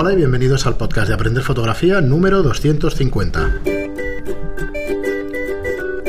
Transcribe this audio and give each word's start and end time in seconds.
Hola 0.00 0.12
y 0.12 0.16
bienvenidos 0.16 0.64
al 0.64 0.76
podcast 0.76 1.08
de 1.08 1.14
Aprender 1.14 1.42
Fotografía 1.42 2.00
número 2.00 2.44
250. 2.44 3.62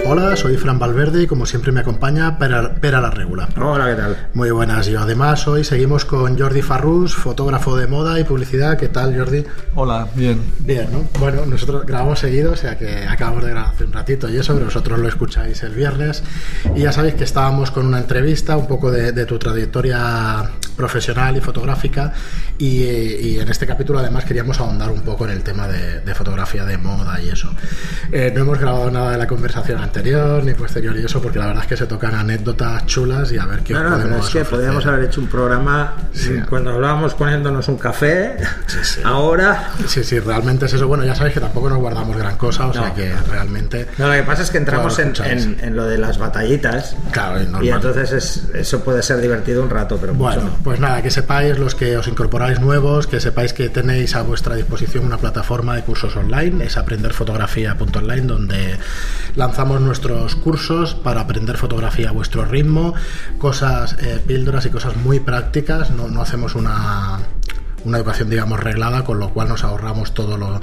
Hola, 0.06 0.36
soy 0.36 0.58
Fran 0.58 0.78
Valverde 0.78 1.24
y 1.24 1.26
como 1.26 1.48
siempre 1.48 1.72
me 1.72 1.80
acompaña 1.80 2.38
Pera, 2.38 2.76
Pera 2.76 3.02
la 3.02 3.10
Regula. 3.10 3.50
Hola, 3.60 3.88
¿qué 3.88 3.96
tal? 4.00 4.28
Muy 4.36 4.52
buenas, 4.52 4.86
yo 4.86 5.00
además 5.00 5.48
hoy 5.48 5.64
seguimos 5.64 6.06
con 6.06 6.38
Jordi 6.38 6.62
Farrús, 6.62 7.16
fotógrafo 7.16 7.76
de 7.78 7.88
moda 7.88 8.20
y 8.20 8.26
publicidad. 8.26 8.78
¿Qué 8.78 8.90
tal, 8.90 9.18
Jordi? 9.18 9.44
Hola, 9.74 10.08
bien. 10.14 10.40
Bien, 10.60 10.88
¿no? 10.92 11.10
Bueno, 11.20 11.48
nosotros 11.48 11.84
grabamos 11.84 12.20
seguido, 12.20 12.52
o 12.52 12.56
sea 12.56 12.78
que 12.78 13.08
acabamos 13.08 13.44
de 13.44 13.50
grabar 13.50 13.74
hace 13.74 13.86
un 13.86 13.92
ratito 13.92 14.30
y 14.30 14.38
eso, 14.38 14.54
pero 14.54 14.66
vosotros 14.66 15.00
lo 15.00 15.08
escucháis 15.08 15.64
el 15.64 15.74
viernes. 15.74 16.22
Y 16.76 16.82
ya 16.82 16.92
sabéis 16.92 17.16
que 17.16 17.24
estábamos 17.24 17.72
con 17.72 17.88
una 17.88 17.98
entrevista, 17.98 18.56
un 18.56 18.68
poco 18.68 18.92
de, 18.92 19.14
de 19.14 19.26
tu 19.26 19.40
trayectoria 19.40 20.48
profesional 20.84 21.36
y 21.36 21.42
fotográfica 21.42 22.14
y, 22.58 22.84
y, 22.84 23.40
en 23.40 23.50
este 23.50 23.68
capítulo 23.68 24.00
además 24.00 24.24
queríamos 24.24 24.58
ahondar 24.62 24.90
un 24.92 25.02
poco 25.02 25.26
en 25.26 25.32
el 25.32 25.44
tema 25.44 25.68
de, 25.68 26.00
de 26.00 26.16
fotografía 26.16 26.64
de 26.64 26.78
moda 26.78 27.20
y 27.22 27.28
eso. 27.30 27.54
Eh, 28.14 28.32
no 28.34 28.42
hemos 28.44 28.58
grabado 28.60 28.90
nada 28.90 29.12
de 29.12 29.18
la 29.18 29.28
conversación 29.28 29.82
anterior 29.82 30.42
ni 30.44 30.54
posterior 30.54 30.96
y 30.98 31.04
eso 31.04 31.22
porque 31.22 31.38
la 31.38 31.48
verdad 31.48 31.64
es 31.64 31.68
que 31.70 31.76
se 31.78 31.86
tocan 31.86 32.16
anécdotas 32.16 32.86
chulas 32.86 33.30
y 33.34 33.38
a 33.38 33.46
ver 33.46 33.60
qué 33.60 33.74
no, 33.74 33.84
no, 33.84 33.90
podemos 33.98 34.28
es 34.28 34.34
que 34.34 34.46
podríamos 34.46 34.86
haber 34.86 35.04
hecho 35.04 35.20
un 35.20 35.28
programa 35.28 35.96
Sí. 36.14 36.40
cuando 36.50 36.72
hablábamos 36.72 37.14
poniéndonos 37.14 37.68
un 37.68 37.78
café. 37.78 38.38
sí. 38.82 39.02
Ahora. 39.04 39.72
Sí, 39.86 40.04
sí, 40.04 40.20
realmente 40.20 40.66
es 40.66 40.74
eso. 40.74 40.88
Bueno, 40.88 41.04
ya 41.04 41.14
sabéis 41.14 41.34
que 41.34 41.42
tampoco 41.42 41.70
nos 41.70 41.80
guardamos 41.80 42.16
gran 42.16 42.38
cosa, 42.38 42.68
o 42.68 42.74
sea 42.74 42.88
No. 42.90 42.96
que 42.96 43.14
realmente... 43.30 43.88
No, 43.98 44.08
lo 44.08 44.14
que 44.14 44.24
pasa 44.24 44.44
es 44.44 44.50
que 44.50 44.58
entramos 44.60 44.98
en, 45.00 45.14
en- 45.26 45.58
en 45.62 45.76
lo 45.76 45.86
de 45.86 45.98
las 45.98 46.18
batallitas. 46.18 46.96
Claro. 47.12 47.42
Y 47.62 47.70
entonces 47.70 48.12
es- 48.14 48.44
eso 48.56 48.82
puede 48.84 49.04
ser 49.04 49.20
divertido 49.20 49.62
un 49.64 49.70
rato, 49.70 49.98
pero 50.00 50.14
mucho 50.14 50.36
Bueno, 50.36 50.50
no. 50.58 50.64
Pues 50.70 50.80
nada, 50.80 51.02
que 51.02 51.10
sepáis 51.10 51.58
los 51.58 51.74
que 51.74 51.98
os 51.98 52.08
incorporáis 52.08 52.60
nuevos, 52.60 53.08
que 53.08 53.20
sepáis 53.20 53.54
que 53.54 53.70
tenéis 53.70 54.16
a 54.16 54.22
vuestra 54.22 54.54
disposición 54.54 55.04
una 55.04 55.18
plataforma 55.18 55.76
de 55.76 55.82
cursos 55.82 56.16
online, 56.16 56.64
es 56.64 56.78
aprenderfotografía.online, 56.78 58.28
donde 58.28 58.78
lanzamos 59.36 59.82
nuestros 59.82 60.36
cursos 60.36 60.94
para 60.94 61.22
aprender 61.22 61.58
fotografía 61.58 62.10
a 62.10 62.12
vuestro 62.12 62.46
ritmo, 62.46 62.94
cosas, 63.40 63.96
eh, 64.00 64.22
píldoras 64.24 64.68
y 64.68 64.70
cosas 64.70 64.96
muy 64.96 65.20
prácticas, 65.20 65.90
no, 65.90 66.08
no 66.08 66.22
hacemos 66.22 66.54
una 66.54 67.18
una 67.86 67.98
educación 67.98 68.30
digamos 68.30 68.60
reglada 68.60 69.04
con 69.04 69.20
lo 69.20 69.30
cual 69.30 69.50
nos 69.50 69.64
ahorramos 69.64 70.14
todo 70.14 70.38
lo, 70.38 70.62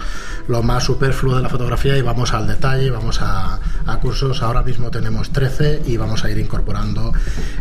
lo 0.49 0.63
más 0.63 0.85
superfluo 0.85 1.37
de 1.37 1.43
la 1.43 1.49
fotografía 1.49 1.97
y 1.97 2.03
vamos 2.03 2.33
al 2.33 2.47
detalle 2.47 2.91
vamos 2.91 3.21
a, 3.23 3.61
a 3.87 4.01
cursos 4.01 4.43
ahora 4.43 4.63
mismo 4.63 4.91
tenemos 4.91 5.31
13 5.31 5.83
y 5.87 5.97
vamos 5.97 6.25
a 6.25 6.31
ir 6.31 6.39
incorporando 6.39 7.13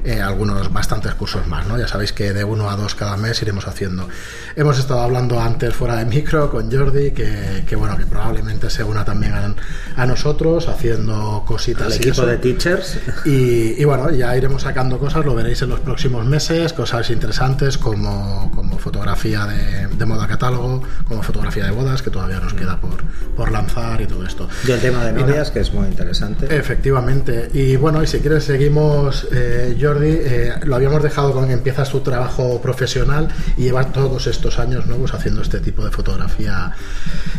eh, 0.03 0.21
algunos 0.21 0.71
bastantes 0.71 1.13
cursos 1.15 1.47
más 1.47 1.67
¿no? 1.67 1.77
ya 1.77 1.87
sabéis 1.87 2.13
que 2.13 2.33
de 2.33 2.43
uno 2.43 2.69
a 2.69 2.75
dos 2.75 2.95
cada 2.95 3.17
mes 3.17 3.41
iremos 3.41 3.67
haciendo 3.67 4.07
hemos 4.55 4.79
estado 4.79 5.01
hablando 5.01 5.39
antes 5.39 5.73
fuera 5.73 5.95
de 5.95 6.05
micro 6.05 6.49
con 6.49 6.71
Jordi 6.71 7.11
que, 7.11 7.63
que 7.67 7.75
bueno 7.75 7.97
que 7.97 8.05
probablemente 8.05 8.69
se 8.69 8.83
una 8.83 9.03
también 9.03 9.33
a, 9.33 9.55
a 9.95 10.05
nosotros 10.05 10.67
haciendo 10.67 11.43
cositas 11.45 11.87
El 11.87 11.93
y 11.93 11.95
equipo 11.97 12.13
eso. 12.13 12.25
de 12.25 12.37
teachers. 12.37 12.99
Y, 13.25 13.81
y 13.81 13.83
bueno, 13.85 14.09
ya 14.11 14.35
iremos 14.35 14.63
sacando 14.63 14.99
cosas, 14.99 15.25
lo 15.25 15.35
veréis 15.35 15.61
en 15.61 15.69
los 15.69 15.79
próximos 15.79 16.25
meses, 16.25 16.73
cosas 16.73 17.09
interesantes 17.09 17.77
como, 17.77 18.51
como 18.53 18.77
fotografía 18.77 19.44
de, 19.47 19.87
de 19.87 20.05
moda 20.05 20.27
catálogo, 20.27 20.83
como 21.07 21.23
fotografía 21.23 21.65
de 21.65 21.71
bodas, 21.71 22.01
que 22.01 22.09
todavía 22.09 22.39
nos 22.39 22.53
queda 22.53 22.79
por, 22.79 23.03
por 23.35 23.51
lanzar 23.51 24.01
y 24.01 24.07
todo 24.07 24.25
esto. 24.25 24.47
Y 24.67 24.71
el 24.71 24.79
tema 24.79 25.03
de 25.05 25.13
novias, 25.13 25.51
que 25.51 25.59
es 25.59 25.73
muy 25.73 25.87
interesante. 25.87 26.47
Efectivamente. 26.55 27.49
Y 27.53 27.75
bueno, 27.75 28.03
y 28.03 28.07
si 28.07 28.19
quieres 28.19 28.43
seguimos, 28.43 29.27
eh, 29.31 29.77
Jordi, 29.79 30.09
eh, 30.09 30.53
lo 30.63 30.75
habíamos 30.75 31.03
dejado 31.03 31.31
con 31.31 31.47
que 31.47 31.53
empiezas 31.53 31.89
tu 31.89 32.01
trabajo 32.01 32.61
profesional 32.61 33.27
y 33.57 33.63
llevas 33.63 33.91
todos 33.91 34.27
estos 34.27 34.59
años 34.59 34.85
nuevos 34.85 35.13
haciendo 35.13 35.41
este 35.41 35.59
tipo 35.59 35.83
de 35.83 35.91
fotografía. 35.91 36.71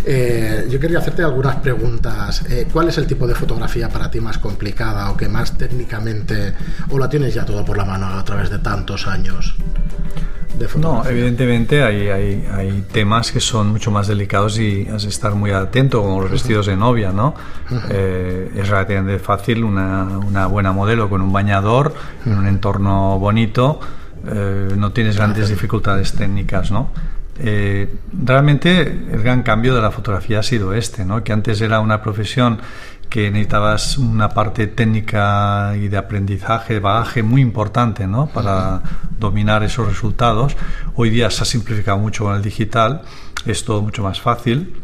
Eh, 0.04 0.66
yo 0.70 0.78
quería 0.78 0.98
hacerte 0.98 1.22
algunas 1.22 1.56
preguntas. 1.56 2.42
Eh, 2.48 2.68
¿Cuál 2.72 2.88
es 2.88 2.98
el 2.98 3.06
tipo 3.06 3.26
de 3.26 3.34
fotografía 3.34 3.88
para 3.88 4.10
ti 4.10 4.20
más 4.20 4.38
complicada 4.38 5.10
o 5.10 5.16
que 5.16 5.28
más 5.28 5.56
técnicamente, 5.56 6.54
o 6.90 6.98
la 6.98 7.08
tienes 7.08 7.34
ya 7.34 7.44
todo 7.44 7.64
por 7.64 7.76
la 7.76 7.84
mano 7.84 8.06
a 8.06 8.24
través 8.24 8.50
de 8.50 8.58
tantos 8.58 9.06
años 9.06 9.56
de 10.58 10.68
No, 10.78 11.04
evidentemente 11.04 11.82
hay, 11.82 12.08
hay, 12.08 12.48
hay 12.52 12.84
temas 12.92 13.30
que 13.30 13.40
son 13.40 13.68
mucho 13.68 13.90
más 13.90 14.06
delicados 14.06 14.58
y 14.58 14.88
has 14.88 15.02
de 15.02 15.08
estar 15.08 15.34
muy 15.34 15.50
atento, 15.50 16.02
como 16.02 16.20
los 16.20 16.30
vestidos 16.30 16.66
de 16.66 16.76
novia, 16.76 17.12
¿no? 17.12 17.34
Eh, 17.90 18.52
es 18.54 18.68
relativamente 18.68 19.18
fácil 19.18 19.64
una, 19.64 20.04
una 20.04 20.46
buena 20.46 20.72
modelo 20.72 21.08
con 21.10 21.20
un 21.20 21.32
bañador 21.32 21.94
en 22.24 22.38
un 22.38 22.46
entorno 22.46 23.18
bonito, 23.18 23.80
eh, 24.26 24.70
no 24.76 24.92
tienes 24.92 25.16
grandes 25.16 25.48
dificultades 25.48 26.12
técnicas, 26.12 26.70
¿no? 26.70 26.90
Eh, 27.38 27.94
realmente 28.24 28.80
el 28.80 29.22
gran 29.22 29.42
cambio 29.42 29.74
de 29.74 29.82
la 29.82 29.90
fotografía 29.90 30.38
ha 30.38 30.42
sido 30.42 30.72
este, 30.72 31.04
¿no? 31.04 31.22
que 31.22 31.34
antes 31.34 31.60
era 31.60 31.80
una 31.80 32.02
profesión 32.02 32.58
que 33.08 33.30
necesitabas 33.30 33.98
una 33.98 34.28
parte 34.30 34.66
técnica 34.66 35.74
y 35.76 35.88
de 35.88 35.96
aprendizaje, 35.96 36.74
de 36.74 36.80
bagaje 36.80 37.22
muy 37.22 37.40
importante 37.40 38.06
¿no? 38.06 38.26
para 38.26 38.82
dominar 39.18 39.62
esos 39.62 39.86
resultados. 39.86 40.56
Hoy 40.94 41.10
día 41.10 41.30
se 41.30 41.42
ha 41.42 41.46
simplificado 41.46 41.98
mucho 41.98 42.24
con 42.24 42.36
el 42.36 42.42
digital, 42.42 43.02
es 43.46 43.64
todo 43.64 43.82
mucho 43.82 44.02
más 44.02 44.20
fácil. 44.20 44.82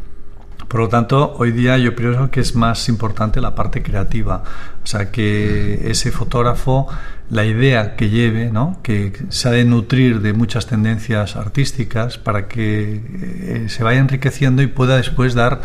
Por 0.68 0.80
lo 0.80 0.88
tanto, 0.88 1.34
hoy 1.36 1.52
día 1.52 1.76
yo 1.76 1.94
creo 1.94 2.30
que 2.30 2.40
es 2.40 2.54
más 2.54 2.88
importante 2.88 3.40
la 3.40 3.54
parte 3.54 3.82
creativa. 3.82 4.42
O 4.82 4.86
sea, 4.86 5.10
que 5.10 5.90
ese 5.90 6.10
fotógrafo, 6.10 6.88
la 7.32 7.46
idea 7.46 7.96
que 7.96 8.10
lleve, 8.10 8.50
¿no? 8.52 8.78
que 8.82 9.10
se 9.30 9.48
ha 9.48 9.52
de 9.52 9.64
nutrir 9.64 10.20
de 10.20 10.34
muchas 10.34 10.66
tendencias 10.66 11.34
artísticas 11.34 12.18
para 12.18 12.46
que 12.46 13.00
eh, 13.22 13.66
se 13.70 13.82
vaya 13.82 14.00
enriqueciendo 14.00 14.60
y 14.60 14.66
pueda 14.66 14.98
después 14.98 15.32
dar 15.32 15.62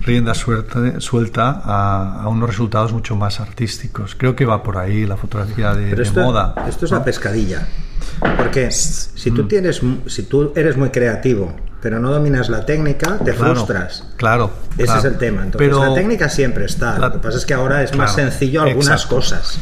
rienda 0.00 0.34
suelta, 0.34 1.00
suelta 1.00 1.62
a, 1.64 2.22
a 2.24 2.28
unos 2.28 2.48
resultados 2.50 2.92
mucho 2.92 3.14
más 3.14 3.38
artísticos. 3.38 4.16
Creo 4.16 4.34
que 4.34 4.44
va 4.44 4.64
por 4.64 4.76
ahí 4.76 5.06
la 5.06 5.16
fotografía 5.16 5.72
de, 5.74 5.84
Pero 5.84 5.96
de 5.98 6.02
esto, 6.02 6.20
moda. 6.20 6.54
esto 6.68 6.84
es 6.86 6.90
¿no? 6.90 6.98
la 6.98 7.04
pescadilla. 7.04 7.68
Porque 8.36 8.70
si 8.72 9.30
Mm. 9.30 9.34
tú 9.34 9.46
tienes, 9.48 9.80
si 10.06 10.22
tú 10.24 10.52
eres 10.56 10.76
muy 10.76 10.90
creativo, 10.90 11.54
pero 11.80 12.00
no 12.00 12.10
dominas 12.10 12.48
la 12.48 12.66
técnica, 12.66 13.18
te 13.18 13.32
Claro, 13.34 13.54
frustras. 13.54 14.04
Claro. 14.16 14.50
Ese 14.72 14.84
claro. 14.86 14.98
es 14.98 15.04
el 15.04 15.18
tema. 15.18 15.44
Entonces, 15.44 15.68
Pero 15.70 15.84
la 15.84 15.94
técnica 15.94 16.28
siempre 16.28 16.64
está. 16.64 16.98
la- 16.98 17.06
Lo 17.06 17.12
que 17.12 17.18
pasa 17.20 17.38
es 17.38 17.46
que 17.46 17.54
ahora 17.54 17.82
es 17.84 17.96
más 17.96 18.14
sencillo 18.16 18.62
algunas 18.62 18.88
exacto. 19.02 19.14
cosas. 19.16 19.60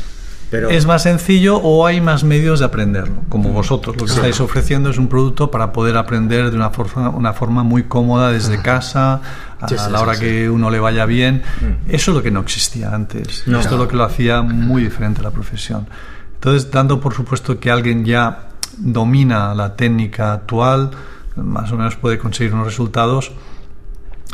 Pero 0.52 0.68
es 0.68 0.84
más 0.84 1.04
sencillo 1.04 1.56
o 1.56 1.86
hay 1.86 2.02
más 2.02 2.24
medios 2.24 2.60
de 2.60 2.66
aprenderlo, 2.66 3.22
como 3.30 3.48
vosotros. 3.48 3.96
Lo 3.96 4.04
que 4.04 4.12
estáis 4.12 4.38
ofreciendo 4.38 4.90
es 4.90 4.98
un 4.98 5.08
producto 5.08 5.50
para 5.50 5.72
poder 5.72 5.96
aprender 5.96 6.50
de 6.50 6.56
una 6.58 6.68
forma, 6.68 7.08
una 7.08 7.32
forma 7.32 7.62
muy 7.62 7.84
cómoda 7.84 8.30
desde 8.30 8.60
casa, 8.60 9.22
a 9.58 9.66
Sí, 9.66 9.78
sí, 9.78 9.90
la 9.90 10.02
hora 10.02 10.14
sí. 10.14 10.20
que 10.20 10.50
uno 10.50 10.70
le 10.70 10.78
vaya 10.78 11.06
bien. 11.06 11.42
Eso 11.88 12.10
es 12.10 12.16
lo 12.18 12.22
que 12.22 12.30
no 12.30 12.40
existía 12.40 12.94
antes. 12.94 13.44
No. 13.46 13.60
Esto 13.60 13.76
es 13.76 13.80
lo 13.80 13.88
que 13.88 13.96
lo 13.96 14.04
hacía 14.04 14.42
muy 14.42 14.82
diferente 14.82 15.22
la 15.22 15.30
profesión. 15.30 15.88
Entonces, 16.34 16.70
dando 16.70 17.00
por 17.00 17.14
supuesto 17.14 17.58
que 17.58 17.70
alguien 17.70 18.04
ya 18.04 18.48
domina 18.76 19.54
la 19.54 19.74
técnica 19.74 20.34
actual, 20.34 20.90
más 21.34 21.72
o 21.72 21.78
menos 21.78 21.96
puede 21.96 22.18
conseguir 22.18 22.52
unos 22.52 22.66
resultados, 22.66 23.32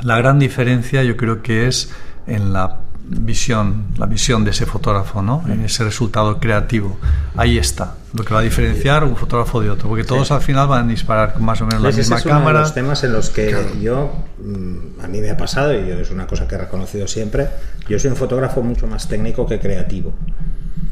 la 0.03 0.19
gran 0.19 0.41
diferencia 0.41 1.05
yo 1.05 1.17
creo 1.17 1.43
que 1.43 1.69
es 1.69 1.93
en 2.27 2.53
la 2.53 2.81
visión, 3.09 3.87
la 3.97 4.07
visión 4.07 4.45
de 4.45 4.51
ese 4.51 4.67
fotógrafo, 4.67 5.23
¿no? 5.23 5.43
En 5.49 5.63
ese 5.65 5.85
resultado 5.85 6.39
creativo. 6.39 6.99
Ahí 7.37 7.57
está, 7.59 7.95
lo 8.15 8.25
que 8.25 8.35
va 8.35 8.41
a 8.41 8.43
diferenciar 8.43 9.05
un 9.05 9.17
fotógrafo 9.17 9.61
de 9.61 9.71
otro, 9.71 9.89
porque 9.89 10.05
todos 10.05 10.31
al 10.31 10.41
final 10.43 10.69
van 10.69 10.87
a 10.87 10.89
disparar 10.89 11.33
con 11.35 11.45
más 11.45 11.61
o 11.61 11.67
menos 11.67 11.83
la 11.83 11.91
misma 11.91 12.17
es 12.19 12.25
uno 12.25 12.35
cámara. 12.35 12.59
de 12.59 12.65
los 12.65 12.75
temas 12.75 13.03
en 13.05 13.13
los 13.13 13.31
que 13.31 13.55
yo, 13.81 14.13
mm, 14.45 15.01
a 15.03 15.09
mí 15.09 15.21
me 15.21 15.31
ha 15.31 15.37
pasado, 15.37 15.73
y 15.73 15.87
yo 15.89 15.95
es 15.99 16.11
una 16.11 16.27
cosa 16.27 16.47
que 16.47 16.55
he 16.55 16.59
reconocido 16.59 17.07
siempre, 17.09 17.49
yo 17.89 17.99
soy 17.99 18.11
un 18.11 18.17
fotógrafo 18.17 18.63
mucho 18.63 18.87
más 18.87 19.09
técnico 19.09 19.47
que 19.47 19.59
creativo. 19.59 20.13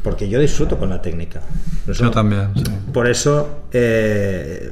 Porque 0.03 0.29
yo 0.29 0.39
disfruto 0.39 0.77
con 0.77 0.89
la 0.89 1.01
técnica. 1.01 1.41
Eso- 1.87 2.05
Yo 2.05 2.11
también, 2.11 2.49
sí. 2.55 2.63
Por 2.93 3.07
eso 3.07 3.63
eh, 3.73 4.71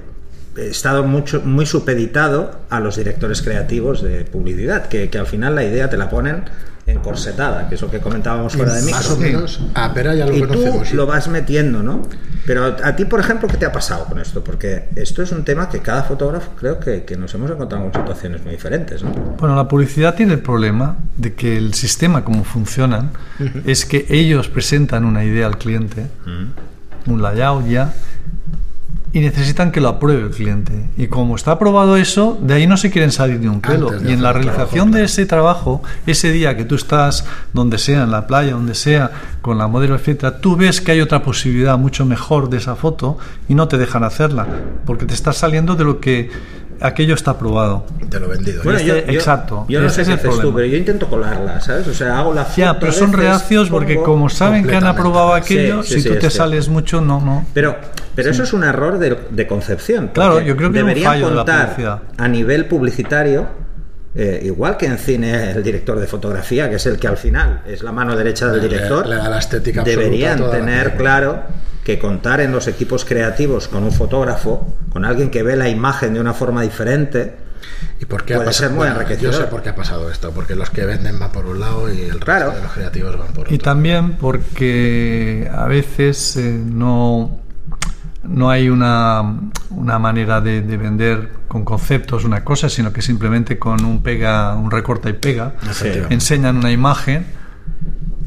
he 0.56 0.68
estado 0.68 1.04
mucho, 1.04 1.42
muy 1.42 1.66
supeditado 1.66 2.52
a 2.70 2.80
los 2.80 2.96
directores 2.96 3.42
creativos 3.42 4.02
de 4.02 4.24
publicidad, 4.24 4.88
que, 4.88 5.10
que 5.10 5.18
al 5.18 5.26
final 5.28 5.56
la 5.56 5.64
idea 5.64 5.90
te 5.90 5.98
la 5.98 6.10
ponen 6.10 6.46
encorsetada, 6.88 7.68
que 7.68 7.76
es 7.76 7.82
lo 7.82 7.90
que 7.90 8.00
comentábamos 8.00 8.54
fuera 8.54 8.74
de 8.74 8.82
micro. 8.82 8.98
Más 8.98 9.10
o 9.12 9.18
menos, 9.18 9.60
a 9.74 9.94
Pera 9.94 10.14
ya 10.14 10.26
lo 10.28 10.36
y 10.36 10.42
tú 10.42 10.48
conocemos. 10.48 10.94
lo 10.94 11.08
vas 11.08 11.28
metiendo, 11.28 11.82
¿no? 11.82 12.04
Pero 12.46 12.76
a 12.84 12.96
ti, 12.96 13.06
por 13.06 13.20
ejemplo, 13.20 13.48
¿qué 13.48 13.58
te 13.58 13.66
ha 13.66 13.72
pasado 13.72 14.06
con 14.06 14.20
esto? 14.20 14.44
Porque 14.44 14.90
esto 14.96 15.24
es 15.24 15.32
un 15.32 15.44
tema 15.44 15.68
que 15.68 15.80
cada 15.80 16.04
fotógrafo 16.04 16.52
creo 16.56 16.80
que, 16.80 17.04
que 17.04 17.18
nos 17.18 17.34
hemos 17.34 17.50
encontrado 17.50 17.86
en 17.86 17.92
situaciones 17.92 18.44
muy 18.44 18.52
diferentes, 18.52 19.02
¿no? 19.04 19.10
Bueno, 19.10 19.56
la 19.56 19.68
publicidad 19.68 20.14
tiene 20.14 20.34
el 20.34 20.42
problema 20.42 20.98
de 21.18 21.34
que 21.34 21.58
el 21.58 21.74
sistema 21.74 22.24
como 22.24 22.44
funcionan 22.44 23.12
es 23.66 23.86
que 23.86 24.06
ellos 24.10 24.48
presentan 24.48 25.06
una 25.06 25.24
idea 25.24 25.48
al 25.48 25.58
cliente, 25.58 26.06
un 27.08 27.22
layout 27.22 27.66
ya, 27.68 27.94
y 29.16 29.22
necesitan 29.22 29.72
que 29.72 29.80
lo 29.80 29.88
apruebe 29.88 30.24
el 30.24 30.30
cliente. 30.32 30.74
Y 30.98 31.08
como 31.08 31.38
está 31.38 31.52
aprobado 31.52 31.96
eso, 31.96 32.38
de 32.42 32.54
ahí 32.54 32.68
no 32.68 32.76
se 32.76 32.92
quieren 32.92 33.14
salir 33.14 33.40
ni 33.40 33.48
un 33.48 33.62
pelo. 33.62 33.90
Y 34.06 34.12
en 34.12 34.22
la 34.22 34.34
realización 34.34 34.92
trabajo, 34.92 34.98
de 34.98 35.04
ese 35.06 35.26
trabajo, 35.26 35.84
ese 36.06 36.34
día 36.34 36.58
que 36.58 36.66
tú 36.66 36.76
estás 36.76 37.24
donde 37.54 37.78
sea, 37.78 38.04
en 38.04 38.12
la 38.12 38.28
playa, 38.28 38.52
donde 38.52 38.76
sea, 38.76 39.12
con 39.42 39.58
la 39.58 39.68
modelo, 39.68 39.96
etcétera, 39.96 40.42
tú 40.42 40.58
ves 40.58 40.82
que 40.82 40.92
hay 40.92 41.00
otra 41.00 41.24
posibilidad 41.24 41.78
mucho 41.78 42.06
mejor 42.06 42.50
de 42.50 42.58
esa 42.58 42.76
foto 42.76 43.18
y 43.48 43.56
no 43.56 43.70
te 43.70 43.78
dejan 43.78 44.04
hacerla, 44.04 44.48
porque 44.86 45.06
te 45.06 45.14
estás 45.14 45.38
saliendo 45.38 45.78
de 45.78 45.86
lo 45.86 46.02
que 46.02 46.30
aquello 46.82 47.16
está 47.16 47.38
probado. 47.38 47.86
De 48.10 48.20
lo 48.20 48.28
vendido. 48.30 48.62
Bueno, 48.64 48.80
Este- 48.80 48.88
yo- 48.90 49.14
exacto, 49.14 49.66
Yo 49.70 49.82
no 49.82 49.90
sé 49.90 50.02
es 50.04 50.08
qué 50.08 50.14
haces 50.16 50.40
tú, 50.40 50.54
pero 50.54 50.66
yo 50.68 50.78
intento 50.78 51.08
colarla, 51.08 51.60
¿sabes? 51.62 51.88
O 51.88 51.94
sea, 51.94 52.20
hago 52.20 52.34
la 52.34 52.44
foto. 52.46 52.58
Ya, 52.62 52.80
pero 52.80 52.92
son 52.92 53.12
veces, 53.12 53.26
reacios 53.26 53.70
porque 53.70 53.96
como 53.98 54.30
saben 54.30 54.66
que 54.66 54.76
han 54.76 54.86
aprobado 54.86 55.34
aquello, 55.34 55.84
Sí, 55.84 55.90
sí, 55.90 55.94
si 55.96 56.02
sí, 56.02 56.08
tú 56.10 56.14
te 56.16 56.20
cierto. 56.22 56.38
sales 56.38 56.70
mucho, 56.70 57.02
no, 57.02 57.20
no. 57.22 57.46
Pero, 57.54 57.76
pero 58.16 58.30
eso 58.32 58.44
es 58.44 58.54
un 58.54 58.64
error 58.64 58.98
de, 59.00 59.18
de 59.30 59.48
concepción. 59.48 60.10
Claro, 60.14 60.40
yo 60.42 60.56
creo 60.56 60.72
que 60.72 60.78
es 60.80 60.84
un 60.84 60.88
deberían 60.90 61.12
fallo 61.14 61.30
de 61.30 61.36
la 61.36 61.42
contar 61.46 62.02
a 62.18 62.28
nivel 62.28 62.66
publicitario, 62.66 63.48
eh, 64.18 64.40
igual 64.44 64.78
que 64.78 64.86
en 64.86 64.98
cine 64.98 65.52
el 65.52 65.62
director 65.62 66.00
de 66.00 66.08
fotografía, 66.08 66.70
que 66.70 66.76
es 66.78 66.86
el 66.86 66.98
que 66.98 67.08
al 67.08 67.18
final 67.18 67.62
es 67.68 67.84
la 67.84 67.92
mano 67.92 68.16
derecha 68.16 68.48
del 68.48 68.62
Le- 68.62 68.70
director, 68.70 69.06
le 69.08 69.16
da 69.18 69.28
la 69.30 69.40
estética 69.40 69.84
deberían 69.84 70.50
tener 70.52 70.96
claro 70.96 71.42
que 71.86 71.98
contar 72.00 72.42
en 72.42 72.52
los 72.52 72.68
equipos 72.68 73.06
creativos 73.06 73.70
con 73.70 73.84
un 73.86 73.92
fotógrafo, 73.94 74.76
con 74.92 75.06
alguien 75.06 75.30
que 75.30 75.44
ve 75.44 75.56
la 75.56 75.70
imagen 75.70 76.14
de 76.16 76.20
una 76.20 76.34
forma 76.34 76.62
diferente, 76.64 77.38
¿Y 78.00 78.06
por 78.06 78.26
qué 78.26 78.34
Puede 78.36 78.46
ha 78.48 78.50
pasado? 78.50 78.68
ser 78.68 78.76
muy 78.76 78.78
Bueno, 78.88 78.96
enriquecedor. 79.02 79.34
Yo 79.34 79.40
sé 79.40 79.46
por 79.48 79.62
qué 79.64 79.70
ha 79.70 79.76
pasado 79.76 80.12
esto, 80.12 80.32
porque 80.32 80.56
los 80.56 80.70
que 80.70 80.86
venden 80.86 81.18
van 81.18 81.32
por 81.32 81.46
un 81.46 81.60
lado 81.60 81.92
y 81.92 82.02
el 82.02 82.12
resto 82.12 82.26
Claro. 82.26 82.52
de 82.52 82.62
los 82.62 82.72
creativos 82.74 83.18
van 83.18 83.28
por 83.30 83.46
otro. 83.46 83.56
Y 83.56 83.58
también 83.58 84.14
porque 84.18 85.50
a 85.54 85.66
veces 85.66 86.36
eh, 86.38 86.62
no, 86.64 87.40
no 88.24 88.50
hay 88.50 88.70
una, 88.70 89.22
una 89.70 89.98
manera 90.00 90.42
de, 90.42 90.62
de 90.62 90.78
vender 90.78 91.30
con 91.48 91.64
conceptos 91.64 92.24
una 92.26 92.44
cosa, 92.44 92.68
sino 92.70 92.92
que 92.92 93.02
simplemente 93.02 93.58
con 93.58 93.84
un 93.86 94.04
pega, 94.04 94.56
un 94.56 94.70
recorta 94.70 95.10
y 95.10 95.14
pega, 95.14 95.54
enseñan 96.10 96.58
una 96.58 96.72
imagen 96.72 97.26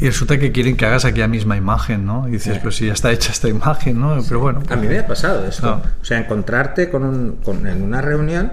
y 0.00 0.06
resulta 0.06 0.38
que 0.38 0.52
quieren 0.52 0.76
que 0.76 0.86
hagas 0.86 1.04
aquella 1.04 1.28
misma 1.28 1.56
imagen, 1.56 2.06
¿no? 2.06 2.28
Y 2.28 2.32
dices, 2.32 2.58
pero 2.58 2.70
si 2.70 2.86
ya 2.86 2.92
está 2.92 3.10
hecha 3.12 3.32
esta 3.32 3.48
imagen, 3.48 4.00
¿no? 4.00 4.18
Pero 4.26 4.40
bueno. 4.40 4.62
A 4.70 4.76
mí 4.76 4.86
me 4.86 4.98
ha 4.98 5.06
pasado 5.06 5.46
esto. 5.46 5.82
O 6.00 6.04
sea, 6.04 6.18
encontrarte 6.18 6.88
con 6.90 7.02
un- 7.04 7.36
con- 7.42 7.66
en 7.66 7.82
una 7.82 8.00
reunión 8.00 8.52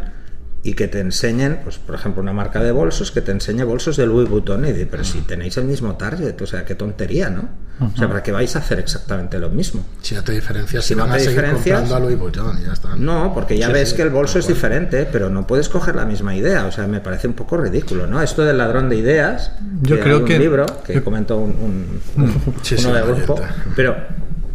y 0.67 0.73
que 0.73 0.88
te 0.88 1.00
enseñen, 1.00 1.59
pues 1.63 1.77
por 1.77 1.94
ejemplo, 1.94 2.23
una 2.23 2.33
marca 2.33 2.59
de 2.59 2.71
bolsos 2.71 3.12
que 3.12 3.21
te 3.21 3.31
enseñe 3.31 3.63
bolsos 3.63 3.97
de 3.97 4.07
Louis 4.07 4.27
Vuitton 4.27 4.65
y 4.65 4.71
de, 4.71 4.88
pero 4.88 5.03
si 5.03 5.21
tenéis 5.21 5.57
el 5.57 5.65
mismo 5.65 5.95
target, 5.95 6.41
o 6.41 6.47
sea, 6.47 6.65
qué 6.65 6.73
tontería, 6.73 7.29
¿no? 7.29 7.47
O 7.94 7.95
sea, 7.95 8.07
¿para 8.07 8.23
qué 8.23 8.31
vais 8.31 8.56
a 8.56 8.59
hacer 8.59 8.79
exactamente 8.79 9.38
lo 9.38 9.50
mismo? 9.50 9.85
Si 10.01 10.15
no 10.15 10.23
te 10.23 10.31
diferencias, 10.31 10.83
Si 10.83 10.88
si 10.89 10.95
no 10.95 11.01
van 11.03 11.12
te 11.12 11.17
a 11.17 11.19
seguir 11.19 11.35
diferencias- 11.41 11.79
comprando 11.81 11.95
a 11.95 12.00
Louis 12.00 12.17
Vuitton 12.17 12.59
y 12.59 12.65
ya 12.65 12.73
está. 12.73 12.95
No, 12.95 13.31
porque 13.33 13.57
ya 13.59 13.67
Sí, 13.67 13.73
ves 13.73 13.89
sí, 13.89 13.95
que 13.97 14.01
el 14.01 14.09
bolso 14.09 14.39
es 14.39 14.47
diferente, 14.47 15.07
pero 15.12 15.29
no 15.29 15.45
puedes 15.45 15.69
coger 15.69 15.95
la 15.95 16.06
misma 16.06 16.33
idea. 16.35 16.65
O 16.65 16.71
sea, 16.71 16.88
me 16.88 17.00
parece 17.00 17.27
un 17.27 17.33
poco 17.35 17.57
ridículo, 17.57 18.07
¿no? 18.07 18.19
Esto 18.23 18.44
del 18.44 18.57
ladrón 18.57 18.89
de 18.89 18.95
ideas. 18.95 19.51
Yo 19.83 19.97
que 19.97 20.01
creo 20.01 20.15
hay 20.15 20.21
un 20.23 20.27
que- 20.27 20.39
libro 20.39 20.65
que 20.83 20.95
yo- 20.95 21.03
comentó 21.03 21.38
un, 21.38 21.51
un- 21.51 22.23
un- 22.23 22.56
Sí, 22.63 22.75
sí, 22.77 22.88
uno 22.88 23.03
un 23.06 23.15
grupo, 23.17 23.39
pero, 23.75 23.95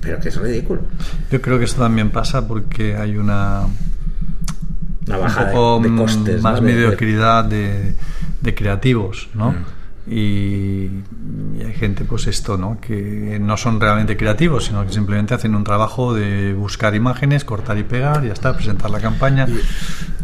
pero 0.01 0.19
que 0.19 0.31
es 0.31 0.37
ridículo. 0.37 0.81
Yo 1.31 1.41
creo 1.41 1.59
que 1.59 1.67
esto 1.67 1.83
también 1.83 2.11
pasa 2.11 2.49
porque 2.49 2.97
hay 2.97 3.17
una 3.17 3.67
Una 5.11 5.19
un 5.19 5.25
baja 5.25 5.51
poco 5.51 5.81
de, 5.89 5.97
costes. 5.97 6.43
más 6.43 6.61
¿no? 6.61 6.67
De- 6.67 6.73
de- 6.73 6.79
mediocridad 6.83 7.45
de, 7.45 7.95
de 8.41 8.55
creativos, 8.55 9.29
¿no? 9.35 9.53
Mm. 9.53 9.65
Y, 10.13 10.91
y 11.59 11.63
hay 11.65 11.73
gente, 11.75 12.05
pues 12.05 12.27
esto, 12.27 12.57
¿no? 12.57 12.79
Que 12.81 13.39
no 13.41 13.57
son 13.57 13.79
realmente 13.81 14.17
creativos, 14.17 14.65
sino 14.65 14.85
que 14.85 14.93
simplemente 14.93 15.35
hacen 15.35 15.55
un 15.55 15.63
trabajo 15.63 16.15
de 16.15 16.53
buscar 16.55 16.95
imágenes, 16.95 17.45
cortar 17.45 17.79
y 17.79 17.85
pegar, 17.85 18.25
y 18.25 18.29
ya 18.29 18.33
está, 18.33 18.55
presentar 18.55 18.91
la 18.91 18.99
campaña. 18.99 19.47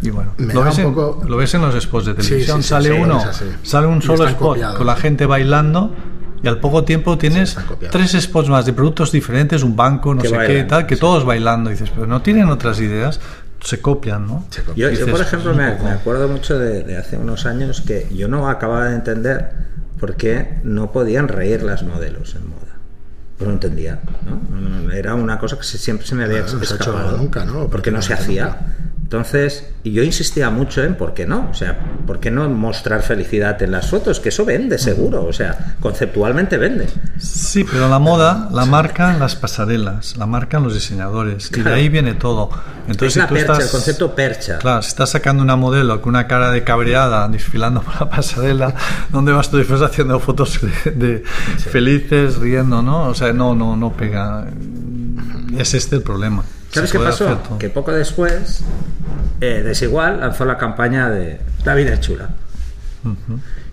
Y, 0.03 0.11
bueno, 0.11 0.33
lo 0.39 0.63
ves, 0.65 0.79
un 0.79 0.85
en, 0.85 0.95
poco- 0.95 1.25
lo 1.29 1.37
ves 1.37 1.55
en 1.55 1.63
los 1.63 1.81
spots 1.81 2.07
de 2.07 2.15
televisión, 2.15 2.57
sí, 2.59 2.63
sí, 2.65 2.69
sale 2.69 2.89
sí, 2.89 2.95
uno, 3.01 3.21
sale 3.63 3.87
un 3.87 4.03
solo 4.03 4.27
spot 4.27 4.39
copiados. 4.49 4.77
con 4.79 4.87
la 4.87 4.97
gente 4.97 5.27
bailando. 5.27 5.95
Y 6.43 6.49
al 6.49 6.61
poco 6.61 6.85
tiempo 6.85 7.17
tienes 7.17 7.57
tres 7.91 8.13
spots 8.13 8.51
más 8.51 8.67
de 8.67 8.73
productos 8.75 9.11
diferentes, 9.11 9.63
un 9.63 9.75
banco, 9.75 10.15
no 10.15 10.21
Que 10.21 10.29
sé 10.29 10.35
qué, 10.35 10.39
bailan, 10.39 10.69
tal, 10.69 10.87
que 10.87 10.97
todos 10.97 11.25
bailando. 11.25 11.71
Y 11.71 11.73
dices, 11.73 11.91
pero 11.95 12.07
no 12.07 12.21
tienen 12.23 12.49
otras 12.51 12.79
ideas, 12.81 13.21
se 13.67 13.81
copian, 13.81 14.27
¿no? 14.27 14.47
Se. 14.51 14.63
Yo, 14.75 15.07
por 15.11 15.21
ejemplo, 15.21 15.55
me, 15.55 15.75
me 15.77 15.91
acuerdo 15.91 16.29
mucho 16.29 16.59
de, 16.59 16.83
de 16.83 16.97
hace 16.97 17.17
unos 17.19 17.47
años 17.47 17.81
que 17.81 18.07
yo 18.15 18.29
no 18.29 18.49
acababa 18.49 18.87
de 18.89 18.95
entender 18.95 19.51
por 19.99 20.15
qué 20.17 20.59
no 20.63 20.93
podían 20.93 21.29
reír 21.29 21.63
las 21.63 21.83
modelos 21.83 22.35
en 22.35 22.49
moda. 22.49 22.61
Pues 23.37 23.49
no 23.49 23.53
entendía, 23.55 23.99
¿no? 24.25 24.91
Era 24.93 25.15
una 25.15 25.39
cosa 25.39 25.59
que 25.59 25.65
siempre 25.65 26.07
se 26.07 26.15
me 26.15 26.25
había 26.25 26.43
Claro, 26.43 26.59
no 26.59 26.65
se 26.65 26.73
ha 26.73 26.77
hecho 26.77 26.91
escapado. 26.91 27.17
nunca, 27.19 27.45
¿no? 27.45 27.69
Porque 27.69 27.91
no 27.91 28.01
se 28.01 28.15
hacía. 28.15 28.45
Nunca. 28.47 28.67
Entonces, 29.07 29.69
y 29.85 29.93
yo 29.93 30.03
insistía 30.03 30.51
mucho 30.51 30.83
en 30.83 30.97
por 30.97 31.15
qué 31.15 31.27
no, 31.27 31.49
o 31.49 31.55
sea, 31.55 31.79
por 32.09 32.19
qué 32.19 32.33
no 32.33 32.49
mostrar 32.49 33.03
felicidad 33.03 33.63
en 33.63 33.71
las 33.71 33.89
fotos, 33.89 34.19
que 34.19 34.31
eso 34.31 34.45
vende 34.45 34.79
seguro, 34.79 35.25
o 35.25 35.33
sea, 35.33 35.77
conceptualmente 35.79 36.59
vende. 36.59 36.89
Sí, 37.17 37.63
pero 37.63 37.89
la 37.89 38.01
moda 38.01 38.49
la 38.51 38.65
marcan 38.65 39.21
las 39.21 39.37
pasarelas, 39.37 40.17
la 40.17 40.27
marcan 40.27 40.65
los 40.65 40.75
diseñadores 40.75 41.53
y 41.57 41.61
de 41.61 41.73
ahí 41.73 41.89
viene 41.89 42.15
todo. 42.15 42.51
Entonces, 42.89 43.07
es 43.07 43.13
si 43.13 43.19
la 43.21 43.29
tú 43.29 43.35
percha, 43.35 43.53
estás, 43.53 43.65
el 43.67 43.71
concepto 43.71 44.13
percha. 44.17 44.59
Claro, 44.59 44.83
si 44.83 44.89
estás 44.89 45.11
sacando 45.11 45.41
una 45.41 45.55
modelo 45.55 46.03
con 46.03 46.09
una 46.17 46.27
cara 46.27 46.51
de 46.51 46.65
cabreada 46.65 47.29
desfilando 47.29 47.83
por 47.83 48.01
la 48.01 48.11
pasarela, 48.11 48.75
¿dónde 49.11 49.31
vas 49.31 49.49
tú 49.49 49.57
después 49.59 49.83
haciendo 49.83 50.19
fotos 50.19 50.59
de, 50.85 50.91
de 50.91 51.23
felices, 51.59 52.39
riendo, 52.39 52.83
no? 52.83 53.05
O 53.05 53.15
sea, 53.15 53.33
no, 53.33 53.55
no, 53.55 53.77
no 53.77 53.93
pega. 53.93 54.49
Es 55.57 55.75
este 55.75 55.95
el 55.95 56.03
problema. 56.03 56.43
¿Sabes 56.77 56.93
qué 56.93 56.99
pasó? 56.99 57.41
Que 57.59 57.69
poco 57.71 57.93
después, 57.93 58.63
eh, 59.41 59.63
Desigual 59.65 60.21
lanzó 60.21 60.45
la 60.45 60.57
campaña 60.57 61.11
de 61.11 61.41
La 61.65 61.75
vida 61.75 61.95
es 61.95 62.01
chula. 62.01 62.31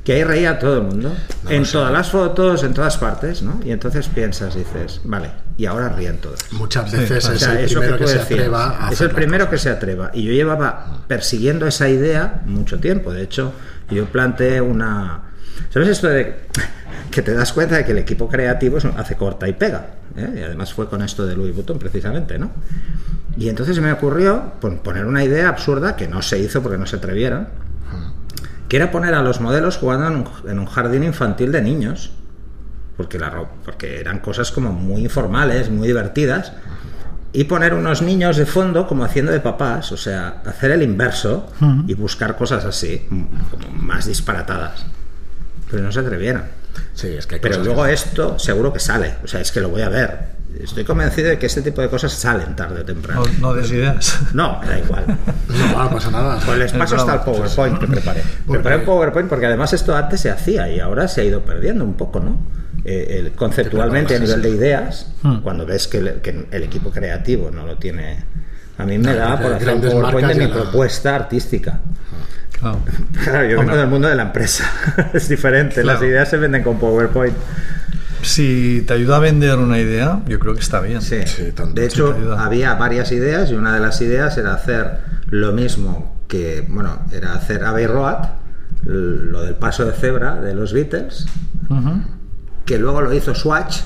Que 0.04 0.14
ahí 0.14 0.24
reía 0.26 0.60
todo 0.60 0.78
el 0.78 0.84
mundo. 0.84 1.16
No 1.44 1.50
en 1.50 1.66
sé. 1.66 1.72
todas 1.74 1.92
las 1.92 2.10
fotos, 2.12 2.64
en 2.64 2.74
todas 2.74 2.98
partes, 2.98 3.42
¿no? 3.42 3.60
Y 3.64 3.72
entonces 3.72 4.08
piensas, 4.10 4.54
dices, 4.54 5.00
vale, 5.06 5.32
y 5.58 5.66
ahora 5.66 5.90
ríen 5.90 6.18
todos. 6.18 6.40
Muchas 6.52 6.92
Sí, 6.92 6.98
veces 6.98 7.24
es 7.24 7.30
O 7.30 7.40
sea, 7.40 7.54
el 7.60 7.66
eso 7.66 7.80
primero 7.80 7.98
que, 7.98 8.04
tú 8.04 8.10
se 8.10 8.18
decías. 8.20 8.40
atreva 8.40 8.70
a 8.86 8.88
Es 8.90 8.94
hacer 8.96 9.10
el 9.10 9.16
primero 9.16 9.50
que 9.50 9.58
se 9.58 9.70
atreva. 9.70 10.12
Y 10.14 10.24
yo 10.26 10.34
llevaba 10.34 11.04
persiguiendo 11.08 11.66
esa 11.68 11.88
idea 11.88 12.42
mucho 12.46 12.80
tiempo. 12.80 13.14
De 13.14 13.24
hecho, 13.24 13.54
yo 13.90 14.06
planteé 14.06 14.60
una. 14.60 15.22
¿Sabes 15.74 15.88
esto 15.88 16.08
de 16.10 16.36
que 17.14 17.22
te 17.22 17.34
das 17.34 17.54
cuenta 17.54 17.76
de 17.78 17.86
que 17.86 17.92
el 17.92 17.98
equipo 18.00 18.28
creativo 18.28 18.78
hace 18.98 19.16
corta 19.16 19.48
y 19.48 19.54
pega? 19.54 19.88
¿eh? 20.18 20.36
Y 20.38 20.42
además 20.44 20.74
fue 20.74 20.88
con 20.90 21.02
esto 21.02 21.26
de 21.26 21.36
Louis 21.36 21.54
Vuitton, 21.56 21.80
precisamente, 21.80 22.38
¿no? 22.40 22.52
Y 23.38 23.50
entonces 23.50 23.80
me 23.80 23.92
ocurrió 23.92 24.54
pon- 24.60 24.80
poner 24.80 25.06
una 25.06 25.24
idea 25.24 25.50
absurda 25.50 25.96
que 25.96 26.08
no 26.08 26.22
se 26.22 26.40
hizo 26.40 26.62
porque 26.62 26.78
no 26.78 26.86
se 26.86 26.98
atrevieron, 26.98 27.48
que 28.68 28.78
era 28.78 28.92
poner 28.92 29.14
a 29.14 29.22
los 29.22 29.42
modelos 29.42 29.78
jugando 29.78 30.32
en 30.48 30.60
un, 30.60 30.66
jardín 30.66 31.04
infantil 31.04 31.52
de 31.52 31.62
niños 31.62 32.12
porque, 32.98 33.18
la, 33.20 33.46
porque 33.66 34.00
eran 34.00 34.20
cosas 34.20 34.52
como 34.52 34.72
muy 34.72 35.02
informales, 35.02 35.70
muy 35.70 35.88
divertidas, 35.88 36.54
y 37.36 37.46
poner 37.46 37.74
unos 37.74 38.04
niños 38.04 38.38
de 38.38 38.46
fondo 38.46 38.86
como 38.88 39.04
haciendo 39.04 39.32
de 39.32 39.40
papás, 39.40 39.92
o 39.92 39.98
sea, 39.98 40.42
hacer 40.46 40.70
el 40.72 40.84
inverso 40.84 41.48
y 41.88 41.96
buscar 41.96 42.36
cosas 42.38 42.64
así, 42.66 43.08
como 43.10 43.70
más 43.76 44.06
disparatadas. 44.06 44.86
Pero 45.72 45.82
no 45.82 45.92
se 45.92 46.00
atrevieron. 46.02 46.44
Sí, 46.94 47.08
es 47.08 47.28
que 47.28 47.38
Pero 47.38 47.64
luego 47.64 47.84
que- 47.86 47.94
esto 47.94 48.38
seguro 48.40 48.72
que 48.74 48.80
sale, 48.80 49.16
o 49.24 49.28
sea, 49.28 49.42
es 49.42 49.52
que 49.52 49.60
lo 49.62 49.70
voy 49.70 49.82
a 49.82 49.90
ver. 49.90 50.34
Estoy 50.62 50.84
convencido 50.84 51.30
de 51.30 51.40
que 51.40 51.48
este 51.48 51.64
tipo 51.64 51.82
de 51.82 51.90
cosas 51.90 52.14
salen 52.14 52.56
tarde 52.56 52.82
o 52.82 52.86
temprano. 52.86 53.24
No, 53.40 53.50
no 53.50 53.54
des 53.56 53.72
ideas. 53.72 54.20
No, 54.34 54.62
da 54.64 54.78
igual. 54.78 55.04
No, 55.48 55.84
no 55.84 55.90
pasa 55.90 56.12
nada. 56.12 56.40
Pues 56.46 56.58
les 56.60 56.72
Es 56.72 56.78
paso 56.78 56.96
hasta 56.96 57.16
el. 57.16 57.20
PowerPoint 57.22 57.80
que 57.80 57.88
preparé. 57.88 58.22
Porque- 58.46 58.60
Preparé 58.60 58.76
un 58.78 58.86
PowerPoint 58.86 59.30
porque 59.30 59.46
además 59.48 59.74
esto 59.74 59.96
antes 59.96 60.20
se 60.22 60.30
hacía 60.30 60.70
y 60.70 60.80
ahora 60.80 61.08
se 61.08 61.22
ha 61.22 61.24
ido 61.24 61.42
perdiendo 61.42 61.84
un 61.84 61.96
poco, 61.96 62.20
¿no? 62.20 62.38
Eh, 62.86 63.18
el- 63.20 63.32
conceptualmente 63.32 64.16
a 64.16 64.20
nivel 64.20 64.42
de 64.44 64.50
ideas, 64.50 65.08
Hmm. 65.24 65.38
cuando 65.42 65.66
ves 65.66 65.88
que 65.88 65.98
el, 65.98 66.14
que 66.22 66.46
el 66.52 66.64
equipo 66.64 66.92
creativo 66.92 67.50
no 67.50 67.66
lo 67.66 67.78
tiene... 67.78 68.24
A 68.78 68.86
mí 68.86 68.98
me 69.00 69.16
da 69.16 69.40
por 69.40 69.54
hacer 69.54 69.74
un 69.76 69.82
PowerPoint 69.82 70.28
de 70.28 70.36
mi 70.36 70.48
la- 70.48 70.54
propuesta 70.54 71.16
artística. 71.16 71.80
Claro. 72.64 72.80
Claro, 73.24 73.48
yo 73.50 73.60
vengo 73.60 73.76
del 73.78 73.88
mundo 73.88 74.08
de 74.08 74.16
la 74.16 74.24
empresa. 74.24 74.70
es 75.14 75.30
diferente. 75.30 75.84
Las 75.84 76.02
ideas 76.02 76.30
se 76.30 76.38
venden 76.38 76.64
con 76.64 76.80
PowerPoint. 76.80 77.36
Si 78.22 78.84
te 78.88 78.94
ayuda 78.94 79.18
a 79.18 79.20
vender 79.20 79.58
una 79.60 79.78
idea, 79.80 80.22
yo 80.28 80.40
creo 80.40 80.54
que 80.54 80.62
está 80.62 80.80
bien. 80.80 81.02
Sí. 81.02 81.20
Sí, 81.26 81.52
tanto. 81.52 81.80
de 81.80 81.90
Sí, 81.90 81.96
hecho, 81.96 82.36
había 82.38 82.74
varias 82.76 83.12
ideas 83.12 83.52
y 83.52 83.54
una 83.56 83.74
de 83.74 83.82
las 83.82 84.00
ideas 84.02 84.38
era 84.38 84.54
hacer 84.54 85.00
lo 85.28 85.52
mismo 85.52 86.16
que, 86.30 86.66
bueno, 86.70 87.00
era 87.12 87.34
hacer 87.34 87.64
Abbey 87.66 87.86
Road, 87.86 88.26
lo 88.86 89.44
del 89.44 89.56
paso 89.56 89.86
de 89.86 89.92
cebra 89.94 90.36
de 90.40 90.56
los 90.56 90.72
Beatles, 90.74 91.26
que 92.66 92.80
luego 92.80 93.02
lo 93.02 93.14
hizo 93.14 93.36
Swatch, 93.36 93.80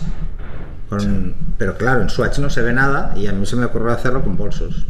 con- 0.90 1.34
pero 1.58 1.76
claro, 1.78 2.02
en 2.02 2.10
Swatch 2.10 2.38
no 2.40 2.50
se 2.52 2.62
ve 2.62 2.74
nada 2.74 3.14
y 3.16 3.26
a 3.28 3.34
mí 3.34 3.46
se 3.46 3.56
me 3.56 3.66
ocurrió 3.66 3.90
hacerlo 3.92 4.24
con 4.24 4.38
bolsos. 4.38 4.86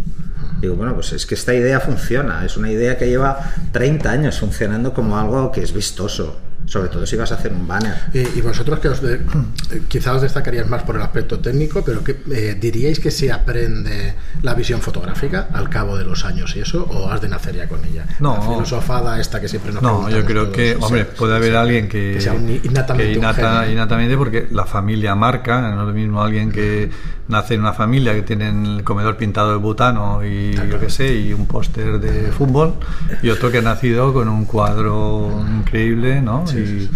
Digo, 0.59 0.75
bueno, 0.75 0.95
pues 0.95 1.13
es 1.13 1.25
que 1.25 1.35
esta 1.35 1.53
idea 1.53 1.79
funciona, 1.79 2.43
es 2.45 2.57
una 2.57 2.71
idea 2.71 2.97
que 2.97 3.07
lleva 3.07 3.39
30 3.71 4.09
años 4.09 4.39
funcionando 4.39 4.93
como 4.93 5.17
algo 5.17 5.51
que 5.51 5.61
es 5.61 5.73
vistoso. 5.73 6.37
Sobre 6.67 6.89
todo 6.89 7.05
si 7.05 7.15
vas 7.15 7.31
a 7.31 7.35
hacer 7.35 7.53
un 7.53 7.67
banner. 7.67 7.95
Y, 8.13 8.41
vosotros 8.41 8.79
que 8.79 8.89
os 8.89 9.01
de, 9.01 9.21
quizá 9.87 10.13
os 10.13 10.21
destacaríais 10.21 10.67
más 10.67 10.83
por 10.83 10.97
el 10.97 11.01
aspecto 11.01 11.39
técnico, 11.39 11.81
pero 11.83 12.03
que 12.03 12.17
eh, 12.29 12.57
diríais 12.59 12.99
que 12.99 13.09
se 13.09 13.31
aprende 13.31 14.13
la 14.43 14.53
visión 14.53 14.81
fotográfica 14.81 15.47
al 15.53 15.69
cabo 15.69 15.97
de 15.97 16.03
los 16.03 16.25
años 16.25 16.55
y 16.55 16.59
eso, 16.59 16.83
o 16.83 17.09
has 17.09 17.21
de 17.21 17.29
nacer 17.29 17.55
ya 17.55 17.67
con 17.67 17.83
ella. 17.85 18.05
No, 18.19 18.35
la 18.35 18.41
filosofada 18.41 19.19
esta 19.19 19.39
que 19.39 19.47
siempre 19.47 19.71
nos 19.71 19.81
No, 19.81 20.09
yo 20.09 20.25
creo 20.25 20.51
que, 20.51 20.77
hombre, 20.79 21.05
puede 21.05 21.35
haber 21.35 21.55
alguien 21.55 21.87
que, 21.87 22.13
que 22.15 22.21
sea 22.21 22.35
innatamente, 22.35 23.13
que 23.13 23.17
innata, 23.17 23.69
innatamente, 23.69 24.17
porque 24.17 24.47
la 24.51 24.65
familia 24.65 25.15
marca, 25.15 25.61
no 25.61 25.81
es 25.81 25.87
lo 25.87 25.93
mismo 25.93 26.21
alguien 26.21 26.51
que 26.51 26.89
nace 27.27 27.55
en 27.55 27.61
una 27.61 27.73
familia 27.73 28.13
que 28.13 28.21
tiene 28.21 28.49
el 28.49 28.83
comedor 28.83 29.17
pintado 29.17 29.51
de 29.51 29.57
butano 29.57 30.25
y 30.25 30.53
yo 30.53 30.79
qué 30.79 30.89
sé, 30.89 31.13
y 31.15 31.33
un 31.33 31.45
póster 31.45 31.99
de 31.99 32.31
fútbol, 32.31 32.75
y 33.21 33.29
otro 33.29 33.51
que 33.51 33.59
ha 33.59 33.61
nacido 33.61 34.13
con 34.13 34.29
un 34.29 34.45
cuadro 34.45 35.45
increíble, 35.59 36.21
¿no? 36.21 36.45
Y 36.57 36.89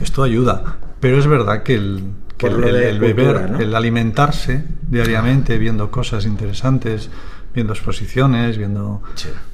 esto 0.00 0.22
ayuda. 0.22 0.78
Pero 1.00 1.18
es 1.18 1.26
verdad 1.26 1.62
que 1.62 1.74
el, 1.74 2.12
el, 2.40 2.98
beber, 2.98 3.56
el 3.60 3.74
alimentarse 3.74 4.64
diariamente, 4.88 5.58
viendo 5.58 5.90
cosas 5.90 6.24
interesantes, 6.24 7.10
viendo 7.54 7.72
exposiciones, 7.72 8.58
viendo 8.58 9.02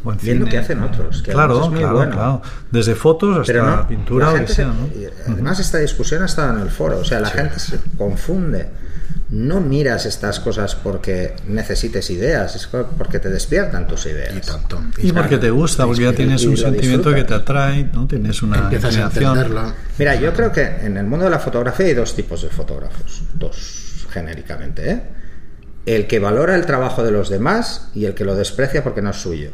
buen 0.03 0.19
cine. 0.19 0.33
Viendo 0.33 0.51
que 0.51 0.59
hacen 0.59 0.83
otros. 0.83 1.23
claro, 1.23 1.71
claro, 1.71 2.11
claro. 2.11 2.43
Desde 2.71 2.95
fotos 2.95 3.49
hasta 3.49 3.89
pintura. 3.89 4.33
además, 5.27 5.61
esta 5.61 5.79
discusión 5.79 6.23
ha 6.23 6.27
estado 6.27 6.57
en 6.57 6.63
el 6.63 6.71
foro. 6.71 6.99
O 6.99 7.05
sea, 7.05 7.21
la 7.21 7.31
gente 7.31 7.59
se 7.59 7.79
confunde 7.97 8.69
no 9.35 9.61
miras 9.61 10.07
estas 10.07 10.39
cosas 10.39 10.77
porque 10.77 11.35
necesites 11.49 12.09
ideas, 12.11 12.55
es 12.55 12.69
porque 12.69 13.19
te 13.19 13.29
despiertan 13.29 13.87
tus 13.89 14.07
ideas. 14.07 14.33
Y 14.37 14.41
tanto. 14.41 14.81
Y, 14.99 15.11
porque 15.11 15.39
te 15.39 15.51
gusta, 15.51 15.85
porque 15.87 16.05
ya 16.05 16.13
tienes 16.13 16.45
un 16.45 16.57
sentimiento 16.57 17.13
que 17.13 17.25
te 17.25 17.35
atrae, 17.35 17.91
¿no? 17.93 18.07
Tienes 18.07 18.43
una 18.43 18.59
Empiezas 18.59 18.97
a 18.97 19.03
entenderlo. 19.03 19.73
Mira, 19.99 20.15
yo 20.15 20.33
creo 20.33 20.53
que 20.53 20.63
en 20.63 20.97
el 20.97 21.07
mundo 21.07 21.25
de 21.25 21.33
la 21.33 21.41
fotografía 21.41 21.87
hay 21.87 21.95
dos 21.95 22.15
tipos 22.15 22.43
de 22.43 22.49
fotógrafos, 22.49 23.23
dos 23.35 24.07
genéricamente, 24.11 24.91
¿eh? 24.91 25.03
El 25.85 26.07
que 26.07 26.21
valora 26.21 26.55
el 26.55 26.65
trabajo 26.65 27.03
de 27.03 27.11
los 27.11 27.29
demás 27.29 27.91
y 27.93 28.05
el 28.05 28.15
que 28.15 28.25
lo 28.25 28.37
desprecia 28.37 28.85
porque 28.85 29.03
no 29.03 29.11
es 29.11 29.17
suyo. 29.17 29.51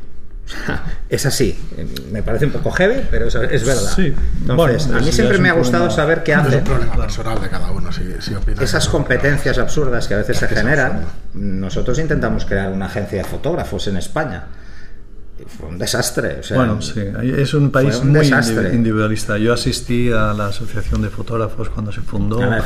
es 1.08 1.26
así. 1.26 1.58
Me 2.10 2.22
parece 2.22 2.46
un 2.46 2.52
poco 2.52 2.70
heavy, 2.70 3.06
pero 3.10 3.26
es, 3.26 3.34
verdad. 3.34 3.98
Entonces, 3.98 4.86
a 4.88 5.00
mí 5.00 5.12
siempre 5.12 5.38
me 5.38 5.48
ha 5.48 5.52
gustado 5.52 5.90
saber 5.90 6.22
qué 6.22 6.34
hace. 6.34 6.48
Es 6.48 6.54
un 6.56 6.64
problema 6.64 6.96
personal 6.96 7.40
de 7.40 7.48
cada 7.48 7.70
uno, 7.70 7.90
si, 7.92 8.02
Esas 8.60 8.88
competencias 8.88 9.58
absurdas 9.58 10.08
que 10.08 10.14
a 10.14 10.18
veces 10.18 10.38
se 10.38 10.48
generan, 10.48 11.04
nosotros 11.34 11.98
intentamos 11.98 12.44
crear 12.44 12.72
una 12.72 12.86
agencia 12.86 13.18
de 13.18 13.24
fotógrafos 13.24 13.86
en 13.88 13.96
España 13.96 14.44
fue 15.46 15.68
un 15.68 15.78
desastre. 15.78 16.40
bueno, 16.54 16.80
sí, 16.80 17.00
es 17.36 17.54
un 17.54 17.70
país 17.70 18.02
muy 18.02 18.30
individualista. 18.72 19.38
Yo 19.38 19.52
asistí 19.52 20.10
a 20.10 20.32
la 20.32 20.46
Asociación 20.46 21.02
de 21.02 21.10
Fotógrafos 21.10 21.68
cuando 21.70 21.92
se 21.92 22.00
fundó. 22.00 22.40
Ah, 22.42 22.60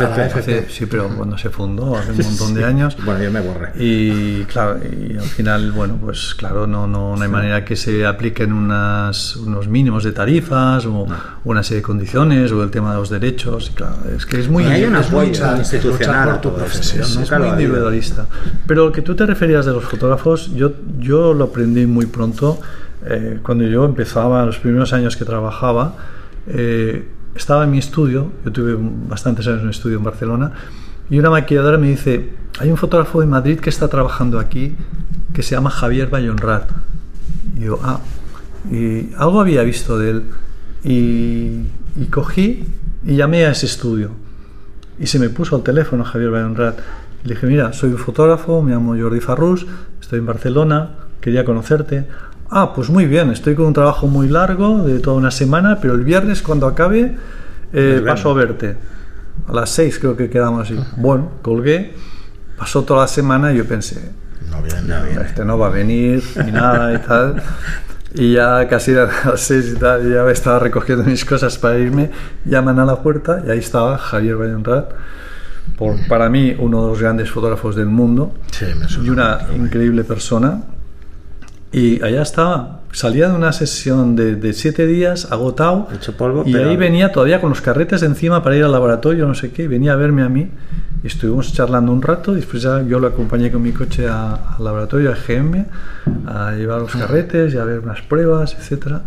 sí, 0.69 0.87
pero 0.87 1.09
cuando 1.17 1.37
se 1.39 1.51
fundó, 1.51 1.97
hace 1.97 2.13
un 2.13 2.19
montón 2.19 2.55
de 2.55 2.65
años. 2.65 2.97
bueno, 3.05 3.23
yo 3.23 3.31
me 3.31 3.41
borré. 3.41 3.73
Y 3.77 4.45
claro, 4.45 4.79
y 4.85 5.17
al 5.17 5.25
final, 5.25 5.73
bueno, 5.73 5.99
pues 6.01 6.35
claro, 6.35 6.67
no, 6.67 6.87
no, 6.87 7.17
no 7.17 7.23
hay 7.23 7.29
manera 7.29 7.65
que 7.65 7.77
se 7.77 8.07
apliquen 8.07 8.53
unas, 8.53 9.37
unos 9.37 9.69
mínimos 9.69 10.05
de 10.05 10.13
tarifas 10.13 10.87
o 10.87 11.07
una 11.45 11.63
serie 11.63 11.79
de 11.79 11.83
condiciones 11.83 12.53
o 12.53 12.63
el 12.63 12.71
tema 12.71 12.93
de 12.93 12.99
los 12.99 13.11
derechos. 13.11 13.71
claro, 13.75 13.97
es 14.17 14.27
que 14.27 14.41
es 14.41 14.49
muy, 14.49 14.65
hay 14.65 14.85
una 14.85 15.01
es 15.01 15.73
institucional 15.73 16.31
por 16.31 16.41
tu 16.41 16.55
profesión. 16.55 17.03
Es 17.03 17.31
muy 17.31 17.49
individualista. 17.49 18.27
Pero 18.67 18.87
lo 18.87 18.93
que 18.93 19.03
tú 19.03 19.15
te 19.15 19.27
referías 19.27 19.67
de 19.67 19.73
los 19.73 19.85
fotógrafos, 19.85 20.53
yo, 20.55 20.73
yo 20.99 21.35
lo 21.35 21.45
aprendí 21.45 21.87
muy 21.87 22.07
pronto 22.07 22.61
eh, 23.07 23.39
cuando 23.43 23.65
yo 23.65 23.85
empezaba, 23.85 24.45
los 24.47 24.59
primeros 24.59 24.93
años 24.93 25.17
que 25.17 25.25
trabajaba, 25.25 25.97
eh, 26.47 27.09
estaba 27.35 27.65
en 27.65 27.71
mi 27.71 27.79
estudio, 27.79 28.33
yo 28.45 28.53
tuve 28.53 28.77
bastantes 29.09 29.47
años 29.47 29.61
en 29.61 29.65
un 29.65 29.71
estudio 29.71 29.99
en 29.99 30.05
Barcelona, 30.05 30.53
y 31.11 31.19
una 31.19 31.31
maquilladora 31.31 31.77
me 31.79 31.89
dice, 31.89 32.31
hay 32.59 32.71
un 32.71 32.77
fotógrafo 32.77 33.21
de 33.21 33.27
Madrid 33.27 33.61
que 33.61 33.69
está 33.69 33.89
trabajando 33.89 34.39
aquí, 34.39 34.75
que 35.33 35.43
se 35.43 35.55
llama 35.55 35.71
Javier 35.71 36.09
Bayonrat. 36.09 36.71
Y 37.57 37.65
yo, 37.65 37.79
ah, 37.83 38.01
y 38.71 39.11
algo 39.19 39.41
había 39.41 39.63
visto 39.63 39.99
de 39.99 40.11
él. 40.11 40.23
Y, 40.83 41.67
y, 42.01 42.07
cogí 42.11 42.65
y 43.05 43.17
llamé 43.17 43.45
a 43.45 43.51
ese 43.51 43.67
estudio. 43.67 44.11
Y 44.99 45.07
se 45.07 45.19
me 45.19 45.29
puso 45.29 45.57
al 45.57 45.63
teléfono 45.63 46.05
Javier 46.05 46.31
Bayonrat. 46.31 46.79
Le 47.25 47.35
dije, 47.35 47.47
mira, 47.47 47.73
soy 47.73 47.91
un 47.91 47.99
fotógrafo, 47.99 48.63
me 48.63 48.73
llamo 48.73 48.97
Jordi 48.97 49.21
Farrús, 49.21 49.67
estoy 50.01 50.21
en 50.21 50.27
Barcelona, 50.27 50.91
quería 51.21 51.45
conocerte. 51.45 52.07
Ah, 52.51 52.73
pues 52.75 52.91
muy 52.91 53.07
bien, 53.07 53.31
estoy 53.31 53.55
con 53.55 53.67
un 53.67 53.73
trabajo 53.73 54.07
muy 54.07 54.29
largo 54.29 54.85
de 54.85 55.01
toda 55.01 55.17
una 55.17 55.31
semana, 55.31 55.79
pero 55.81 55.95
el 55.95 56.05
viernes 56.05 56.43
cuando 56.43 56.67
acabe 56.67 57.17
eh, 57.73 58.03
paso 58.07 58.31
a 58.31 58.35
verte. 58.35 58.77
A 59.49 59.53
las 59.53 59.71
seis 59.71 59.99
creo 59.99 60.17
que 60.17 60.31
quedamos 60.31 60.71
así. 60.71 60.79
Bueno, 60.97 61.33
colgué, 61.43 61.95
pasó 62.57 62.85
toda 62.85 63.03
la 63.03 63.09
semana 63.09 63.53
y 63.53 63.57
yo 63.57 63.65
pensé, 63.65 64.13
no 64.51 64.63
viene, 64.63 65.23
este 65.27 65.45
no 65.45 65.59
va 65.59 65.67
a 65.67 65.71
venir 65.71 66.23
ni 66.45 66.53
nada 66.53 66.95
y 66.95 66.99
tal. 66.99 67.43
Y 68.15 68.35
ya 68.35 68.69
casi 68.69 68.95
a 68.95 69.09
las 69.25 69.41
seis 69.41 69.73
y 69.75 69.79
tal, 69.79 70.09
ya 70.09 70.31
estaba 70.31 70.61
recogiendo 70.61 71.03
mis 71.05 71.25
cosas 71.25 71.59
para 71.59 71.79
irme, 71.79 72.11
llaman 72.45 72.79
a 72.79 72.85
la 72.85 73.03
puerta 73.03 73.43
y 73.45 73.51
ahí 73.51 73.59
estaba 73.59 73.99
Javier 73.99 74.37
Bayonrat, 74.37 74.93
por, 75.77 75.97
para 76.07 76.29
mí 76.29 76.55
uno 76.57 76.83
de 76.83 76.89
los 76.91 77.01
grandes 77.01 77.31
fotógrafos 77.31 77.75
del 77.75 77.87
mundo 77.87 78.33
y 79.03 79.09
una 79.09 79.49
increíble 79.57 80.05
persona 80.05 80.63
y 81.75 82.01
allá 82.05 82.23
estaba. 82.23 82.83
Salía 82.93 83.29
de 83.29 83.35
una 83.35 83.53
sesión 83.53 84.15
de, 84.15 84.37
de 84.37 84.53
siete 84.53 84.87
días, 84.87 85.33
agotado. 85.33 85.89
Hecho 85.93 86.17
polvo, 86.17 86.45
y 86.47 86.55
ahí 86.55 86.77
venía 86.77 87.11
todavía 87.11 87.41
con 87.41 87.51
los 87.51 87.61
carretes 87.61 88.05
encima 88.05 88.45
para 88.45 88.57
ir 88.57 88.63
al 88.63 88.71
laboratorio, 88.71 89.27
no 89.27 89.35
sé 89.35 89.51
qué. 89.51 89.65
Y 89.65 89.67
venía 89.67 89.95
a 89.95 89.97
verme 89.97 90.23
a 90.23 90.29
mí. 90.29 90.49
Y 91.03 91.07
estuvimos 91.09 91.53
charlando 91.53 91.91
un 91.91 92.01
rato. 92.01 92.33
Y 92.33 92.37
después 92.37 92.63
ya 92.63 92.81
yo 92.83 93.01
lo 93.01 93.09
acompañé 93.09 93.51
con 93.51 93.61
mi 93.61 93.73
coche 93.73 94.07
al 94.07 94.39
laboratorio, 94.61 95.11
a 95.11 95.17
GM, 95.17 95.67
a 96.27 96.53
llevar 96.53 96.83
los 96.83 96.93
carretes 96.93 97.53
y 97.55 97.59
a 97.59 97.65
ver 97.65 97.81
unas 97.81 98.03
pruebas, 98.03 98.55
etc. 98.55 98.99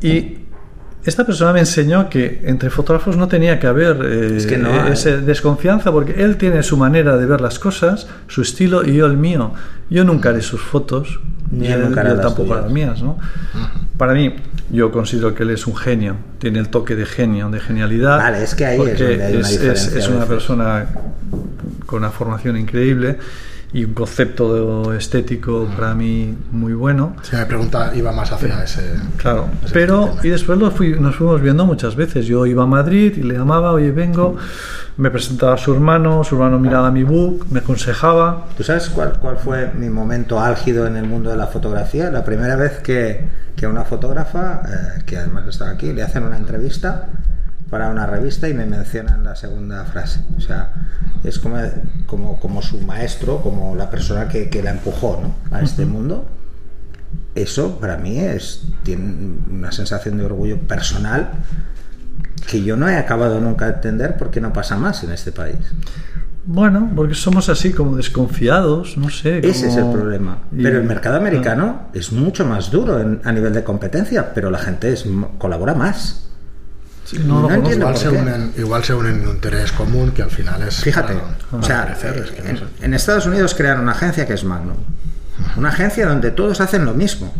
Y 0.00 0.41
esta 1.04 1.24
persona 1.24 1.52
me 1.52 1.60
enseñó 1.60 2.08
que 2.08 2.42
entre 2.44 2.70
fotógrafos 2.70 3.16
no 3.16 3.26
tenía 3.26 3.58
que 3.58 3.66
haber 3.66 3.98
eh, 4.04 4.90
esa 4.92 5.16
desconfianza 5.16 5.90
porque 5.90 6.22
él 6.22 6.36
tiene 6.36 6.62
su 6.62 6.76
manera 6.76 7.16
de 7.16 7.26
ver 7.26 7.40
las 7.40 7.58
cosas, 7.58 8.06
su 8.28 8.42
estilo 8.42 8.84
y 8.84 8.94
yo 8.94 9.06
el 9.06 9.16
mío. 9.16 9.52
Yo 9.90 10.04
nunca 10.04 10.28
haré 10.28 10.42
sus 10.42 10.60
fotos, 10.60 11.18
ni 11.50 11.66
él, 11.66 11.92
tampoco 12.22 12.54
las 12.54 12.70
mías. 12.70 13.02
¿no? 13.02 13.18
Para 13.96 14.14
mí, 14.14 14.36
yo 14.70 14.92
considero 14.92 15.34
que 15.34 15.42
él 15.42 15.50
es 15.50 15.66
un 15.66 15.74
genio, 15.74 16.16
tiene 16.38 16.60
el 16.60 16.68
toque 16.68 16.94
de 16.94 17.04
genio, 17.04 17.50
de 17.50 17.58
genialidad. 17.58 18.18
Vale, 18.18 18.44
es 18.44 18.54
que 18.54 18.64
ahí 18.64 18.80
es, 18.80 18.98
donde 18.98 19.24
hay 19.24 19.36
una 19.36 19.48
es, 19.48 19.86
es 19.94 20.08
una 20.08 20.26
persona 20.26 20.86
con 21.84 21.98
una 21.98 22.10
formación 22.10 22.56
increíble 22.56 23.18
y 23.74 23.84
un 23.84 23.94
concepto 23.94 24.92
estético 24.92 25.66
para 25.76 25.94
mí 25.94 26.36
muy 26.50 26.74
bueno. 26.74 27.16
Si 27.22 27.34
me 27.36 27.46
pregunta, 27.46 27.90
iba 27.94 28.12
más 28.12 28.30
hacia 28.30 28.62
ese. 28.62 28.82
Claro, 29.16 29.48
pero 29.72 30.14
y 30.22 30.28
después 30.28 30.58
lo 30.58 30.70
fui, 30.70 30.98
nos 31.00 31.16
fuimos 31.16 31.40
viendo 31.40 31.64
muchas 31.64 31.96
veces. 31.96 32.26
Yo 32.26 32.44
iba 32.44 32.64
a 32.64 32.66
Madrid 32.66 33.14
y 33.16 33.22
le 33.22 33.34
llamaba, 33.34 33.72
oye, 33.72 33.90
vengo, 33.90 34.36
me 34.98 35.10
presentaba 35.10 35.54
a 35.54 35.58
su 35.58 35.72
hermano, 35.72 36.22
su 36.22 36.34
hermano 36.34 36.58
miraba 36.58 36.90
mi 36.90 37.02
book, 37.02 37.46
me 37.50 37.60
aconsejaba. 37.60 38.46
¿Tú 38.56 38.62
sabes 38.62 38.90
cuál, 38.90 39.18
cuál 39.18 39.38
fue 39.38 39.72
mi 39.72 39.88
momento 39.88 40.38
álgido 40.38 40.86
en 40.86 40.96
el 40.96 41.04
mundo 41.06 41.30
de 41.30 41.36
la 41.36 41.46
fotografía? 41.46 42.10
La 42.10 42.24
primera 42.24 42.56
vez 42.56 42.80
que, 42.80 43.26
que 43.56 43.66
una 43.66 43.84
fotógrafa, 43.84 44.62
eh, 44.66 45.02
que 45.06 45.16
además 45.16 45.46
estaba 45.48 45.70
aquí, 45.70 45.94
le 45.94 46.02
hacen 46.02 46.24
una 46.24 46.36
entrevista 46.36 47.08
para 47.72 47.88
una 47.88 48.04
revista 48.04 48.50
y 48.50 48.52
me 48.52 48.66
mencionan 48.66 49.24
la 49.24 49.34
segunda 49.34 49.86
frase. 49.86 50.20
O 50.36 50.40
sea, 50.42 50.74
es 51.24 51.38
como, 51.38 51.56
como, 52.04 52.38
como 52.38 52.60
su 52.60 52.78
maestro, 52.82 53.40
como 53.40 53.74
la 53.74 53.88
persona 53.88 54.28
que, 54.28 54.50
que 54.50 54.62
la 54.62 54.72
empujó 54.72 55.18
¿no? 55.22 55.56
a 55.56 55.62
este 55.62 55.86
mundo. 55.86 56.26
Eso 57.34 57.80
para 57.80 57.96
mí 57.96 58.18
es 58.18 58.64
tiene 58.82 59.38
una 59.50 59.72
sensación 59.72 60.18
de 60.18 60.26
orgullo 60.26 60.58
personal 60.58 61.30
que 62.46 62.62
yo 62.62 62.76
no 62.76 62.90
he 62.90 62.96
acabado 62.96 63.40
nunca 63.40 63.68
de 63.68 63.72
entender 63.72 64.18
por 64.18 64.30
qué 64.30 64.42
no 64.42 64.52
pasa 64.52 64.76
más 64.76 65.02
en 65.04 65.12
este 65.12 65.32
país. 65.32 65.56
Bueno, 66.44 66.92
porque 66.94 67.14
somos 67.14 67.48
así 67.48 67.72
como 67.72 67.96
desconfiados, 67.96 68.98
no 68.98 69.08
sé. 69.08 69.38
Ese 69.38 69.68
es 69.68 69.76
el 69.76 69.90
problema. 69.90 70.40
Pero 70.54 70.78
el 70.78 70.84
mercado 70.84 71.16
americano 71.16 71.88
es 71.94 72.12
mucho 72.12 72.44
más 72.44 72.70
duro 72.70 73.18
a 73.24 73.32
nivel 73.32 73.54
de 73.54 73.64
competencia, 73.64 74.34
pero 74.34 74.50
la 74.50 74.58
gente 74.58 74.92
es, 74.92 75.06
colabora 75.38 75.72
más 75.74 76.28
no, 77.20 77.48
igual, 77.70 77.96
se 77.96 78.08
unen, 78.08 78.52
igual 78.56 78.84
se 78.84 78.94
unen 78.94 79.16
en 79.16 79.28
un 79.28 79.34
interés 79.34 79.72
común 79.72 80.12
que 80.12 80.22
al 80.22 80.30
final 80.30 80.62
es. 80.62 80.76
Fíjate, 80.76 81.14
o 81.50 81.62
sea, 81.62 81.96
en, 82.80 82.94
Estados 82.94 83.26
Unidos 83.26 83.54
crean 83.54 83.80
una 83.80 83.92
agencia 83.92 84.26
que 84.26 84.34
es 84.34 84.44
Magnum. 84.44 84.76
Una 85.56 85.70
agencia 85.70 86.06
donde 86.06 86.30
todos 86.30 86.60
hacen 86.60 86.84
lo 86.84 86.94
mismo. 86.94 87.32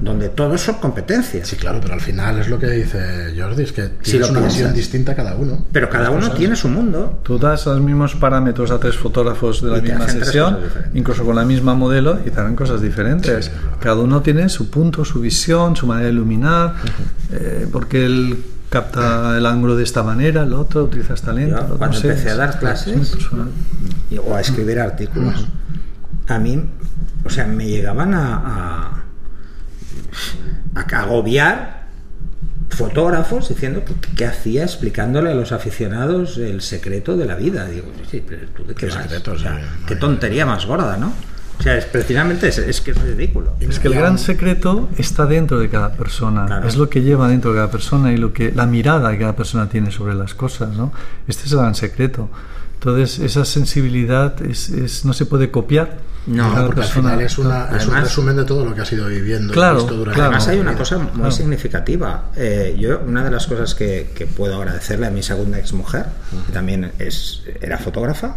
Donde 0.00 0.30
todos 0.30 0.62
son 0.62 0.76
competencias. 0.76 1.46
Sí, 1.46 1.56
claro, 1.56 1.78
pero 1.82 1.92
al 1.92 2.00
final 2.00 2.38
es 2.38 2.48
lo 2.48 2.58
que 2.58 2.68
dice 2.68 3.34
Jordi, 3.36 3.64
es 3.64 3.72
que 3.72 3.82
tiene 4.02 4.26
una 4.26 4.40
visión 4.40 4.72
distinta 4.72 5.14
cada 5.14 5.34
uno. 5.34 5.66
Pero 5.72 5.90
cada 5.90 6.10
uno 6.10 6.30
tiene 6.30 6.56
su 6.56 6.68
mundo. 6.68 7.20
Tú 7.22 7.38
das 7.38 7.66
los 7.66 7.80
mismos 7.80 8.14
parámetros 8.14 8.70
a 8.70 8.78
tres 8.78 8.96
fotógrafos 8.96 9.62
de 9.62 9.70
la 9.70 9.80
misma 9.80 10.08
sesión, 10.08 10.58
incluso 10.94 11.24
con 11.24 11.36
la 11.36 11.44
misma 11.44 11.74
modelo, 11.74 12.18
y 12.24 12.30
te 12.30 12.40
harán 12.40 12.56
cosas 12.56 12.80
diferentes. 12.80 13.50
cada 13.78 13.96
uno 13.96 14.22
tiene 14.22 14.48
su 14.48 14.70
punto, 14.70 15.04
su 15.04 15.20
visión, 15.20 15.76
su 15.76 15.86
manera 15.86 16.06
de 16.06 16.12
iluminar, 16.12 16.76
eh, 17.32 17.66
porque 17.70 18.06
el 18.06 18.42
capta 18.70 19.36
el 19.36 19.44
ángulo 19.46 19.76
de 19.76 19.82
esta 19.84 20.02
manera, 20.02 20.44
el 20.44 20.52
otro 20.54 20.84
utiliza 20.84 21.14
esta 21.14 21.32
lente. 21.32 21.50
Yo, 21.50 21.58
el 21.58 21.64
otro, 21.64 21.78
cuando 21.78 21.96
no 21.96 22.00
sé, 22.02 22.08
empecé 22.08 22.30
a 22.30 22.36
dar 22.36 22.50
es 22.50 22.56
clases 22.56 23.16
y- 24.10 24.18
o 24.18 24.34
a 24.34 24.40
escribir 24.40 24.80
artículos, 24.80 25.46
a 26.28 26.38
mí, 26.38 26.64
o 27.24 27.30
sea, 27.30 27.46
me 27.46 27.66
llegaban 27.66 28.14
a, 28.14 28.34
a, 28.36 29.04
a 30.74 30.80
agobiar 31.02 31.80
fotógrafos 32.70 33.48
diciendo 33.48 33.82
que, 33.84 33.94
que 34.14 34.24
hacía 34.26 34.62
explicándole 34.62 35.30
a 35.30 35.34
los 35.34 35.52
aficionados 35.52 36.38
el 36.38 36.60
secreto 36.62 37.16
de 37.16 37.26
la 37.26 37.34
vida. 37.34 37.66
Digo, 37.66 37.88
sí, 38.10 38.22
pero 38.26 38.46
tú 38.56 38.64
de 38.64 38.74
qué, 38.74 38.86
¿Qué 38.86 38.92
vas? 38.94 39.02
secreto? 39.02 39.32
O 39.32 39.38
sea, 39.38 39.60
qué 39.86 39.94
no, 39.94 40.00
tontería 40.00 40.46
más 40.46 40.64
gorda, 40.66 40.96
¿no? 40.96 41.12
O 41.60 41.62
sea, 41.62 41.76
es 41.76 41.84
precisamente 41.84 42.48
es, 42.48 42.56
es 42.58 42.80
que 42.80 42.92
es 42.92 42.98
ridículo. 43.02 43.52
Es 43.60 43.78
que 43.78 43.88
el 43.88 43.94
gran 43.94 44.18
secreto 44.18 44.88
está 44.96 45.26
dentro 45.26 45.58
de 45.60 45.68
cada 45.68 45.92
persona, 45.92 46.46
Claro. 46.46 46.66
es 46.66 46.76
lo 46.76 46.88
que 46.88 47.02
lleva 47.02 47.28
dentro 47.28 47.52
de 47.52 47.58
cada 47.58 47.70
persona 47.70 48.10
y 48.12 48.16
lo 48.16 48.32
que 48.32 48.50
la 48.50 48.64
mirada 48.66 49.12
que 49.12 49.18
cada 49.18 49.36
persona 49.36 49.68
tiene 49.68 49.90
sobre 49.90 50.14
las 50.14 50.32
cosas, 50.34 50.74
¿no? 50.74 50.90
Este 51.28 51.44
es 51.44 51.52
el 51.52 51.58
gran 51.58 51.74
secreto. 51.74 52.30
Entonces, 52.74 53.18
esa 53.18 53.44
sensibilidad 53.44 54.40
es, 54.42 54.70
es- 54.70 55.04
no 55.04 55.12
se 55.12 55.26
puede 55.26 55.50
copiar. 55.50 55.98
No, 56.26 56.50
Cada 56.52 56.66
porque 56.66 56.80
al 56.80 56.86
persona- 56.86 57.10
final 57.10 57.24
es, 57.26 57.38
una, 57.38 57.68
es 57.76 57.86
un 57.86 57.94
resumen 57.94 58.36
de 58.36 58.44
todo 58.44 58.64
lo 58.64 58.74
que 58.74 58.80
has 58.82 58.92
ido 58.92 59.06
viviendo 59.08 59.52
Claro, 59.52 59.76
y 59.78 59.80
visto 59.82 59.96
durante 59.96 60.14
claro. 60.16 60.30
Además 60.30 60.48
hay 60.48 60.58
una 60.60 60.74
cosa 60.76 60.98
muy 60.98 61.08
Claro. 61.12 61.30
significativa. 61.30 62.24
Eh, 62.36 62.76
yo 62.78 63.00
una 63.06 63.22
de 63.24 63.30
las 63.30 63.46
cosas 63.46 63.74
que, 63.74 64.10
que 64.14 64.26
puedo 64.26 64.56
agradecerle 64.56 65.06
a 65.06 65.10
mi 65.10 65.22
segunda 65.22 65.58
exmujer, 65.58 66.06
que 66.46 66.52
también 66.52 66.92
es, 66.98 67.42
era 67.60 67.76
fotógrafa, 67.78 68.36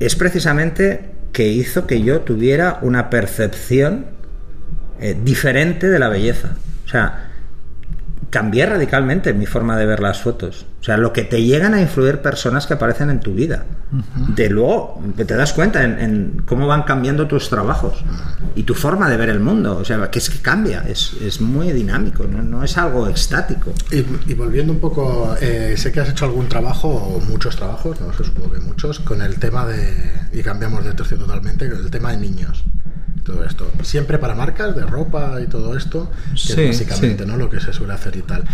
es 0.00 0.14
precisamente 0.16 1.12
que 1.36 1.48
hizo 1.48 1.86
que 1.86 2.00
yo 2.00 2.22
tuviera 2.22 2.78
una 2.80 3.10
percepción 3.10 4.06
eh, 5.02 5.14
diferente 5.22 5.90
de 5.90 5.98
la 5.98 6.08
belleza. 6.08 6.56
O 6.86 6.88
sea, 6.88 7.28
cambié 8.30 8.64
radicalmente 8.64 9.34
mi 9.34 9.44
forma 9.44 9.76
de 9.76 9.84
ver 9.84 10.00
las 10.00 10.22
fotos. 10.22 10.64
O 10.86 10.88
sea, 10.88 10.96
lo 10.98 11.12
que 11.12 11.24
te 11.24 11.42
llegan 11.42 11.74
a 11.74 11.80
influir 11.80 12.18
personas 12.18 12.68
que 12.68 12.74
aparecen 12.74 13.10
en 13.10 13.18
tu 13.18 13.34
vida. 13.34 13.64
De 14.36 14.48
luego, 14.48 15.02
te 15.16 15.34
das 15.34 15.52
cuenta 15.52 15.82
en, 15.82 15.98
en 15.98 16.42
cómo 16.46 16.68
van 16.68 16.84
cambiando 16.84 17.26
tus 17.26 17.50
trabajos 17.50 18.04
y 18.54 18.62
tu 18.62 18.72
forma 18.72 19.10
de 19.10 19.16
ver 19.16 19.30
el 19.30 19.40
mundo. 19.40 19.78
O 19.78 19.84
sea, 19.84 20.08
que 20.12 20.20
es 20.20 20.30
que 20.30 20.38
cambia, 20.38 20.84
es, 20.86 21.14
es 21.20 21.40
muy 21.40 21.72
dinámico, 21.72 22.24
no, 22.30 22.40
no 22.40 22.62
es 22.62 22.78
algo 22.78 23.08
estático. 23.08 23.72
Y, 23.90 24.30
y 24.30 24.34
volviendo 24.34 24.72
un 24.72 24.78
poco, 24.78 25.34
eh, 25.40 25.74
sé 25.76 25.90
que 25.90 25.98
has 25.98 26.08
hecho 26.08 26.24
algún 26.24 26.48
trabajo, 26.48 26.86
o 26.86 27.18
muchos 27.18 27.56
trabajos, 27.56 28.00
no 28.00 28.12
sé, 28.12 28.22
supongo 28.22 28.52
que 28.52 28.60
muchos, 28.60 29.00
con 29.00 29.20
el 29.22 29.40
tema 29.40 29.66
de, 29.66 29.92
y 30.32 30.40
cambiamos 30.40 30.84
de 30.84 30.92
tercio 30.92 31.18
totalmente, 31.18 31.68
con 31.68 31.80
el 31.80 31.90
tema 31.90 32.12
de 32.12 32.18
niños. 32.18 32.62
Todo 33.26 33.44
esto. 33.44 33.66
Siempre 33.82 34.18
para 34.18 34.36
marcas 34.36 34.76
de 34.76 34.82
ropa 34.86 35.40
y 35.42 35.46
todo 35.48 35.76
esto, 35.76 36.08
que 36.32 36.38
Sí, 36.38 36.60
es 36.62 36.68
básicamente 36.86 37.24
sí. 37.24 37.28
¿no? 37.28 37.36
lo 37.36 37.50
que 37.50 37.58
se 37.60 37.72
suele 37.72 37.92
hacer 37.92 38.14
y 38.16 38.22
tal. 38.22 38.44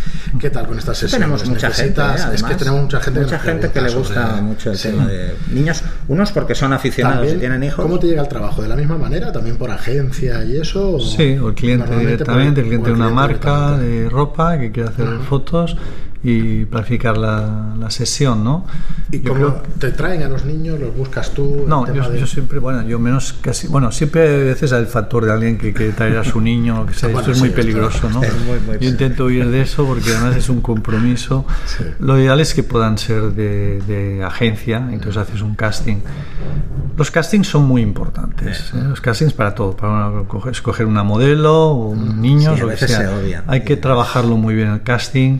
¿Qué 0.41 0.49
tal 0.49 0.67
con 0.67 0.79
estas 0.79 0.97
sesiones? 0.97 1.21
Tenemos 1.26 1.47
mucha 1.47 1.71
gente, 1.71 2.00
¿eh? 2.00 2.35
Es 2.35 2.43
que 2.43 2.55
tenemos 2.55 2.81
mucha 2.83 3.00
gente 3.00 3.21
mucha 3.21 3.37
nos 3.37 3.43
gente 3.45 3.71
que 3.71 3.81
le 3.83 3.91
gusta 3.95 4.29
sobre- 4.31 4.43
mucho 4.43 4.71
el 4.71 4.79
Sí. 4.79 4.88
tema 4.88 5.07
de 5.07 5.35
niños. 5.52 5.83
Unos 6.09 6.33
porque 6.33 6.55
son 6.55 6.73
aficionados 6.73 7.19
También, 7.19 7.37
y 7.37 7.41
tienen 7.41 7.62
hijos. 7.64 7.85
¿Cómo 7.85 7.99
te 7.99 8.07
llega 8.07 8.23
el 8.23 8.29
trabajo? 8.29 8.62
¿De 8.62 8.69
la 8.69 8.76
misma 8.76 8.97
manera? 8.97 9.31
¿También 9.31 9.57
por 9.59 9.71
agencia 9.71 10.43
y 10.45 10.57
eso? 10.57 10.99
Sí, 11.00 11.37
o 11.37 11.49
el 11.50 11.55
cliente 11.55 11.95
directamente, 11.95 12.62
el 12.62 12.67
cliente 12.69 12.91
o 12.91 12.95
de 12.95 12.99
una 12.99 13.11
marca 13.11 13.76
de 13.76 14.09
ropa 14.09 14.59
que 14.59 14.73
quiere 14.73 14.88
hacer 14.88 15.07
fotos 15.29 15.76
y 16.25 16.64
planificar 16.67 17.19
la, 17.19 17.75
la 17.79 17.91
sesión, 17.91 18.45
¿no? 18.45 18.64
¿Y 19.11 19.21
Yo 19.23 19.33
cómo 19.33 19.41
creo- 19.49 19.62
te 19.81 19.91
traen 19.91 20.23
a 20.23 20.29
los 20.29 20.45
niños? 20.45 20.79
¿Los 20.79 20.97
buscas 20.97 21.31
tú? 21.31 21.64
No, 21.67 21.85
yo, 21.93 22.09
de- 22.11 22.21
yo 22.21 22.26
siempre, 22.29 22.61
bueno, 22.61 22.83
yo 22.83 23.00
menos 23.00 23.33
casi, 23.41 23.67
bueno, 23.67 23.91
siempre 23.91 24.23
a 24.23 24.45
veces 24.45 24.73
hay 24.73 24.83
el 24.83 24.87
factor 24.87 25.25
de 25.25 25.33
alguien 25.33 25.59
que 25.59 25.73
quiere 25.73 25.93
traer 25.93 26.19
a 26.19 26.25
su 26.25 26.41
niño, 26.41 26.87
que 26.87 26.95
sea, 26.95 27.09
Bueno, 27.12 27.21
esto 27.21 27.33
es 27.33 27.38
sí, 27.38 27.43
muy 27.45 27.50
peligroso, 27.50 28.09
¿no? 28.09 28.23
es 28.23 28.33
muy, 28.45 28.59
muy 28.61 28.79
yo 28.79 28.88
intento 28.88 29.25
huir 29.25 29.49
de 29.50 29.62
eso 29.62 29.85
porque 29.85 30.11
además 30.12 30.37
es 30.37 30.49
un 30.49 30.61
compromiso. 30.61 31.45
Sí. 31.67 31.85
Lo 31.99 32.17
ideal 32.21 32.38
es 32.41 32.55
que 32.55 32.62
puedan 32.62 32.99
ser 32.99 33.33
de, 33.33 33.81
de 33.83 34.23
agencia, 34.23 34.76
entonces 34.93 35.17
haces 35.17 35.43
un 35.43 35.57
casting. 35.57 35.97
Los 36.97 37.11
castings 37.11 37.49
son 37.49 37.64
muy 37.67 37.83
importantes, 37.83 38.71
¿eh? 38.75 38.83
los 38.88 39.00
castings 39.00 39.33
para 39.33 39.55
todo, 39.55 39.75
para 39.76 40.09
una- 40.09 40.50
escoger 40.50 40.87
una 40.87 41.02
modelo 41.02 41.69
o 41.71 41.88
un 41.88 42.21
niño, 42.21 42.55
Sí, 42.55 42.61
a 42.61 42.64
lo 42.64 42.69
que 42.71 42.76
sea. 42.76 42.99
se 42.99 43.09
obvian. 43.09 43.45
Hay 43.49 43.62
que 43.64 43.76
trabajarlo 43.76 44.37
muy 44.37 44.55
bien 44.55 44.69
el 44.69 44.83
casting. 44.83 45.38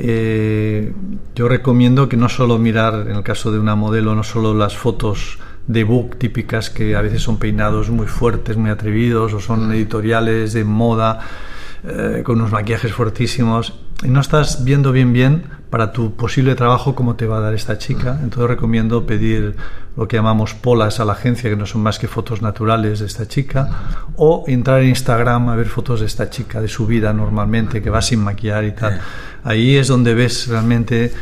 Eh, 0.00 0.92
yo 1.34 1.48
recomiendo 1.48 2.08
que 2.08 2.16
no 2.16 2.28
solo 2.28 2.56
mirar, 2.56 3.08
en 3.08 3.16
el 3.16 3.24
caso 3.24 3.50
de 3.50 3.58
una 3.58 3.74
modelo, 3.74 4.14
no 4.14 4.22
solo 4.22 4.54
las 4.54 4.76
fotos 4.76 5.40
de 5.66 5.82
book 5.82 6.16
típicas 6.18 6.70
que 6.70 6.94
a 6.94 7.02
veces 7.02 7.20
son 7.20 7.38
peinados 7.38 7.90
muy 7.90 8.06
fuertes, 8.06 8.56
muy 8.56 8.70
atrevidos, 8.70 9.34
o 9.34 9.40
son 9.40 9.72
editoriales 9.72 10.52
de 10.52 10.62
moda 10.62 11.18
eh, 11.82 12.22
con 12.24 12.36
unos 12.36 12.52
maquillajes 12.52 12.92
fuertísimos, 12.92 13.74
y 14.04 14.08
no 14.08 14.20
estás 14.20 14.64
viendo 14.64 14.92
bien 14.92 15.12
bien 15.12 15.42
para 15.70 15.92
tu 15.92 16.14
posible 16.14 16.54
trabajo 16.54 16.94
cómo 16.94 17.16
te 17.16 17.26
va 17.26 17.38
a 17.38 17.40
dar 17.40 17.52
esta 17.54 17.76
chica. 17.76 18.18
Entonces 18.22 18.48
recomiendo 18.48 19.04
pedir 19.04 19.54
lo 19.96 20.06
que 20.08 20.16
llamamos 20.16 20.54
polas 20.54 20.98
a 21.00 21.04
la 21.04 21.12
agencia, 21.12 21.50
que 21.50 21.56
no 21.56 21.66
son 21.66 21.82
más 21.82 21.98
que 21.98 22.08
fotos 22.08 22.40
naturales 22.40 23.00
de 23.00 23.06
esta 23.06 23.26
chica, 23.28 23.68
o 24.16 24.44
entrar 24.46 24.80
en 24.82 24.90
Instagram 24.90 25.48
a 25.50 25.56
ver 25.56 25.66
fotos 25.66 26.00
de 26.00 26.06
esta 26.06 26.30
chica, 26.30 26.60
de 26.62 26.68
su 26.68 26.86
vida 26.86 27.12
normalmente, 27.12 27.82
que 27.82 27.90
va 27.90 28.00
sin 28.00 28.20
maquillar 28.20 28.64
y 28.64 28.72
tal. 28.72 29.00
Ahí 29.44 29.76
es 29.76 29.88
donde 29.88 30.14
ves 30.14 30.46
realmente 30.48 31.12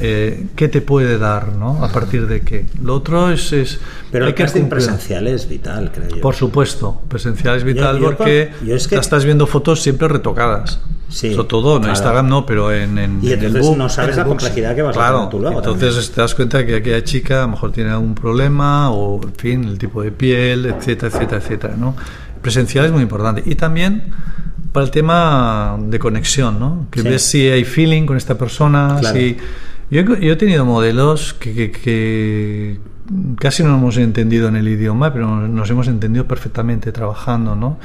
eh, 0.00 0.46
qué 0.56 0.68
te 0.68 0.80
puede 0.80 1.18
dar, 1.18 1.48
¿no? 1.52 1.84
A 1.84 1.88
partir 1.88 2.26
de 2.26 2.40
qué. 2.42 2.66
Lo 2.82 2.94
otro 2.94 3.30
es... 3.30 3.52
es 3.52 3.78
Pero 4.10 4.24
hay 4.24 4.30
el 4.30 4.34
casting 4.36 4.62
cumplir. 4.62 4.84
presencial 4.86 5.26
es 5.26 5.48
vital, 5.48 5.90
creo 5.92 6.08
yo. 6.08 6.20
Por 6.20 6.34
supuesto, 6.34 7.02
presencial 7.08 7.56
es 7.56 7.64
vital 7.64 7.98
yo 7.98 8.06
porque 8.06 8.52
con- 8.58 8.68
yo 8.68 8.74
es 8.76 8.88
que- 8.88 8.96
estás 8.96 9.24
viendo 9.24 9.46
fotos 9.46 9.82
siempre 9.82 10.08
retocadas. 10.08 10.80
Sí, 11.08 11.34
Sobre 11.34 11.48
todo, 11.48 11.76
en 11.76 11.82
claro. 11.82 11.92
Instagram 12.12 12.28
no, 12.28 12.46
pero 12.46 12.72
en, 12.72 12.98
en, 12.98 13.18
Y 13.22 13.26
en 13.32 13.38
el 13.40 13.44
entonces 13.46 13.62
book, 13.62 13.76
no 13.78 13.88
sabes 13.88 14.16
la 14.16 14.24
complejidad 14.24 14.74
que 14.74 14.82
vas 14.82 14.96
a 14.96 14.98
Claro, 15.00 15.16
tener 15.18 15.30
tú 15.30 15.38
luego 15.40 15.58
Entonces 15.58 15.94
también. 15.94 16.14
te 16.14 16.20
das 16.20 16.34
cuenta 16.34 16.66
que 16.66 16.76
aquella 16.76 17.04
chica 17.04 17.38
a 17.38 17.42
lo 17.42 17.48
mejor 17.48 17.72
tiene 17.72 17.90
algún 17.90 18.14
problema 18.14 18.90
o, 18.90 19.20
en 19.22 19.34
fin, 19.34 19.64
el 19.64 19.78
tipo 19.78 20.02
de 20.02 20.12
piel, 20.12 20.66
etcétera, 20.66 21.08
etcétera, 21.14 21.40
etcétera, 21.42 21.74
¿no? 21.76 21.96
Presencial 22.40 22.86
es 22.86 22.92
muy 22.92 23.02
importante. 23.02 23.42
Y 23.46 23.54
también 23.54 24.04
para 24.72 24.84
el 24.84 24.90
tema 24.90 25.76
de 25.80 25.98
conexión, 25.98 26.58
¿no? 26.58 26.86
Que 26.90 27.02
Sí. 27.02 27.08
ves 27.08 27.22
si 27.22 27.48
hay 27.48 27.64
feeling 27.64 28.04
con 28.06 28.16
esta 28.16 28.36
persona, 28.36 28.96
Claro. 29.00 29.16
si... 29.16 29.36
Yo, 29.90 30.00
yo 30.16 30.32
he 30.32 30.36
tenido 30.36 30.64
modelos 30.64 31.34
que, 31.34 31.52
que- 31.52 31.70
que 31.70 32.78
casi 33.38 33.62
no 33.62 33.76
hemos 33.76 33.96
entendido 33.96 34.48
en 34.48 34.56
el 34.56 34.68
idioma, 34.68 35.12
pero 35.12 35.48
nos 35.48 35.70
hemos 35.70 35.88
entendido 35.88 36.26
perfectamente 36.26 36.92
trabajando, 36.92 37.54
¿no? 37.54 37.78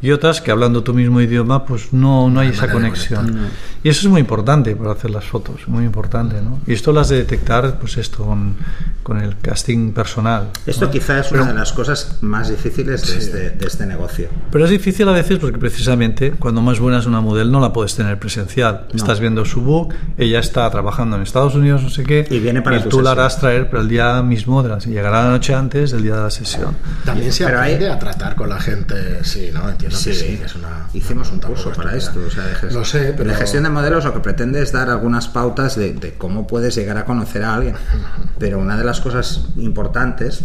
Y 0.00 0.10
otras 0.10 0.40
que 0.40 0.50
hablando 0.50 0.82
tu 0.82 0.94
mismo 0.94 1.20
idioma, 1.20 1.64
pues 1.64 1.92
no, 1.92 2.28
no 2.28 2.40
hay 2.40 2.48
esa 2.48 2.68
conexión. 2.72 3.38
Y 3.84 3.88
eso 3.88 4.00
es 4.00 4.10
muy 4.10 4.20
importante 4.20 4.74
para 4.74 4.90
hacer 4.92 5.12
las 5.12 5.24
fotos, 5.26 5.68
muy 5.68 5.84
importante, 5.84 6.42
¿no? 6.42 6.58
Y 6.66 6.72
esto 6.72 6.92
lo 6.92 6.98
has 6.98 7.08
de 7.08 7.18
detectar, 7.18 7.78
pues 7.78 7.96
esto, 7.98 8.24
con, 8.24 8.56
con 9.04 9.18
el 9.22 9.38
casting 9.38 9.92
personal. 9.92 10.48
Esto 10.66 10.86
¿no? 10.86 10.90
quizá 10.90 11.20
es 11.20 11.28
Pero- 11.28 11.44
una 11.44 11.52
de 11.52 11.58
las 11.60 11.72
cosas 11.72 12.18
más 12.20 12.48
difíciles 12.50 13.06
de, 13.06 13.16
este, 13.18 13.50
de 13.50 13.64
este 13.64 13.86
negocio. 13.86 14.26
Pero 14.50 14.64
es 14.64 14.72
difícil 14.72 15.08
a 15.08 15.12
veces 15.12 15.38
porque 15.38 15.58
precisamente 15.58 16.32
cuando 16.32 16.62
más 16.62 16.80
buena 16.80 16.98
es 16.98 17.06
una 17.06 17.20
modelo 17.20 17.52
no 17.52 17.60
la 17.60 17.72
puedes 17.72 17.94
tener 17.94 18.18
presencial. 18.18 18.86
No. 18.90 18.96
Estás 18.96 19.20
viendo 19.20 19.44
su 19.44 19.60
book, 19.60 19.94
ella 20.18 20.40
está 20.40 20.68
trabajando 20.68 21.14
en 21.14 21.22
Estados 21.22 21.54
Unidos, 21.54 21.80
no 21.80 21.90
sé 21.90 22.02
qué, 22.02 22.26
Y 22.28 22.40
viene 22.40 22.60
para 22.60 22.82
tu 22.82 22.88
tú 22.88 23.02
la 23.02 23.12
harás 23.12 23.38
traer 23.38 23.70
para 23.70 23.82
el 23.84 23.88
día 23.88 24.20
mismo, 24.24 24.64
de 24.64 24.68
la, 24.72 24.78
llegará 24.78 25.24
la 25.24 25.30
noche 25.30 25.54
antes 25.54 25.90
del 25.92 26.02
día 26.02 26.16
de 26.16 26.22
la 26.22 26.30
sesión. 26.30 26.76
También 27.04 27.32
se 27.32 27.44
Pero 27.44 27.60
hay- 27.60 27.74
aprende 27.74 27.90
a 27.94 27.98
tratar 27.98 28.34
con 28.34 28.48
la 28.48 28.60
gente, 28.60 29.24
sí, 29.24 29.50
¿no? 29.52 29.68
Entiendo 29.70 29.96
que 30.02 30.12
sí, 30.14 30.36
que 30.38 30.44
es 30.44 30.54
una... 30.54 30.86
Hicimos 30.92 31.30
un 31.30 31.40
curso 31.40 31.72
para 31.72 31.96
esto. 31.96 32.20
O 32.26 32.30
sea, 32.30 32.44
de, 32.44 32.54
gest- 32.54 32.72
Lo 32.72 32.84
sé, 32.84 33.14
pero... 33.16 33.30
de 33.30 33.36
gestión 33.36 33.62
de 33.64 33.70
modelos 33.70 34.04
lo 34.04 34.12
que 34.12 34.20
pretende 34.20 34.60
es 34.62 34.72
dar 34.72 34.90
algunas 34.90 35.28
pautas 35.28 35.76
de, 35.76 35.92
de 35.94 36.14
cómo 36.14 36.46
puedes 36.46 36.74
llegar 36.74 36.96
a 36.98 37.04
conocer 37.04 37.42
a 37.44 37.54
alguien. 37.54 37.74
Pero 38.38 38.58
una 38.58 38.76
de 38.76 38.84
las 38.84 39.00
cosas 39.00 39.46
importantes, 39.56 40.42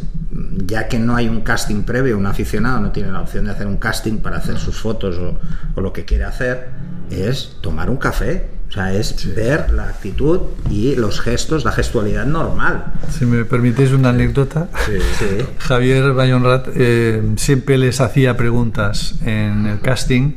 ya 0.66 0.88
que 0.88 1.00
no 1.00 1.16
hay 1.16 1.28
un 1.28 1.42
casting 1.42 1.82
previo, 1.84 2.18
un 2.18 2.28
aficionado 2.28 2.80
no 2.80 2.92
tiene 2.92 3.12
la 3.12 3.22
opción 3.22 3.46
de 3.46 3.52
hacer 3.52 3.66
un 3.66 3.78
casting 3.78 4.18
para 4.20 4.38
hacer 4.38 4.60
sus 4.60 4.78
fotos 4.80 5.18
o, 5.18 5.40
o 5.76 5.82
lo 5.82 5.92
que 5.94 6.06
quiere 6.06 6.24
hacer, 6.26 6.70
es 7.10 7.56
tomar 7.62 7.90
un 7.90 7.98
café. 7.98 8.50
Sea, 8.78 8.94
es 8.94 9.34
ver 9.34 9.72
la 9.72 9.86
actitud 9.90 10.40
y 10.70 10.96
los 10.96 11.20
gestos, 11.20 11.66
la 11.66 11.72
gestualidad 11.72 12.28
normal. 12.28 12.94
Si 13.10 13.26
me 13.26 13.44
permitís 13.44 13.92
una 13.92 14.10
anécdota, 14.10 14.70
Sí. 14.86 15.00
Javier 15.58 16.14
Bayonrat 16.14 16.68
eh, 16.76 17.24
siempre 17.38 17.80
les 17.80 18.00
hacía 18.02 18.38
preguntas 18.38 19.16
en 19.26 19.66
el 19.66 19.80
casting 19.82 20.34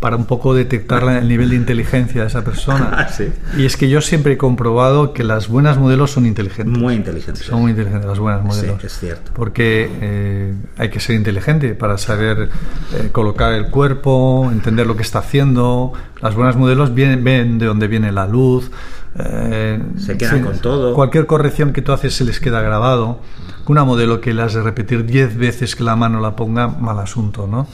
para 0.00 0.16
un 0.16 0.24
poco 0.26 0.54
detectar 0.54 1.02
el 1.08 1.28
nivel 1.28 1.50
de 1.50 1.56
inteligencia 1.56 2.22
de 2.22 2.26
esa 2.28 2.42
persona. 2.44 2.90
Ah, 2.96 3.08
sí. 3.08 3.28
Y 3.56 3.64
es 3.66 3.76
que 3.76 3.88
yo 3.88 4.00
siempre 4.00 4.34
he 4.34 4.36
comprobado 4.38 5.12
que 5.12 5.24
las 5.24 5.48
buenas 5.48 5.78
modelos 5.78 6.12
son 6.12 6.26
inteligentes. 6.26 6.78
Muy 6.78 6.94
inteligente. 6.94 7.42
Son 7.42 7.60
muy 7.62 7.70
inteligentes 7.72 8.06
las 8.08 8.18
buenas 8.18 8.42
modelos. 8.44 8.80
Sí, 8.80 8.86
es 8.86 8.98
cierto. 8.98 9.32
Porque 9.34 9.90
eh, 10.00 10.54
hay 10.78 10.90
que 10.90 11.00
ser 11.00 11.16
inteligente 11.16 11.74
para 11.74 11.98
saber 11.98 12.50
eh, 12.94 13.08
colocar 13.12 13.52
el 13.52 13.70
cuerpo, 13.70 14.48
entender 14.52 14.86
lo 14.86 14.96
que 14.96 15.02
está 15.02 15.20
haciendo. 15.20 15.92
Las 16.20 16.34
buenas 16.34 16.56
modelos 16.56 16.94
vienen, 16.94 17.24
ven 17.24 17.58
de 17.58 17.66
dónde 17.66 17.88
viene 17.88 18.12
la 18.12 18.26
luz. 18.26 18.70
eh, 19.18 19.82
Se 19.98 20.16
quedan 20.16 20.42
con 20.42 20.58
todo. 20.58 20.94
Cualquier 20.94 21.26
corrección 21.26 21.72
que 21.72 21.82
tú 21.82 21.92
haces 21.92 22.14
se 22.14 22.24
les 22.24 22.40
queda 22.40 22.60
grabado. 22.60 23.20
Una 23.66 23.84
modelo 23.84 24.20
que 24.20 24.34
le 24.34 24.42
has 24.42 24.54
de 24.54 24.62
repetir 24.62 25.04
10 25.06 25.36
veces 25.36 25.74
que 25.74 25.82
la 25.84 25.96
mano 25.96 26.20
la 26.20 26.36
ponga, 26.36 26.68
mal 26.68 26.98
asunto, 26.98 27.46
¿no? 27.46 27.66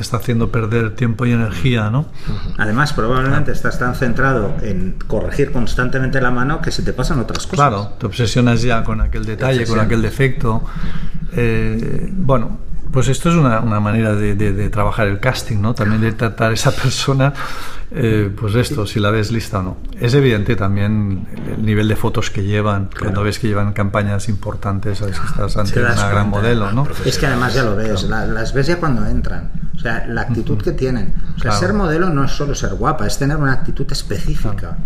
Te 0.00 0.04
está 0.04 0.16
haciendo 0.16 0.50
perder 0.50 0.94
tiempo 0.94 1.26
y 1.26 1.32
energía, 1.32 1.90
¿no? 1.90 2.06
Además, 2.56 2.94
probablemente 2.94 3.52
estás 3.52 3.78
tan 3.78 3.94
centrado 3.94 4.54
en 4.62 4.96
corregir 5.06 5.52
constantemente 5.52 6.22
la 6.22 6.30
mano 6.30 6.62
que 6.62 6.70
se 6.70 6.82
te 6.82 6.94
pasan 6.94 7.20
otras 7.20 7.46
cosas. 7.46 7.68
Claro, 7.68 7.92
te 7.98 8.06
obsesionas 8.06 8.62
ya 8.62 8.82
con 8.82 9.02
aquel 9.02 9.26
detalle, 9.26 9.66
con 9.66 9.78
aquel 9.78 10.00
defecto. 10.00 10.64
Eh, 11.32 12.10
bueno, 12.16 12.60
pues 12.90 13.08
esto 13.08 13.28
es 13.28 13.34
una, 13.34 13.60
una 13.60 13.78
manera 13.78 14.14
de, 14.14 14.34
de, 14.34 14.54
de, 14.54 14.70
trabajar 14.70 15.06
el 15.06 15.20
casting, 15.20 15.58
¿no? 15.60 15.74
También 15.74 16.00
de 16.00 16.12
tratar 16.12 16.52
a 16.52 16.54
esa 16.54 16.70
persona, 16.72 17.34
eh, 17.92 18.30
pues 18.38 18.54
esto, 18.54 18.86
si 18.86 19.00
la 19.00 19.10
ves 19.10 19.30
lista 19.30 19.58
o 19.60 19.62
no. 19.62 19.76
Es 20.00 20.14
evidente 20.14 20.56
también 20.56 21.26
el 21.56 21.64
nivel 21.64 21.88
de 21.88 21.96
fotos 21.96 22.30
que 22.30 22.44
llevan, 22.44 22.86
claro. 22.86 23.04
cuando 23.06 23.22
ves 23.24 23.38
que 23.38 23.48
llevan 23.48 23.72
campañas 23.72 24.28
importantes, 24.28 24.98
sabes 24.98 25.18
que 25.18 25.26
estás 25.26 25.56
ante 25.56 25.80
una 25.80 26.08
gran 26.08 26.28
modelo, 26.30 26.72
¿no? 26.72 26.86
Es 27.04 27.18
que 27.18 27.26
además 27.26 27.54
ya 27.54 27.62
lo 27.64 27.76
ves, 27.76 28.04
la, 28.04 28.26
las 28.26 28.52
ves 28.54 28.66
ya 28.68 28.78
cuando 28.78 29.04
entran. 29.06 29.50
O 29.74 29.82
sea, 29.82 30.04
la 30.06 30.20
actitud 30.22 30.56
uh 30.56 30.58
-huh. 30.58 30.62
que 30.64 30.72
tienen. 30.72 31.14
O 31.36 31.38
sea, 31.38 31.50
claro. 31.52 31.58
ser 31.60 31.72
modelo 31.72 32.10
no 32.10 32.24
es 32.24 32.32
solo 32.32 32.54
ser 32.54 32.74
guapa, 32.74 33.06
es 33.06 33.16
tener 33.16 33.38
una 33.38 33.52
actitud 33.52 33.86
específica. 33.90 34.76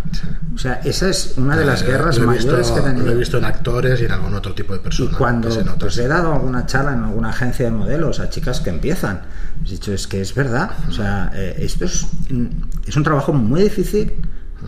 O 0.53 0.57
sea, 0.57 0.75
esa 0.85 1.09
es 1.09 1.33
una 1.35 1.57
de 1.57 1.65
las 1.65 1.81
Eh, 1.81 1.87
guerras 1.87 2.17
mayores 2.19 2.55
visto, 2.55 2.73
que 2.75 2.79
he 2.79 2.83
tenido. 2.83 3.05
Lo 3.07 3.11
he 3.11 3.15
visto 3.15 3.37
en 3.37 3.43
actores 3.45 3.99
y 4.01 4.05
en 4.05 4.11
algún 4.11 4.33
otro 4.35 4.53
tipo 4.55 4.71
de 4.71 4.79
Y 4.79 4.83
personas. 4.83 5.15
cuando 5.17 5.51
se 5.51 5.65
nota. 5.65 5.79
pues, 5.79 5.97
he 5.97 6.07
dado 6.07 6.31
alguna 6.33 6.65
charla 6.65 6.93
en 6.93 7.03
alguna 7.03 7.29
agencia 7.31 7.65
de 7.65 7.71
modelos 7.71 8.21
a 8.21 8.29
chicas 8.29 8.61
que 8.61 8.69
empiezan, 8.69 9.19
he 9.65 9.69
dicho, 9.69 9.91
es 9.91 10.07
que 10.07 10.21
es 10.21 10.33
verdad. 10.33 10.71
O 10.87 10.91
sea, 10.93 11.29
eh, 11.33 11.57
esto 11.59 11.83
es, 11.85 12.07
mm, 12.29 12.45
es 12.95 12.97
un 12.97 13.03
trabajo 13.03 13.33
muy 13.33 13.61
difícil 13.61 14.13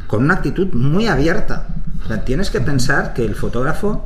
con 0.05 0.25
una 0.25 0.33
actitud 0.33 0.67
muy 0.73 1.07
abierta. 1.07 1.65
O 2.03 2.07
sea, 2.09 2.25
tienes 2.25 2.49
que 2.49 2.59
pensar 2.59 3.13
que 3.13 3.23
el 3.23 3.35
fotógrafo 3.35 4.05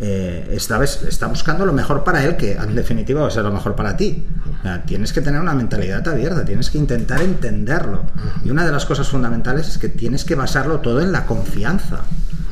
eh, 0.00 0.58
vez 0.80 1.02
está 1.04 1.28
buscando 1.28 1.64
lo 1.64 1.72
mejor 1.72 2.02
para 2.02 2.24
él, 2.24 2.36
que 2.36 2.54
en 2.54 2.74
definitiva 2.74 3.22
va 3.22 3.28
a 3.28 3.30
ser 3.30 3.44
lo 3.44 3.52
mejor 3.52 3.76
para 3.76 3.96
ti. 3.96 4.26
O 4.58 4.62
sea, 4.62 4.82
tienes 4.82 5.12
que 5.12 5.20
tener 5.20 5.40
una 5.40 5.54
mentalidad 5.54 6.06
abierta, 6.08 6.44
tienes 6.44 6.68
que 6.68 6.78
intentar 6.78 7.22
entenderlo. 7.22 8.02
Y 8.44 8.50
una 8.50 8.66
de 8.66 8.72
las 8.72 8.86
cosas 8.86 9.08
fundamentales 9.08 9.68
es 9.68 9.78
que 9.78 9.88
tienes 9.88 10.24
que 10.24 10.34
basarlo 10.34 10.80
todo 10.80 11.00
en 11.00 11.12
la 11.12 11.24
confianza. 11.24 12.00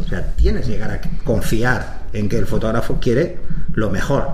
O 0.04 0.08
sea, 0.08 0.24
tienes 0.36 0.66
que 0.66 0.72
llegar 0.74 0.92
a 0.92 1.00
confiar 1.24 2.02
en 2.12 2.28
que 2.28 2.38
el 2.38 2.46
fotógrafo 2.46 3.00
quiere 3.00 3.40
lo 3.74 3.90
mejor. 3.90 4.28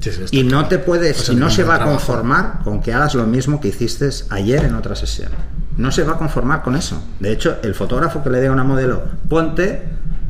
Sí, 0.00 0.12
sí, 0.12 0.24
está 0.24 0.36
Y 0.36 0.42
no 0.42 0.68
te 0.68 0.78
puedes, 0.78 1.16
Pues 1.16 1.28
y 1.30 1.32
el 1.32 1.40
no 1.40 1.48
se 1.48 1.64
va 1.64 1.76
a 1.76 1.84
conformar 1.84 2.60
con 2.64 2.82
que 2.82 2.92
hagas 2.92 3.14
lo 3.14 3.26
mismo 3.26 3.62
que 3.62 3.68
hiciste 3.68 4.10
ayer 4.28 4.64
en 4.64 4.74
otra 4.74 4.94
sesión. 4.94 5.30
No 5.76 5.90
se 5.90 6.04
va 6.04 6.12
a 6.12 6.18
conformar 6.18 6.62
con 6.62 6.76
eso. 6.76 7.02
De 7.20 7.32
hecho, 7.32 7.58
el 7.62 7.74
fotógrafo 7.74 8.22
que 8.22 8.30
le 8.30 8.38
diga 8.40 8.50
a 8.50 8.54
una 8.54 8.64
modelo, 8.64 9.02
ponte, 9.28 9.82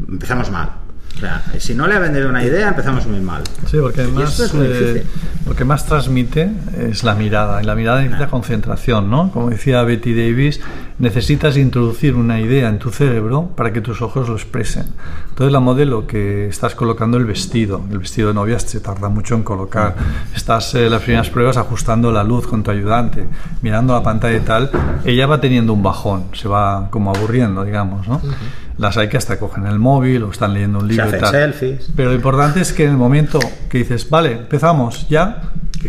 empezamos 0.08 0.50
mal. 0.50 0.70
O 1.16 1.20
sea, 1.20 1.42
si 1.58 1.74
no 1.74 1.86
le 1.86 1.94
ha 1.94 1.98
vendido 1.98 2.28
una 2.28 2.42
idea, 2.42 2.68
empezamos 2.68 3.06
muy 3.06 3.20
mal. 3.20 3.42
Sí, 3.66 3.76
porque 3.80 4.02
esto 4.02 4.44
es 4.44 4.52
eh, 4.54 5.04
lo 5.46 5.54
que 5.54 5.64
más 5.64 5.84
transmite 5.84 6.50
es 6.78 7.04
la 7.04 7.14
mirada, 7.14 7.62
y 7.62 7.66
la 7.66 7.74
mirada 7.74 8.00
necesita 8.00 8.28
concentración, 8.28 9.10
¿no? 9.10 9.30
Como 9.30 9.50
decía 9.50 9.82
Betty 9.82 10.14
Davis, 10.14 10.60
necesitas 10.98 11.56
introducir 11.56 12.14
una 12.14 12.40
idea 12.40 12.68
en 12.68 12.78
tu 12.78 12.90
cerebro 12.90 13.50
para 13.56 13.72
que 13.72 13.80
tus 13.80 14.00
ojos 14.00 14.28
lo 14.28 14.34
expresen. 14.34 14.86
Entonces 15.30 15.52
la 15.52 15.60
modelo 15.60 16.06
que 16.06 16.48
estás 16.48 16.74
colocando 16.74 17.16
el 17.16 17.24
vestido, 17.24 17.82
el 17.90 17.98
vestido 17.98 18.28
de 18.28 18.34
novia 18.34 18.58
se 18.58 18.80
tarda 18.80 19.08
mucho 19.08 19.34
en 19.34 19.42
colocar, 19.42 19.96
estás 20.34 20.74
en 20.74 20.90
las 20.90 21.02
primeras 21.02 21.30
pruebas 21.30 21.56
ajustando 21.56 22.12
la 22.12 22.22
luz 22.22 22.46
con 22.46 22.62
tu 22.62 22.70
ayudante, 22.70 23.26
mirando 23.62 23.94
la 23.94 24.02
pantalla 24.02 24.36
y 24.36 24.40
tal, 24.40 24.70
ella 25.04 25.26
va 25.26 25.40
teniendo 25.40 25.72
un 25.72 25.82
bajón, 25.82 26.26
se 26.34 26.48
va 26.48 26.88
como 26.90 27.10
aburriendo, 27.14 27.64
digamos, 27.64 28.06
¿no? 28.06 28.20
Las 28.80 28.96
hay 28.96 29.08
que 29.10 29.18
hasta 29.18 29.38
cogen 29.38 29.66
el 29.66 29.78
móvil 29.78 30.22
o 30.22 30.30
están 30.30 30.54
leyendo 30.54 30.78
un 30.78 30.86
Se 30.86 30.92
libro 30.92 31.04
y 31.04 31.08
hacen 31.08 31.20
tal. 31.20 31.30
selfies. 31.32 31.90
Pero 31.94 32.08
lo 32.08 32.14
importante 32.14 32.62
es 32.62 32.72
que 32.72 32.84
en 32.84 32.92
el 32.92 32.96
momento 32.96 33.38
que 33.68 33.76
dices, 33.76 34.08
vale, 34.08 34.32
empezamos 34.32 35.06
ya, 35.10 35.42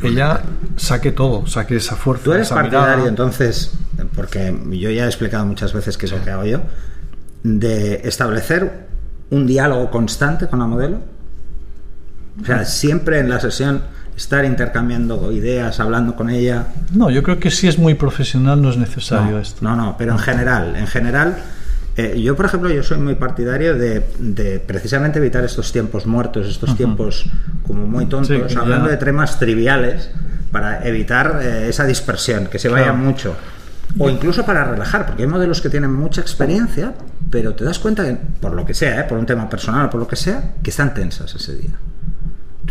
ella 0.04 0.42
saque 0.76 1.14
todo, 1.14 1.48
saque 1.48 1.78
esa 1.78 1.96
fuerza. 1.96 2.26
Tú 2.26 2.34
eres 2.34 2.48
esa 2.48 2.56
partidario, 2.56 2.90
mirada. 2.90 3.08
entonces, 3.08 3.72
porque 4.14 4.54
yo 4.72 4.90
ya 4.90 5.06
he 5.06 5.08
explicado 5.08 5.46
muchas 5.46 5.72
veces 5.72 5.98
que 5.98 6.06
es 6.08 6.12
lo 6.12 6.22
que 6.22 6.32
hago 6.32 6.44
yo, 6.44 6.60
de 7.44 8.02
establecer 8.04 8.88
un 9.30 9.48
diálogo 9.48 9.90
constante 9.90 10.48
con 10.48 10.60
la 10.60 10.66
modelo. 10.68 11.00
O 12.42 12.46
sea, 12.46 12.66
siempre 12.66 13.20
en 13.20 13.30
la 13.30 13.40
sesión 13.40 13.84
estar 14.18 14.44
intercambiando 14.44 15.32
ideas, 15.32 15.80
hablando 15.80 16.18
con 16.18 16.30
ella. 16.30 16.68
No, 16.94 17.10
yo 17.10 17.24
creo 17.24 17.40
que 17.40 17.52
si 17.52 17.70
es 17.70 17.78
muy 17.80 17.94
profesional 17.94 18.62
no 18.62 18.70
es 18.70 18.76
necesario 18.76 19.32
no, 19.32 19.40
esto. 19.40 19.58
No, 19.62 19.78
no, 19.78 19.96
pero 19.98 20.12
en 20.12 20.20
general, 20.20 20.76
en 20.76 20.88
general, 20.88 21.38
eh, 22.06 22.22
yo 22.22 22.36
por 22.36 22.46
ejemplo, 22.46 22.70
yo 22.70 22.84
soy 22.84 22.98
muy 22.98 23.16
partidario 23.16 23.76
de, 23.76 24.06
de 24.20 24.60
precisamente 24.60 25.20
evitar 25.20 25.44
estos 25.44 25.72
tiempos 25.72 26.06
muertos, 26.06 26.48
estos 26.48 26.76
tiempos 26.76 27.26
como 27.66 27.86
muy 27.88 28.06
tontos, 28.08 28.28
Sí, 28.52 28.58
hablando 28.58 28.86
ya- 28.88 28.92
de 28.92 28.98
temas 28.98 29.38
triviales 29.40 30.10
para 30.52 30.86
evitar 30.88 31.40
eh, 31.42 31.70
esa 31.70 31.86
dispersión, 31.86 32.48
que 32.48 32.60
se 32.60 32.70
vaya 32.70 32.86
Claro. 32.86 32.98
mucho. 33.00 33.36
O 34.00 34.10
incluso 34.10 34.46
para 34.46 34.64
relajar, 34.64 35.06
porque 35.06 35.24
hay 35.24 35.28
modelos 35.30 35.60
que 35.62 35.70
tienen 35.70 35.92
mucha 35.94 36.22
experiencia, 36.22 36.94
pero 37.30 37.54
te 37.56 37.66
das 37.66 37.78
cuenta, 37.78 38.06
que, 38.06 38.18
por 38.40 38.54
lo 38.54 38.66
que 38.66 38.74
sea, 38.74 39.02
¿eh? 39.02 39.04
por 39.04 39.18
un 39.18 39.26
tema 39.26 39.50
personal 39.50 39.88
o 39.88 39.90
por 39.90 40.00
lo 40.00 40.08
que 40.08 40.16
sea, 40.16 40.54
que 40.64 40.70
están 40.70 40.94
tensas 40.94 41.36
ese 41.36 41.56
día. 41.58 41.72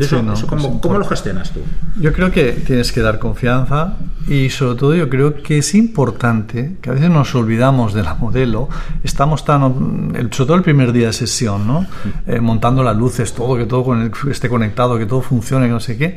¿Tú 0.09 0.17
Sí, 0.17 0.23
no, 0.23 0.33
eso 0.33 0.45
es 0.45 0.49
cómo, 0.49 0.63
¿Cómo 0.63 0.75
importante. 0.75 0.99
lo 0.99 1.05
gestionas 1.05 1.51
tú? 1.51 1.61
Yo 2.01 2.13
creo 2.13 2.31
que 2.31 2.53
tienes 2.53 2.91
que 2.91 3.03
dar 3.03 3.19
confianza 3.19 3.95
y 4.27 4.49
sobre 4.49 4.79
todo 4.79 4.95
yo 4.95 5.09
creo 5.11 5.35
que 5.43 5.59
es 5.59 5.75
importante, 5.75 6.77
que 6.81 6.89
a 6.91 6.95
veces 6.95 7.11
nos 7.11 7.35
olvidamos 7.35 7.93
de 7.93 8.03
la 8.03 8.15
modelo, 8.15 8.69
estamos 9.05 9.45
tan, 9.45 10.13
el- 10.17 10.33
sobre 10.33 10.47
todo 10.47 10.57
el 10.57 10.63
primer 10.63 10.93
día 10.93 11.09
de 11.09 11.13
sesión, 11.13 11.67
¿no? 11.67 11.87
Eh, 12.27 12.41
montando 12.41 12.83
las 12.83 12.97
luces, 12.97 13.33
todo, 13.35 13.57
que 13.59 13.67
todo 13.67 13.85
con 13.85 14.01
el- 14.01 14.13
esté 14.31 14.49
conectado, 14.49 14.97
que 14.99 15.05
todo 15.07 15.21
funcione, 15.21 15.67
que 15.67 15.73
no 15.73 15.81
sé 15.81 15.99
qué. 15.99 16.17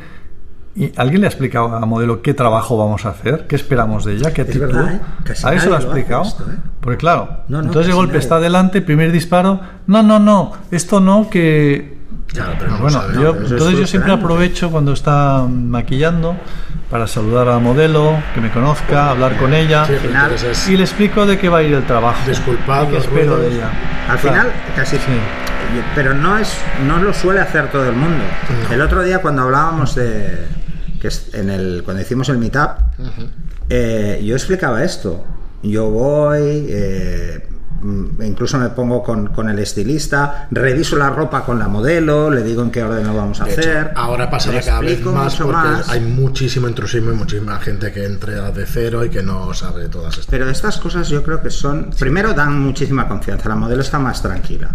¿Y 0.76 0.92
alguien 0.98 1.22
le 1.22 1.28
ha 1.28 1.30
explicado 1.30 1.76
a 1.76 1.80
la 1.80 1.86
modelo 1.86 2.22
qué 2.24 2.34
trabajo 2.34 2.78
vamos 2.78 3.06
a 3.06 3.10
hacer? 3.10 3.46
¿Qué 3.48 3.56
esperamos 3.56 4.06
de 4.06 4.14
ella? 4.16 4.34
¿Qué 4.34 4.42
Es 4.42 4.48
actitud? 4.48 4.66
verdad, 4.68 4.94
¿eh? 4.96 5.02
Casi 5.24 5.46
¿A 5.46 5.54
eso 5.54 5.70
lo 5.70 5.76
ha 5.76 5.80
explicado? 5.80 6.24
esto, 6.24 6.44
¿eh? 6.50 6.56
Porque 6.80 6.98
claro, 6.98 7.30
No, 7.48 7.58
no, 7.60 7.66
entonces 7.68 7.88
casi 7.90 7.96
golpe 7.96 8.14
nadie. 8.14 8.20
está 8.24 8.36
adelante, 8.38 8.82
primer 8.82 9.12
disparo, 9.12 9.60
no, 9.88 10.02
no, 10.02 10.18
no, 10.20 10.54
esto 10.72 11.00
no, 11.00 11.30
que 11.30 11.93
Claro, 12.34 12.54
pero 12.58 12.72
no 12.72 12.78
bueno, 12.80 13.02
sabe, 13.02 13.14
yo, 13.16 13.36
entonces 13.36 13.80
yo 13.80 13.88
siempre 13.88 14.12
aprovecho 14.12 14.72
cuando 14.72 14.94
está 14.94 15.46
maquillando 15.48 16.36
para 16.90 17.06
saludar 17.08 17.48
a 17.48 17.52
la 17.54 17.60
modelo, 17.60 18.18
que 18.34 18.42
me 18.42 18.52
conozca, 18.52 19.12
hablar 19.12 19.38
con 19.38 19.54
ella 19.54 19.86
Sí, 19.86 19.94
final- 20.02 20.32
y 20.70 20.78
le 20.78 20.84
explico 20.84 21.26
de 21.26 21.38
qué 21.38 21.50
va 21.50 21.60
a 21.60 21.64
ir 21.64 21.74
el 21.74 21.86
trabajo. 21.86 22.18
Disculpad 22.28 22.88
qué 22.90 22.98
espero 22.98 23.38
de 23.38 23.48
ella. 23.56 23.70
Al 24.10 24.18
Claro. 24.20 24.38
final, 24.42 24.54
casi 24.76 24.98
Sí. 24.98 25.04
Pero 25.96 26.14
no 26.14 26.38
es 26.38 26.56
no 26.88 27.00
lo 27.00 27.14
suele 27.14 27.40
hacer 27.40 27.72
todo 27.72 27.88
el 27.90 27.96
mundo. 27.96 28.24
No. 28.68 28.74
El 28.76 28.82
otro 28.82 29.02
día 29.02 29.20
cuando 29.22 29.44
hablábamos 29.44 29.96
de 29.96 30.46
que 31.02 31.10
en 31.34 31.50
el 31.50 31.82
cuando 31.84 32.02
hicimos 32.04 32.30
el 32.30 32.38
meetup, 32.38 32.72
eh, 33.70 34.22
yo 34.24 34.36
explicaba 34.36 34.84
esto. 34.84 35.24
Yo 35.64 35.90
voy, 35.90 36.68
eh, 36.70 37.48
incluso 38.24 38.58
me 38.58 38.70
pongo 38.70 39.04
con, 39.04 39.28
con 39.28 39.50
el 39.50 39.60
estilista, 39.60 40.48
reviso 40.52 40.96
la 40.96 41.10
ropa 41.10 41.44
con 41.46 41.60
la 41.60 41.68
modelo, 41.68 42.30
le 42.30 42.44
digo 42.44 42.62
en 42.64 42.72
qué 42.72 42.84
orden 42.84 43.06
lo 43.06 43.16
vamos 43.16 43.42
a 43.42 43.46
De 43.46 43.52
hecho, 43.52 43.62
hacer. 43.62 43.92
ahora 43.96 44.30
pasará 44.30 44.62
cada 44.62 44.80
vez 44.80 45.04
más 45.06 45.36
porque 45.36 45.52
más. 45.52 45.90
hay 45.90 46.02
muchísimo 46.02 46.68
intrusismo 46.68 47.12
y 47.12 47.16
muchísima 47.16 47.60
gente 47.60 47.92
que 47.92 48.06
entra 48.06 48.52
de 48.52 48.66
cero 48.66 49.04
y 49.06 49.10
que 49.10 49.22
no 49.24 49.54
sabe 49.54 49.90
todas 49.90 50.14
estas 50.14 50.28
Pero 50.28 50.50
estas 50.50 50.78
cosas 50.78 51.10
yo 51.10 51.24
creo 51.24 51.42
que 51.42 51.50
son, 51.50 51.90
primero 52.00 52.34
dan 52.34 52.60
muchísima 52.60 53.08
confianza, 53.08 53.50
la 53.50 53.56
modelo 53.56 53.82
está 53.82 54.00
más 54.00 54.22
tranquila. 54.22 54.70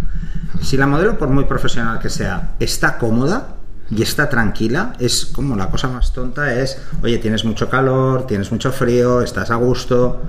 Si 0.60 0.76
la 0.76 0.86
modelo, 0.86 1.16
por 1.18 1.28
muy 1.28 1.44
profesional 1.44 1.98
que 1.98 2.10
sea, 2.10 2.52
está 2.58 2.98
cómoda 2.98 3.54
y 3.90 4.02
está 4.02 4.28
tranquila, 4.28 4.92
es 4.98 5.24
como 5.26 5.56
la 5.56 5.70
cosa 5.70 5.88
más 5.88 6.12
tonta 6.12 6.52
es, 6.60 6.78
oye, 7.02 7.18
tienes 7.18 7.44
mucho 7.44 7.70
calor, 7.70 8.26
tienes 8.26 8.50
mucho 8.52 8.70
frío, 8.72 9.22
estás 9.22 9.50
a 9.50 9.54
gusto. 9.54 10.20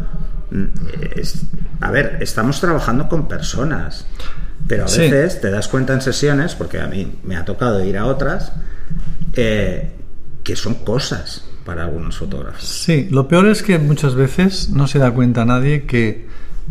Mm, 0.52 0.66
es- 1.16 1.44
a 1.82 1.92
ver, 1.92 2.18
estamos 2.22 2.60
trabajando 2.60 3.08
con 3.08 3.28
personas, 3.28 4.06
pero 4.68 4.86
a 4.86 4.88
Sí. 4.88 5.02
veces 5.02 5.42
te 5.42 5.50
das 5.52 5.68
cuenta 5.68 5.94
en 5.94 6.02
sesiones, 6.02 6.56
porque 6.56 6.80
a 6.80 6.88
mí 6.88 7.20
me 7.24 7.36
ha 7.38 7.46
tocado 7.46 7.84
ir 7.84 7.98
a 7.98 8.06
otras, 8.06 8.52
eh, 9.34 9.92
que 10.44 10.56
son 10.56 10.76
cosas 10.76 11.44
para 11.66 11.84
algunos 11.84 12.18
fotógrafos. 12.18 12.64
Sí, 12.64 13.08
lo 13.12 13.28
peor 13.28 13.48
es 13.48 13.62
que 13.62 13.78
muchas 13.78 14.16
veces 14.16 14.70
no 14.70 14.88
se 14.88 14.98
da 15.00 15.12
cuenta 15.12 15.46
nadie 15.46 15.84
que 15.86 16.28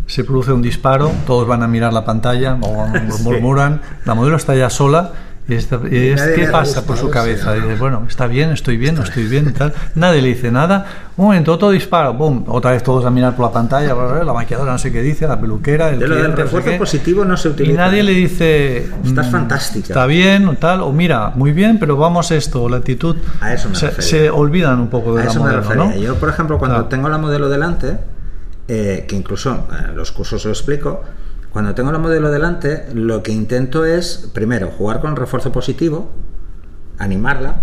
se 0.06 0.24
produce 0.24 0.52
un 0.52 0.62
disparo, 0.62 1.12
todos 1.26 1.46
van 1.46 1.62
a 1.62 1.68
mirar 1.68 1.92
la 1.92 2.04
pantalla, 2.04 2.56
Sí. 3.12 3.22
murmuran, 3.22 3.80
la 4.04 4.14
modelo 4.14 4.36
está 4.36 4.54
ya 4.56 4.70
sola. 4.70 5.12
Y, 5.48 5.54
y 5.54 6.08
es, 6.08 6.20
¿Qué 6.36 6.46
pasa 6.52 6.84
por 6.84 6.98
su 6.98 7.08
cabeza? 7.08 7.56
Y 7.56 7.60
dice, 7.60 7.72
no. 7.72 7.78
bueno, 7.78 8.04
está 8.06 8.26
bien, 8.26 8.50
estoy 8.50 8.76
bien, 8.76 8.96
no 8.96 9.02
estoy 9.02 9.24
bien 9.26 9.48
y 9.48 9.52
tal. 9.52 9.72
Nadie 9.94 10.20
le 10.20 10.28
dice 10.28 10.50
nada. 10.50 10.84
Un 11.16 11.24
momento, 11.24 11.54
otro 11.54 11.70
disparo, 11.70 12.12
boom, 12.12 12.44
otra 12.48 12.72
vez 12.72 12.82
todos 12.82 13.04
a 13.06 13.10
mirar 13.10 13.34
por 13.34 13.46
la 13.46 13.52
pantalla, 13.52 13.94
la 14.24 14.32
maquilladora 14.34 14.72
no 14.72 14.78
sé 14.78 14.92
qué 14.92 15.00
dice, 15.00 15.26
la 15.26 15.40
peluquera, 15.40 15.88
el 15.88 16.00
De 16.00 16.06
lo 16.06 16.14
del 16.16 16.24
cliente, 16.26 16.42
no 16.42 16.48
sé 16.50 16.56
refuerzo 16.56 16.78
positivo 16.78 17.24
no 17.24 17.36
se 17.38 17.48
Y 17.48 17.52
utiliza. 17.52 17.80
nadie 17.80 18.02
le 18.02 18.12
dice. 18.12 18.86
Estás 19.04 19.28
mm, 19.28 19.30
fantástica. 19.30 19.86
Está 19.88 20.04
bien, 20.04 20.46
o 20.48 20.54
tal, 20.54 20.82
o 20.82 20.92
mira, 20.92 21.32
muy 21.34 21.52
bien, 21.52 21.78
pero 21.78 21.96
vamos 21.96 22.30
esto, 22.30 22.68
la 22.68 22.76
actitud. 22.76 23.16
A 23.40 23.54
eso 23.54 23.70
me 23.70 23.74
se, 23.74 24.02
se 24.02 24.28
olvidan 24.30 24.78
un 24.80 24.88
poco 24.88 25.14
de 25.14 25.22
A 25.22 25.24
la 25.24 25.30
eso 25.30 25.40
modelo, 25.40 25.62
me. 25.62 25.74
¿no? 25.76 25.96
Yo, 25.96 26.16
por 26.16 26.28
ejemplo, 26.28 26.58
cuando 26.58 26.76
Claro. 26.76 26.88
tengo 26.88 27.08
la 27.08 27.16
modelo 27.16 27.48
delante, 27.48 27.96
eh, 28.68 29.06
que 29.08 29.16
incluso 29.16 29.66
en 29.88 29.96
los 29.96 30.12
cursos 30.12 30.44
lo 30.44 30.50
explico, 30.50 31.02
cuando 31.50 31.74
tengo 31.74 31.92
la 31.92 31.98
modelo 31.98 32.30
delante, 32.30 32.88
lo 32.94 33.22
que 33.22 33.32
intento 33.32 33.84
es, 33.84 34.30
primero, 34.34 34.68
jugar 34.68 35.00
con 35.00 35.10
el 35.10 35.16
refuerzo 35.16 35.50
positivo, 35.50 36.12
animarla, 36.98 37.62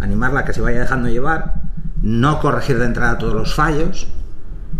animarla 0.00 0.40
a 0.40 0.44
que 0.44 0.52
se 0.52 0.60
vaya 0.60 0.80
dejando 0.80 1.08
llevar, 1.08 1.54
no 2.02 2.40
corregir 2.40 2.78
de 2.78 2.86
entrada 2.86 3.18
todos 3.18 3.34
los 3.34 3.54
fallos 3.54 4.06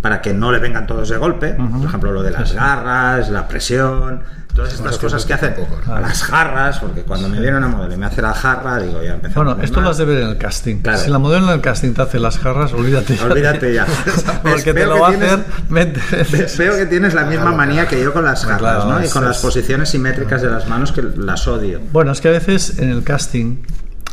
para 0.01 0.21
que 0.21 0.35
no 0.35 0.53
le 0.53 0.59
vengan 0.59 0.87
todos 0.87 1.09
de 1.09 1.17
golpe, 1.17 1.55
por 1.55 1.87
ejemplo 1.87 2.13
lo 2.13 2.23
de 2.23 2.31
las 2.31 2.53
garras, 2.53 3.31
la 3.31 3.49
presión, 3.49 4.21
todas 4.55 4.73
estas 4.73 4.99
cosas 4.99 5.25
que 5.25 5.35
hacen 5.35 5.55
las 5.87 6.23
jarras, 6.23 6.79
porque 6.79 7.03
cuando 7.03 7.29
me 7.29 7.41
viene 7.41 7.57
una 7.57 7.69
modelo 7.69 7.95
y 7.95 7.97
me 7.97 8.07
hace 8.07 8.23
la 8.23 8.33
jarra, 8.33 8.79
digo, 8.79 9.03
ya 9.03 9.15
empezamos. 9.15 9.55
Bueno, 9.55 9.63
esto 9.63 9.81
lo 9.81 9.91
has 9.91 9.99
de 9.99 10.05
ver 10.05 10.23
en 10.23 10.29
el 10.29 10.39
casting. 10.39 10.77
Si 10.97 11.11
la 11.11 11.19
modelo 11.19 11.49
en 11.49 11.55
el 11.55 11.61
casting 11.61 11.93
te 11.93 12.03
hace 12.03 12.19
las 12.19 12.39
jarras, 12.39 12.73
olvídate. 12.73 13.19
Olvídate 13.21 13.75
ya. 13.75 13.87
porque 14.43 14.73
te 14.73 14.87
lo 14.87 15.01
va 15.01 15.09
a 15.09 15.11
hacer 15.11 15.45
Veo 16.59 16.77
que 16.77 16.87
tienes 16.87 17.15
la 17.15 17.25
misma 17.25 17.53
manía 17.53 17.87
que 17.89 18.01
yo 18.01 18.13
con 18.13 18.25
las 18.25 18.45
jarras, 18.45 18.87
¿no? 18.87 19.05
Y 19.05 19.09
con 19.09 19.25
las 19.25 19.39
posiciones 19.39 19.91
simétricas 19.91 20.43
de 20.43 20.51
las 20.51 20.69
manos 20.69 20.93
que 20.93 21.03
las 21.03 21.47
odio. 21.49 21.81
Bueno, 21.93 22.13
es 22.13 22.21
que 22.21 22.29
a 22.29 22.33
veces 22.33 22.79
en 22.79 22.91
el 22.91 23.03
casting 23.03 23.57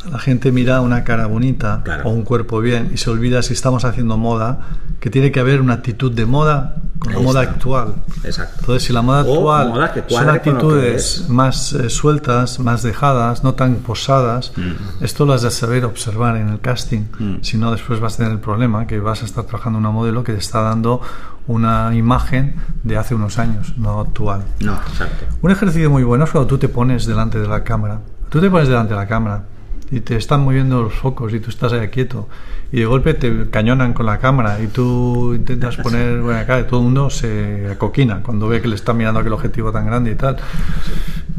la 0.10 0.20
gente 0.20 0.52
mira 0.52 0.82
una 0.82 1.04
cara 1.04 1.28
bonita 1.28 1.84
o 2.04 2.10
un 2.10 2.24
cuerpo 2.24 2.60
bien 2.60 2.92
y 2.94 2.98
se 2.98 3.10
olvida 3.10 3.42
si 3.44 3.54
estamos 3.54 3.86
haciendo 3.86 4.18
moda 4.18 4.60
que 5.00 5.10
tiene 5.10 5.32
que 5.32 5.40
haber 5.40 5.62
una 5.62 5.76
actitud 5.76 6.12
de 6.12 6.26
moda 6.26 6.76
con 7.00 7.14
la 7.14 7.20
moda 7.20 7.42
actual. 7.42 7.96
Exacto. 8.24 8.58
Entonces, 8.60 8.84
si 8.84 8.94
la 8.94 9.02
moda 9.02 9.22
actual 9.22 10.04
son 10.08 10.30
actitudes 10.30 11.26
más 11.30 11.74
eh, 11.74 11.90
sueltas, 11.90 12.60
más 12.60 12.84
dejadas, 12.84 13.44
no 13.44 13.56
tan 13.56 13.78
posadas, 13.78 14.54
mm. 14.56 15.04
esto 15.04 15.26
lo 15.26 15.34
has 15.34 15.42
de 15.42 15.50
saber 15.50 15.86
observar 15.86 16.38
en 16.38 16.50
el 16.50 16.60
casting. 16.60 17.06
Mm. 17.18 17.36
Si 17.42 17.58
no, 17.58 17.72
después 17.72 18.00
vas 18.00 18.14
a 18.14 18.18
tener 18.18 18.32
el 18.32 18.40
problema 18.40 18.86
que 18.86 19.00
vas 19.00 19.24
a 19.24 19.26
estar 19.26 19.46
trabajando 19.46 19.80
una 19.80 19.90
modelo 19.90 20.24
que 20.24 20.34
te 20.34 20.40
está 20.40 20.62
dando 20.62 21.02
una 21.48 21.96
imagen 21.96 22.56
de 22.84 22.98
hace 22.98 23.16
unos 23.16 23.40
años, 23.40 23.74
no 23.78 24.00
actual. 24.00 24.44
No, 24.60 24.76
exacto. 24.76 25.26
Un 25.42 25.50
ejercicio 25.50 25.90
muy 25.90 26.04
bueno 26.04 26.26
es 26.26 26.30
cuando 26.30 26.48
tú 26.48 26.60
te 26.60 26.70
pones 26.70 27.08
delante 27.08 27.40
de 27.40 27.48
la 27.48 27.64
cámara. 27.64 28.02
Tú 28.30 28.40
te 28.40 28.52
pones 28.52 28.68
delante 28.68 28.94
de 28.94 29.00
la 29.00 29.08
cámara 29.08 29.46
y 29.92 30.00
te 30.00 30.16
están 30.16 30.44
moviendo 30.44 30.82
los 30.82 30.94
focos 30.94 31.34
y 31.34 31.40
tú 31.40 31.50
estás 31.50 31.74
ahí 31.74 31.90
quieto. 31.90 32.30
Y 32.72 32.80
de 32.80 32.86
golpe 32.86 33.14
te 33.14 33.50
cañonan 33.50 33.94
con 33.94 34.06
la 34.06 34.18
cámara 34.20 34.62
y 34.62 34.68
tú 34.68 35.34
intentas 35.36 35.76
poner 35.76 36.22
bueno 36.22 36.40
acá 36.40 36.66
todo 36.66 36.80
el 36.80 36.86
mundo 36.86 37.10
se 37.10 37.70
acoquina 37.70 38.24
cuando 38.24 38.48
ve 38.48 38.62
que 38.62 38.70
le 38.70 38.76
están 38.76 38.96
mirando 38.96 39.20
aquel 39.20 39.34
objetivo 39.34 39.72
tan 39.72 39.86
grande 39.86 40.12
y 40.12 40.16
tal. 40.16 40.38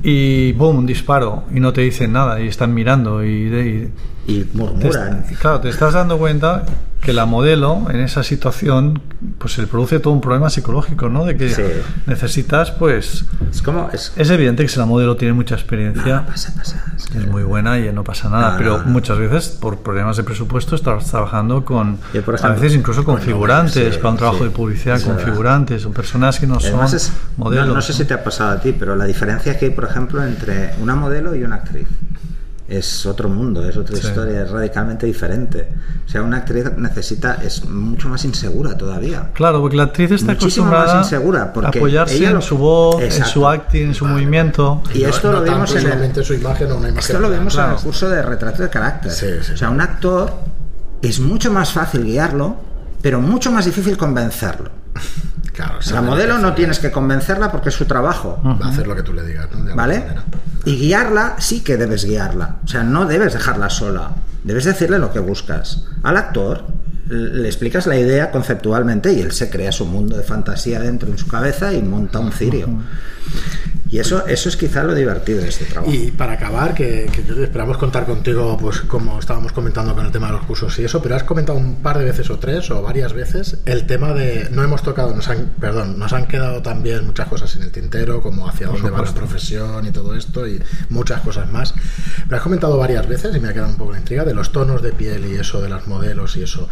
Y 0.03 0.53
boom 0.53 0.79
un 0.79 0.87
disparo 0.87 1.45
y 1.55 1.61
no 1.61 1.73
te 1.73 1.81
dicen 1.81 2.13
nada 2.13 2.41
y 2.41 2.49
están 2.49 2.75
mirando 2.75 3.25
y, 3.25 3.29
y, 3.29 3.89
murmuran. 4.53 5.25
Claro 5.41 5.61
te 5.61 5.69
estás 5.69 5.95
dando 5.95 6.19
cuenta 6.19 6.65
que 7.03 7.13
la 7.13 7.27
modelo 7.27 7.87
en 7.91 8.01
esa 8.01 8.23
situación 8.23 9.03
pues 9.39 9.55
se 9.55 9.61
le 9.61 9.67
produce 9.67 9.99
todo 9.99 10.13
un 10.13 10.21
problema 10.21 10.49
psicológico, 10.51 11.09
¿no? 11.09 11.25
De 11.25 11.37
que 11.37 11.83
necesitas, 12.07 12.71
pues... 12.71 13.25
Es 13.51 13.61
como... 13.61 13.91
Es... 13.93 14.13
evidente 14.31 14.63
que 14.63 14.69
si 14.69 14.79
la 14.79 14.87
modelo 14.87 15.17
tiene 15.17 15.35
mucha 15.35 15.57
experiencia, 15.57 16.25
es, 16.33 17.27
muy 17.29 17.43
buena 17.43 17.79
y 17.81 17.93
no 17.93 18.05
pasa 18.05 18.29
nada, 18.29 18.57
pero 18.57 18.85
muchas 18.87 19.19
veces 19.19 19.49
por 19.49 19.79
problemas 19.79 20.17
de 20.17 20.23
presupuesto 20.23 20.77
estás 20.77 21.05
trabajando 21.07 21.65
con... 21.65 21.99
a 22.43 22.49
veces 22.51 22.75
incluso 22.75 23.05
con 23.05 23.21
figurantes, 23.21 23.99
para 23.99 24.11
un 24.11 24.17
trabajo 24.17 24.45
de 24.45 24.51
publicidad 24.51 25.03
con 25.03 25.19
figurantes, 25.19 25.85
o 25.85 25.91
personas 25.91 26.39
que 26.39 26.47
no 26.47 26.61
son 26.61 26.81
modelos. 27.37 27.67
No, 27.67 27.75
no 27.75 27.83
sé 27.83 27.93
si 27.93 28.05
te 28.05 28.15
ha 28.15 28.23
pasado 28.23 28.53
a 28.53 28.61
ti, 28.61 28.73
pero 28.79 28.95
la 28.95 29.07
diferencia 29.07 29.59
que 29.59 29.67
hay, 29.67 29.71
por 29.73 29.85
ejemplo, 29.85 30.25
entre 30.25 30.71
una 30.81 30.95
modelo 30.95 31.35
y 31.35 31.43
una 31.43 31.57
actriz 31.57 31.89
es 32.73 33.07
otro 33.07 33.29
mundo, 33.29 33.69
es 33.69 33.77
otra 33.77 33.97
historia, 33.97 34.43
es 34.43 34.51
radicalmente 34.51 35.07
diferente. 35.07 35.69
O 36.07 36.09
sea, 36.09 36.23
una 36.23 36.39
actriz 36.39 36.65
necesita, 36.77 37.35
es 37.43 37.65
mucho 37.65 38.09
más 38.09 38.25
insegura 38.25 38.77
todavía. 38.77 39.31
Claro, 39.35 39.61
porque 39.61 39.77
la 39.77 39.85
actriz 39.85 40.11
está 40.13 40.33
acostumbrada 40.33 40.99
insegura 40.99 41.53
porque 41.53 41.79
a 41.79 41.81
apoyarse 41.81 42.25
en 42.25 42.43
su 42.43 42.57
voz, 42.57 43.03
en 43.03 43.25
su 43.25 43.47
acting, 43.47 43.89
en 43.89 43.95
su 43.95 44.07
movimiento. 44.07 44.83
Y 44.95 45.05
esto 45.05 45.33
lo 45.33 45.43
vemos 45.43 45.75
en 45.75 45.87
el, 45.87 46.25
su 46.25 46.35
imagen 46.35 46.71
o 46.73 46.77
una 46.77 46.89
imagen 46.89 46.99
Esto 46.99 47.21
lo 47.21 47.31
vemos 47.31 47.55
en 47.57 47.71
el 47.71 47.77
curso 47.77 48.09
de 48.09 48.23
retrato 48.23 48.63
de 48.63 48.71
carácter. 48.71 49.13
o 49.13 49.57
sea, 49.57 49.71
un 49.71 49.81
actor 49.81 50.33
es 51.03 51.21
mucho 51.21 51.53
más 51.53 51.73
fácil 51.73 52.05
guiarlo, 52.05 52.57
pero 53.01 53.21
mucho 53.21 53.51
más 53.51 53.67
difícil 53.67 53.97
convencerlo. 53.97 54.71
Claro, 55.53 55.79
la 55.93 56.01
modelo 56.01 56.39
no 56.39 56.55
tienes 56.55 56.79
que 56.79 56.91
convencerla 56.91 57.53
porque 57.53 57.69
es 57.69 57.75
su 57.75 57.85
trabajo. 57.85 58.41
Va 58.43 58.67
a 58.67 58.69
hacer 58.71 58.87
lo 58.87 58.97
que 58.97 59.03
tú 59.03 59.13
le 59.13 59.23
digas, 59.23 59.49
¿no? 59.53 59.75
¿Vale? 59.75 60.05
Y 60.65 60.77
guiarla 60.77 61.37
sí 61.39 61.61
que 61.61 61.77
debes 61.77 62.05
guiarla. 62.05 62.57
O 62.65 62.69
sea, 62.69 62.83
no 62.83 63.05
debes 63.05 63.35
dejarla 63.35 63.69
sola. 63.69 64.13
Debes 64.45 64.65
decirle 64.65 64.99
lo 64.99 65.13
que 65.13 65.19
buscas. 65.19 65.85
Al 66.03 66.17
actor 66.17 66.65
le 67.09 67.47
explicas 67.47 67.87
la 67.87 67.97
idea 67.97 68.31
conceptualmente 68.31 69.13
y 69.13 69.21
él 69.21 69.33
se 69.33 69.51
crea 69.51 69.73
su 69.73 69.85
mundo 69.85 70.17
de 70.17 70.23
fantasía 70.23 70.81
dentro 70.81 71.11
en 71.11 71.19
su 71.19 71.29
cabeza 71.29 71.73
y 71.73 71.83
monta 71.83 72.19
un 72.19 72.33
cirio. 72.33 72.69
Y 73.93 73.99
eso, 73.99 74.27
eso 74.27 74.49
es 74.49 74.57
quizá 74.57 74.83
lo 74.85 74.95
divertido 74.95 75.43
de 75.43 75.51
este 75.51 75.67
trabajo. 75.67 75.93
Y 75.93 76.11
para 76.13 76.33
acabar, 76.33 76.73
que, 76.73 77.11
esperamos 77.43 77.77
contar 77.77 78.07
contigo, 78.07 78.57
pues 78.59 78.81
como 78.81 79.19
estábamos 79.19 79.53
comentando 79.53 79.95
con 79.95 80.07
el 80.07 80.11
tema 80.11 80.29
de 80.29 80.33
los 80.33 80.47
cursos 80.47 80.79
y 80.79 80.85
eso, 80.85 81.03
pero 81.03 81.15
has 81.15 81.25
comentado 81.25 81.59
un 81.59 81.75
par 81.75 81.99
de 81.99 82.07
veces 82.07 82.31
o 82.31 82.39
tres 82.39 82.71
o 82.71 82.81
varias 82.81 83.13
veces 83.13 83.59
el 83.67 83.87
tema 83.87 84.15
de, 84.15 84.49
no 84.51 84.65
hemos 84.65 84.83
tocado, 84.83 85.15
nos 85.15 85.29
han, 85.29 85.53
perdón, 85.61 85.99
nos 85.99 86.15
han 86.15 86.27
quedado 86.27 86.63
también 86.63 87.05
muchas 87.05 87.29
cosas 87.29 87.55
en 87.57 87.65
el 87.65 87.71
tintero, 87.71 88.23
como 88.23 88.49
hacia 88.49 88.69
dónde 88.69 88.89
va 88.89 89.03
la 89.03 89.13
profesión 89.13 89.87
y 89.87 89.91
todo 89.91 90.15
esto 90.15 90.49
y 90.49 90.59
muchas 90.89 91.21
cosas 91.21 91.53
más. 91.53 91.75
Pero 92.25 92.37
has 92.39 92.43
comentado 92.43 92.79
varias 92.79 93.07
veces 93.07 93.37
y 93.37 93.41
me 93.41 93.51
ha 93.51 93.53
quedado 93.53 93.69
un 93.69 93.77
poco 93.77 93.93
la 93.93 93.99
intriga 93.99 94.25
de 94.25 94.33
los 94.33 94.53
tonos 94.53 94.81
de 94.81 94.93
piel 94.93 95.27
y 95.27 95.37
eso, 95.37 95.61
de 95.61 95.69
las 95.69 95.87
modelos 95.87 96.35
y 96.39 96.45
eso. 96.45 96.67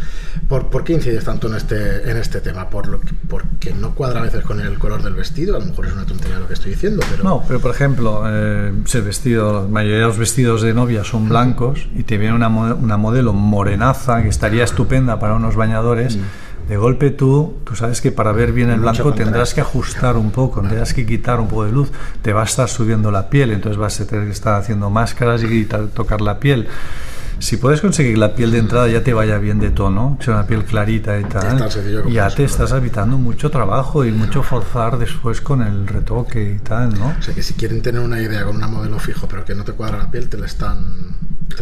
¿Por, 0.48 0.70
por 0.70 0.84
qué 0.84 0.94
incides 0.94 1.24
tanto 1.24 1.48
en 1.48 1.56
este, 1.56 2.10
en 2.10 2.16
este 2.16 2.40
tema? 2.40 2.70
¿Por 2.70 2.86
lo 2.86 3.02
¿Porque 3.28 3.74
no 3.74 3.94
cuadra 3.94 4.20
a 4.20 4.22
veces 4.22 4.42
con 4.42 4.58
el 4.58 4.78
color 4.78 5.02
del 5.02 5.12
vestido? 5.12 5.56
A 5.56 5.58
lo 5.58 5.66
mejor 5.66 5.86
es 5.86 5.92
una 5.92 6.06
tontería 6.06 6.38
lo 6.38 6.48
que 6.48 6.54
estoy 6.54 6.70
diciendo 6.70 7.02
no, 7.22 7.42
pero 7.46 7.60
por 7.60 7.70
ejemplo, 7.70 8.22
eh, 8.26 8.72
el 8.92 9.02
vestido, 9.02 9.62
la 9.62 9.68
mayoría 9.68 9.98
de 9.98 10.06
los 10.06 10.18
vestidos 10.18 10.62
de 10.62 10.74
novia 10.74 11.04
son 11.04 11.28
blancos 11.28 11.88
y 11.94 12.04
te 12.04 12.18
viene 12.18 12.34
una, 12.34 12.48
una 12.48 12.96
modelo 12.96 13.32
morenaza 13.32 14.22
que 14.22 14.28
estaría 14.28 14.64
estupenda 14.64 15.18
para 15.18 15.34
unos 15.34 15.56
bañadores. 15.56 16.16
Mm. 16.16 16.20
De 16.68 16.76
golpe 16.76 17.10
tú, 17.10 17.56
tú 17.64 17.74
sabes 17.74 18.00
que 18.00 18.12
para 18.12 18.30
ver 18.30 18.52
bien 18.52 18.70
el 18.70 18.78
blanco 18.78 19.12
tendrás 19.12 19.54
que 19.54 19.60
ajustar 19.60 20.16
un 20.16 20.30
poco, 20.30 20.60
tendrás 20.60 20.94
que 20.94 21.04
quitar 21.04 21.40
un 21.40 21.48
poco 21.48 21.64
de 21.64 21.72
luz, 21.72 21.90
te 22.22 22.32
va 22.32 22.42
a 22.42 22.44
estar 22.44 22.68
subiendo 22.68 23.10
la 23.10 23.28
piel, 23.28 23.50
entonces 23.50 23.76
vas 23.76 24.00
a 24.00 24.06
tener 24.06 24.26
que 24.26 24.30
estar 24.30 24.54
haciendo 24.54 24.88
máscaras 24.88 25.42
y 25.42 25.64
tocar 25.64 26.20
la 26.20 26.38
piel 26.38 26.68
si 27.40 27.56
puedes 27.56 27.80
conseguir 27.80 28.18
la 28.18 28.34
piel 28.34 28.52
de 28.52 28.58
entrada 28.58 28.86
ya 28.86 29.02
te 29.02 29.12
vaya 29.12 29.38
bien 29.38 29.58
de 29.58 29.70
tono, 29.70 30.18
sea 30.20 30.34
una 30.34 30.46
piel 30.46 30.64
clarita 30.64 31.18
y 31.18 31.24
tal, 31.24 31.68
ya 32.12 32.28
te 32.30 32.44
estás 32.44 32.70
evitando 32.72 33.16
mucho 33.18 33.50
trabajo 33.50 34.04
y 34.04 34.12
mucho 34.12 34.42
forzar 34.42 34.98
después 34.98 35.40
con 35.40 35.62
el 35.62 35.86
retoque 35.86 36.56
y 36.56 36.58
tal, 36.58 36.98
¿no? 36.98 37.14
O 37.18 37.22
sea 37.22 37.34
que 37.34 37.42
si 37.42 37.54
quieren 37.54 37.80
tener 37.82 38.00
una 38.00 38.20
idea 38.20 38.44
con 38.44 38.62
un 38.62 38.70
modelo 38.70 38.98
fijo 38.98 39.26
pero 39.26 39.44
que 39.44 39.54
no 39.54 39.64
te 39.64 39.72
cuadra 39.72 39.98
la 39.98 40.10
piel, 40.10 40.28
te 40.28 40.36
la 40.36 40.46
están 40.46 41.16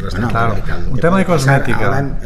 están 0.07 0.29
claro, 0.29 0.57
Un 0.91 0.99
tema 0.99 1.19
de 1.19 1.25
cosmética. 1.25 1.87
Ahora, 1.87 2.19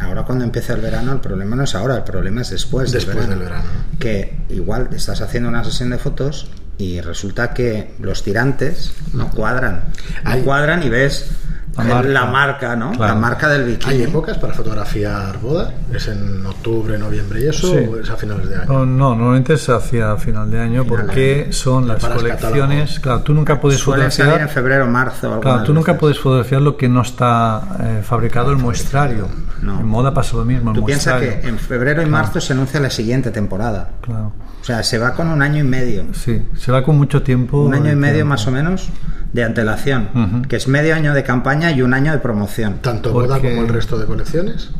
ahora, 0.00 0.22
cuando 0.24 0.44
empieza 0.44 0.72
el 0.72 0.80
verano, 0.80 1.12
el 1.12 1.20
problema 1.20 1.54
no 1.56 1.64
es 1.64 1.74
ahora, 1.74 1.96
el 1.96 2.04
problema 2.04 2.40
es 2.40 2.50
después, 2.50 2.92
después 2.92 3.28
del, 3.28 3.38
verano, 3.38 3.64
Que 3.98 4.38
igual 4.48 4.88
estás 4.92 5.20
haciendo 5.20 5.48
una 5.48 5.62
sesión 5.64 5.90
de 5.90 5.98
fotos 5.98 6.50
y 6.78 7.00
resulta 7.00 7.54
que 7.54 7.94
los 8.00 8.22
tirantes 8.22 8.94
no 9.12 9.30
cuadran. 9.30 9.84
No 10.24 10.38
cuadran 10.38 10.82
y 10.82 10.88
ves 10.88 11.30
la 11.76 12.26
marca, 12.26 12.76
¿no? 12.76 12.92
La 12.94 13.14
marca 13.14 13.48
del 13.48 13.64
bikini. 13.64 13.94
¿Hay 13.94 14.02
épocas 14.02 14.38
para 14.38 14.54
fotografiar 14.54 15.38
boda? 15.40 15.72
¿Es 15.92 16.08
en 16.08 16.44
octubre, 16.46 16.98
noviembre 16.98 17.40
y 17.40 17.46
eso? 17.48 17.72
¿O 17.72 17.98
es 17.98 18.08
a 18.10 18.16
finales 18.16 18.48
de 18.48 18.56
año? 18.56 18.86
No, 18.86 19.14
normalmente 19.14 19.54
es 19.54 19.68
hacia 19.68 20.16
final 20.16 20.50
de 20.50 20.60
año 20.60 20.84
porque 20.84 21.48
son 21.50 21.88
las 21.88 22.04
colecciones. 22.04 23.00
Claro, 23.00 23.20
tú 23.22 23.34
nunca 23.34 23.60
puedes 23.60 23.80
Suelen 23.80 24.10
fotografiar. 24.10 24.42
en 24.42 24.48
febrero, 24.48 24.86
marzo. 24.86 25.40
Claro, 25.40 25.62
tú 25.64 25.74
nunca 25.74 25.98
puedes 25.98 26.18
fotografiar 26.18 26.62
lo 26.62 26.76
que 26.76 26.88
no 26.88 27.02
está 27.02 27.62
eh, 27.80 28.02
fabricado 28.02 28.50
el 28.50 28.58
muestrario. 28.58 29.28
En 29.62 29.86
moda 29.86 30.12
pasa 30.12 30.36
lo 30.36 30.44
mismo. 30.44 30.72
Tú 30.72 30.84
piensas 30.84 31.20
que 31.20 31.40
en 31.48 31.58
febrero 31.58 32.02
y 32.02 32.06
marzo 32.06 32.40
se 32.40 32.52
anuncia 32.52 32.80
la 32.80 32.90
siguiente 32.90 33.30
temporada. 33.30 33.90
Claro. 34.00 34.32
O 34.60 34.64
sea, 34.64 34.82
se 34.82 34.98
va 34.98 35.12
con 35.12 35.28
un 35.28 35.42
año 35.42 35.60
y 35.60 35.66
medio. 35.66 36.06
Sí, 36.12 36.42
se 36.56 36.72
va 36.72 36.82
con 36.82 36.96
mucho 36.96 37.22
tiempo. 37.22 37.62
Un 37.64 37.74
año 37.74 37.92
y 37.92 37.96
medio 37.96 38.24
más 38.24 38.46
o 38.46 38.50
menos 38.50 38.88
de 39.34 39.42
antelación, 39.44 40.46
que 40.48 40.56
es 40.56 40.68
medio 40.68 40.94
año 40.94 41.12
de 41.12 41.24
campaña 41.24 41.72
y 41.72 41.82
un 41.82 41.92
año 41.92 42.12
de 42.12 42.18
promoción. 42.18 42.78
¿Tanto 42.80 43.12
boda 43.12 43.40
como 43.40 43.62
el 43.62 43.68
resto 43.68 43.98
de 43.98 44.06
colecciones? 44.06 44.70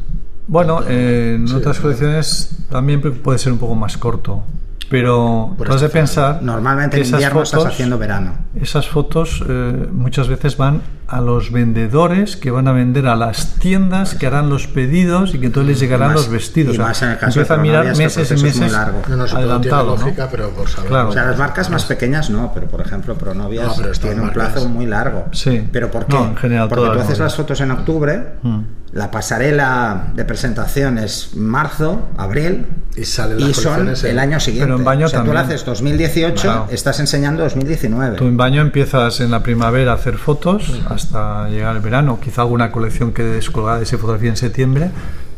Bueno, 0.47 0.87
en 0.89 1.53
otras 1.53 1.81
colecciones 1.81 2.65
también 2.71 3.01
puede 3.01 3.39
ser 3.39 3.53
un 3.53 3.59
poco 3.59 3.75
más 3.75 3.99
corto. 3.99 4.45
Pero 4.91 5.57
tú 5.57 5.73
has 5.73 5.81
de 5.81 5.89
pensar. 5.89 6.43
Normalmente 6.43 7.01
en 7.01 7.07
invierno 7.07 7.43
estás 7.43 7.67
haciendo 7.67 7.99
verano. 7.99 8.39
Esas 8.55 8.89
fotos 8.89 9.43
eh, 9.49 9.89
muchas 9.91 10.29
veces 10.29 10.57
van 10.57 10.83
a 11.07 11.21
los 11.21 11.53
vendedores 11.53 12.37
que 12.37 12.51
van 12.51 12.67
a 12.67 12.73
vender 12.73 13.07
a 13.07 13.17
las 13.17 13.55
tiendas 13.57 14.15
que 14.15 14.27
harán 14.27 14.49
los 14.49 14.67
pedidos 14.67 15.35
y 15.35 15.39
que 15.39 15.47
entonces 15.47 15.69
les 15.69 15.81
llegarán 15.81 16.15
los 16.15 16.29
vestidos. 16.29 16.77
Y 16.77 16.79
más 16.79 17.03
en 17.03 17.11
el 17.11 17.19
caso 17.19 17.41
Empieza 17.41 17.55
a 17.55 17.59
mirar 17.59 17.97
meses 17.97 18.31
y 18.31 18.43
meses 18.43 18.73
largo. 18.73 19.03
adelantado. 19.07 19.97
pero 20.31 20.53
Claro. 20.89 21.09
O 21.11 21.13
sea, 21.13 21.25
las 21.27 21.39
marcas 21.39 21.71
más 21.71 21.85
pequeñas 21.85 22.31
no, 22.31 22.53
pero 22.55 22.67
por 22.67 22.81
ejemplo 22.81 23.15
Pronovias 23.17 23.79
no, 23.79 23.91
tiene 23.93 24.21
un 24.21 24.31
plazo 24.31 24.69
muy 24.69 24.87
largo. 24.87 25.27
Sí. 25.33 25.67
¿Pero 25.71 25.91
por 25.91 26.07
qué? 26.07 26.17
en 26.17 26.37
general, 26.37 26.69
Porque 26.69 26.85
tú 26.85 27.01
haces 27.01 27.19
las 27.19 27.35
fotos 27.35 27.61
en 27.61 27.71
octubre, 27.71 28.35
mm. 28.43 28.61
la 28.93 29.11
pasarela 29.11 30.09
de 30.15 30.25
presentación 30.25 30.99
es 30.99 31.37
marzo, 31.37 32.09
abril 32.17 32.67
y, 32.97 33.05
sale 33.05 33.43
y 33.43 33.55
son 33.55 33.89
el 33.89 34.19
año 34.19 34.39
siguiente. 34.41 34.67
Pero 34.67 34.79
en 34.79 34.85
baño 34.85 35.07
o 35.07 35.09
sea, 35.09 35.25
tú 35.25 35.33
lo 35.33 35.39
haces 35.39 35.65
2018, 35.65 36.69
estás 36.71 37.01
enseñando 37.01 37.43
2019. 37.43 38.17
Tú 38.17 38.25
en 38.25 38.37
baño 38.37 38.63
empiezas 38.63 39.21
en 39.21 39.31
la 39.31 39.43
primavera 39.43 39.93
a 39.93 39.95
hacer 39.95 40.19
fotos 40.19 40.81
hasta 40.89 41.49
llegar 41.49 41.77
el 41.77 41.83
verano. 41.83 42.19
Quizá 42.23 42.43
alguna 42.43 42.71
colección 42.71 43.13
quede 43.13 43.35
descolgada 43.35 43.85
se 43.85 43.99
fotografía 43.99 44.31
en 44.31 44.37
septiembre, 44.37 44.91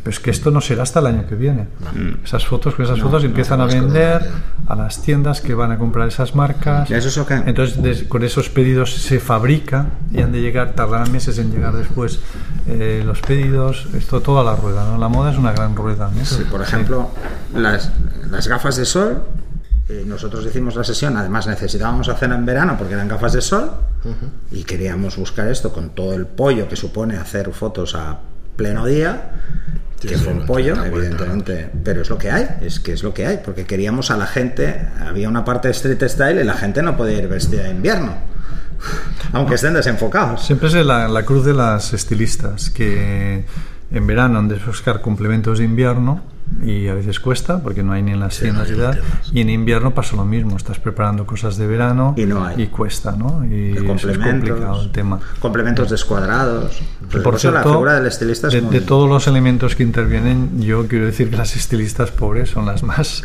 Pero 0.07 0.15
es 0.15 0.21
que 0.21 0.31
esto 0.31 0.53
no 0.53 0.61
será 0.61 0.85
hasta 0.85 1.01
el 1.01 1.07
año 1.07 1.27
que 1.29 1.35
viene. 1.35 1.67
Esas 2.25 2.47
fotos, 2.47 2.77
con 2.77 2.85
esas 2.85 3.01
fotos 3.01 3.25
empiezan 3.25 3.61
a 3.61 3.67
no, 3.67 3.73
vender 3.73 4.31
a 4.69 4.77
las 4.77 5.03
tiendas 5.03 5.41
que 5.41 5.53
van 5.53 5.73
a 5.73 5.79
comprar 5.79 6.07
esas 6.07 6.33
marcas. 6.37 6.89
¿Eso 6.93 7.27
que- 7.27 7.35
Entonces, 7.35 7.83
des- 7.83 8.05
con 8.05 8.23
esos 8.23 8.49
pedidos 8.49 8.95
se 8.95 9.19
fabrica 9.19 9.87
y 10.13 10.21
han 10.21 10.31
de 10.31 10.41
llegar, 10.43 10.75
tardarán 10.75 11.11
meses 11.11 11.39
en 11.39 11.51
llegar 11.51 11.75
después 11.75 12.21
eh, 12.69 13.03
los 13.05 13.21
pedidos. 13.21 13.89
Esto 13.97 14.21
toda 14.21 14.45
la 14.45 14.55
rueda, 14.55 14.85
¿no? 14.85 14.97
La 14.97 15.09
moda 15.09 15.33
es 15.33 15.39
una 15.39 15.51
gran 15.51 15.75
rueda. 15.75 16.09
¿no? 16.17 16.25
Sí, 16.25 16.45
por 16.49 16.63
ejemplo, 16.63 17.11
las, 17.53 17.91
las 18.31 18.47
gafas 18.47 18.77
de 18.77 18.85
sol, 18.85 19.25
eh, 19.89 20.05
nosotros 20.07 20.47
hicimos 20.47 20.77
la 20.77 20.85
sesión, 20.85 21.17
además 21.17 21.49
necesitábamos 21.49 22.09
hacerla 22.09 22.37
en 22.37 22.47
verano 22.47 22.77
porque 22.79 22.95
eran 22.95 23.09
gafas 23.09 23.33
de 23.33 23.41
sol 23.41 23.73
y 24.53 24.63
queríamos 24.63 25.17
buscar 25.17 25.49
esto 25.49 25.73
con 25.73 25.91
todo 25.91 26.15
el 26.15 26.27
pollo 26.27 26.69
que 26.69 26.77
supone 26.77 27.17
hacer 27.17 27.51
fotos 27.53 27.97
a 27.97 28.19
pleno 28.57 28.87
día, 28.87 29.33
Sí, 30.01 30.09
que 30.09 30.19
sí, 30.19 30.25
fue 30.25 30.33
un 30.35 30.45
pollo, 30.45 30.85
evidentemente, 30.85 31.71
pero 31.83 32.03
es 32.03 32.11
lo 32.11 32.19
que 32.19 32.31
hay, 32.31 32.47
es 32.61 32.81
que 32.81 32.93
es 32.93 33.03
lo 33.03 33.15
que 33.15 33.27
hay, 33.27 33.41
porque 33.43 33.65
queríamos 33.65 34.11
a 34.11 34.17
la 34.17 34.27
gente, 34.27 34.89
había 35.01 35.29
una 35.29 35.45
parte 35.45 35.69
de 35.69 35.73
street 35.73 36.03
style 36.09 36.41
y 36.41 36.45
la 36.45 36.55
gente 36.55 36.83
no 36.83 36.97
podía 36.97 37.19
ir 37.19 37.29
vestida 37.29 37.63
de 37.65 37.71
invierno, 37.71 38.15
aunque 39.33 39.55
estén 39.55 39.73
desenfocados. 39.73 40.45
Siempre 40.45 40.69
es 40.69 40.75
la, 40.75 41.09
la 41.09 41.23
cruz 41.25 41.47
de 41.47 41.55
las 41.55 41.95
estilistas, 41.95 42.69
que 42.69 43.45
en 43.91 44.07
verano 44.07 44.39
han 44.39 44.49
de 44.49 44.57
buscar 44.57 45.01
complementos 45.01 45.59
de 45.59 45.65
invierno 45.65 46.36
y 46.63 46.89
a 46.89 46.95
veces 46.95 47.21
cuesta 47.21 47.61
porque 47.63 47.83
no 47.83 47.93
hay 47.93 48.03
ni 48.03 48.13
en 48.13 48.21
las 48.21 48.39
tiendas 48.39 48.71
no 48.71 48.77
y. 48.77 48.79
Y 49.33 49.41
en 49.41 49.51
invierno 49.51 49.93
pasa 49.95 50.17
lo 50.17 50.25
mismo, 50.25 50.57
estás 50.57 50.79
preparando 50.79 51.27
cosas 51.27 51.57
de 51.57 51.67
verano 51.67 52.15
Y 52.17 52.25
no 52.27 52.45
hay. 52.45 52.67
cuesta, 52.69 53.13
¿no? 53.13 53.45
Y 53.45 53.77
eso 53.77 54.11
es 54.11 54.19
complicado 54.19 54.83
el 54.83 54.91
tema. 54.91 55.21
complementos 55.41 55.91
descuadrados. 55.91 56.81
Pues 57.11 57.23
Por 57.23 57.35
eso 57.35 57.51
cierto, 57.51 57.59
la 57.69 57.75
figura 57.75 57.95
del 57.95 58.07
estilista 58.07 58.49
es 58.49 58.55
de, 58.55 58.63
muy- 58.63 58.73
de 58.75 58.81
todos 58.81 59.09
los 59.09 59.27
elementos 59.27 59.75
que 59.77 59.83
intervienen, 59.83 60.61
yo 60.63 60.87
quiero 60.89 61.07
decir 61.07 61.31
que 61.31 61.37
las 61.37 61.55
estilistas 61.57 62.11
pobres 62.11 62.51
son 62.51 62.67
las 62.67 62.83
más 62.83 63.23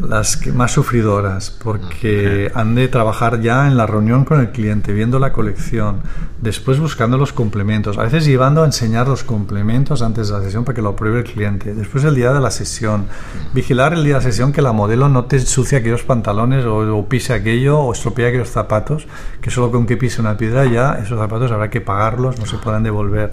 las 0.00 0.36
que 0.36 0.52
más 0.52 0.72
sufridoras, 0.72 1.50
porque 1.50 2.50
han 2.54 2.74
de 2.74 2.88
trabajar 2.88 3.40
ya 3.40 3.66
en 3.66 3.76
la 3.76 3.86
reunión 3.86 4.24
con 4.24 4.40
el 4.40 4.50
cliente, 4.50 4.92
viendo 4.92 5.18
la 5.18 5.32
colección, 5.32 6.00
después 6.40 6.78
buscando 6.78 7.18
los 7.18 7.32
complementos, 7.32 7.98
a 7.98 8.02
veces 8.02 8.24
llevando 8.24 8.62
a 8.62 8.66
enseñar 8.66 9.08
los 9.08 9.24
complementos 9.24 10.02
antes 10.02 10.28
de 10.28 10.34
la 10.34 10.42
sesión 10.42 10.64
para 10.64 10.76
que 10.76 10.82
lo 10.82 10.90
apruebe 10.90 11.18
el 11.18 11.24
cliente, 11.24 11.74
después 11.74 12.04
el 12.04 12.14
día 12.14 12.32
de 12.32 12.40
la 12.40 12.50
sesión, 12.50 13.06
vigilar 13.54 13.92
el 13.92 14.04
día 14.04 14.14
de 14.14 14.20
la 14.20 14.30
sesión 14.30 14.52
que 14.52 14.62
la 14.62 14.72
modelo 14.72 15.08
no 15.08 15.24
te 15.24 15.36
ensucie 15.36 15.78
aquellos 15.78 16.02
pantalones 16.02 16.64
o, 16.64 16.96
o 16.96 17.08
pise 17.08 17.32
aquello 17.32 17.78
o 17.78 17.92
estropee 17.92 18.26
aquellos 18.26 18.50
zapatos, 18.50 19.06
que 19.40 19.50
solo 19.50 19.70
con 19.70 19.86
que 19.86 19.96
pise 19.96 20.20
una 20.20 20.36
piedra 20.36 20.66
ya 20.66 20.94
esos 20.94 21.18
zapatos 21.18 21.50
habrá 21.50 21.70
que 21.70 21.80
pagarlos, 21.80 22.38
no 22.38 22.46
se 22.46 22.56
podrán 22.58 22.82
devolver. 22.82 23.32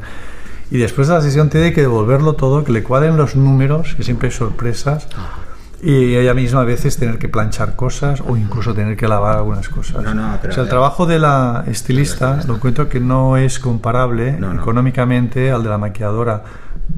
Y 0.71 0.77
después 0.79 1.07
de 1.07 1.13
la 1.13 1.21
sesión 1.21 1.49
tiene 1.49 1.73
que 1.73 1.81
devolverlo 1.81 2.33
todo, 2.33 2.63
que 2.63 2.71
le 2.71 2.81
cuadren 2.81 3.17
los 3.17 3.35
números, 3.35 3.93
que 3.95 4.03
siempre 4.03 4.29
hay 4.29 4.33
sorpresas. 4.33 5.07
Y 5.81 6.15
ella 6.15 6.33
misma 6.33 6.61
a 6.61 6.63
veces 6.63 6.97
tener 6.97 7.17
que 7.19 7.29
planchar 7.29 7.75
cosas 7.75 8.21
o 8.25 8.37
incluso 8.37 8.73
tener 8.73 8.95
que 8.97 9.07
lavar 9.07 9.37
algunas 9.37 9.69
cosas. 9.69 10.01
No, 10.03 10.13
no, 10.13 10.37
pero- 10.41 10.51
o 10.51 10.55
sea, 10.55 10.63
el 10.63 10.69
trabajo 10.69 11.05
de 11.05 11.19
la 11.19 11.63
estilista 11.67 12.39
lo 12.47 12.55
encuentro 12.55 12.87
que 12.89 12.99
no 12.99 13.37
es 13.37 13.59
comparable 13.59 14.33
No, 14.39 14.53
económicamente 14.53 15.51
al 15.51 15.63
de 15.63 15.69
la 15.69 15.77
maquilladora. 15.77 16.43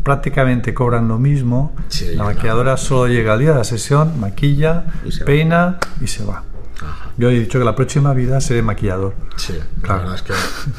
Prácticamente 0.03 0.73
cobran 0.73 1.07
lo 1.07 1.17
mismo. 1.17 1.73
Sí, 1.87 2.15
la 2.15 2.23
maquilladora 2.25 2.77
solo 2.77 3.07
llega 3.11 3.33
al 3.33 3.39
día 3.39 3.51
de 3.51 3.57
la 3.57 3.63
sesión, 3.63 4.19
maquilla, 4.19 4.85
Y 5.05 5.11
se 5.11 5.21
va. 5.21 5.25
peina 5.25 5.77
y 6.01 6.07
se 6.07 6.23
va. 6.23 6.43
Ajá. 6.81 7.09
Yo 7.17 7.29
he 7.29 7.39
dicho 7.39 7.57
que 7.59 7.65
la 7.65 7.75
próxima 7.75 8.13
vida 8.13 8.39
seré 8.41 8.61
maquillador. 8.61 9.13
Sí, 9.35 9.53
Claro. 9.81 10.03
la 10.05 10.09
verdad 10.11 10.15
es 10.15 10.21
que 10.21 10.33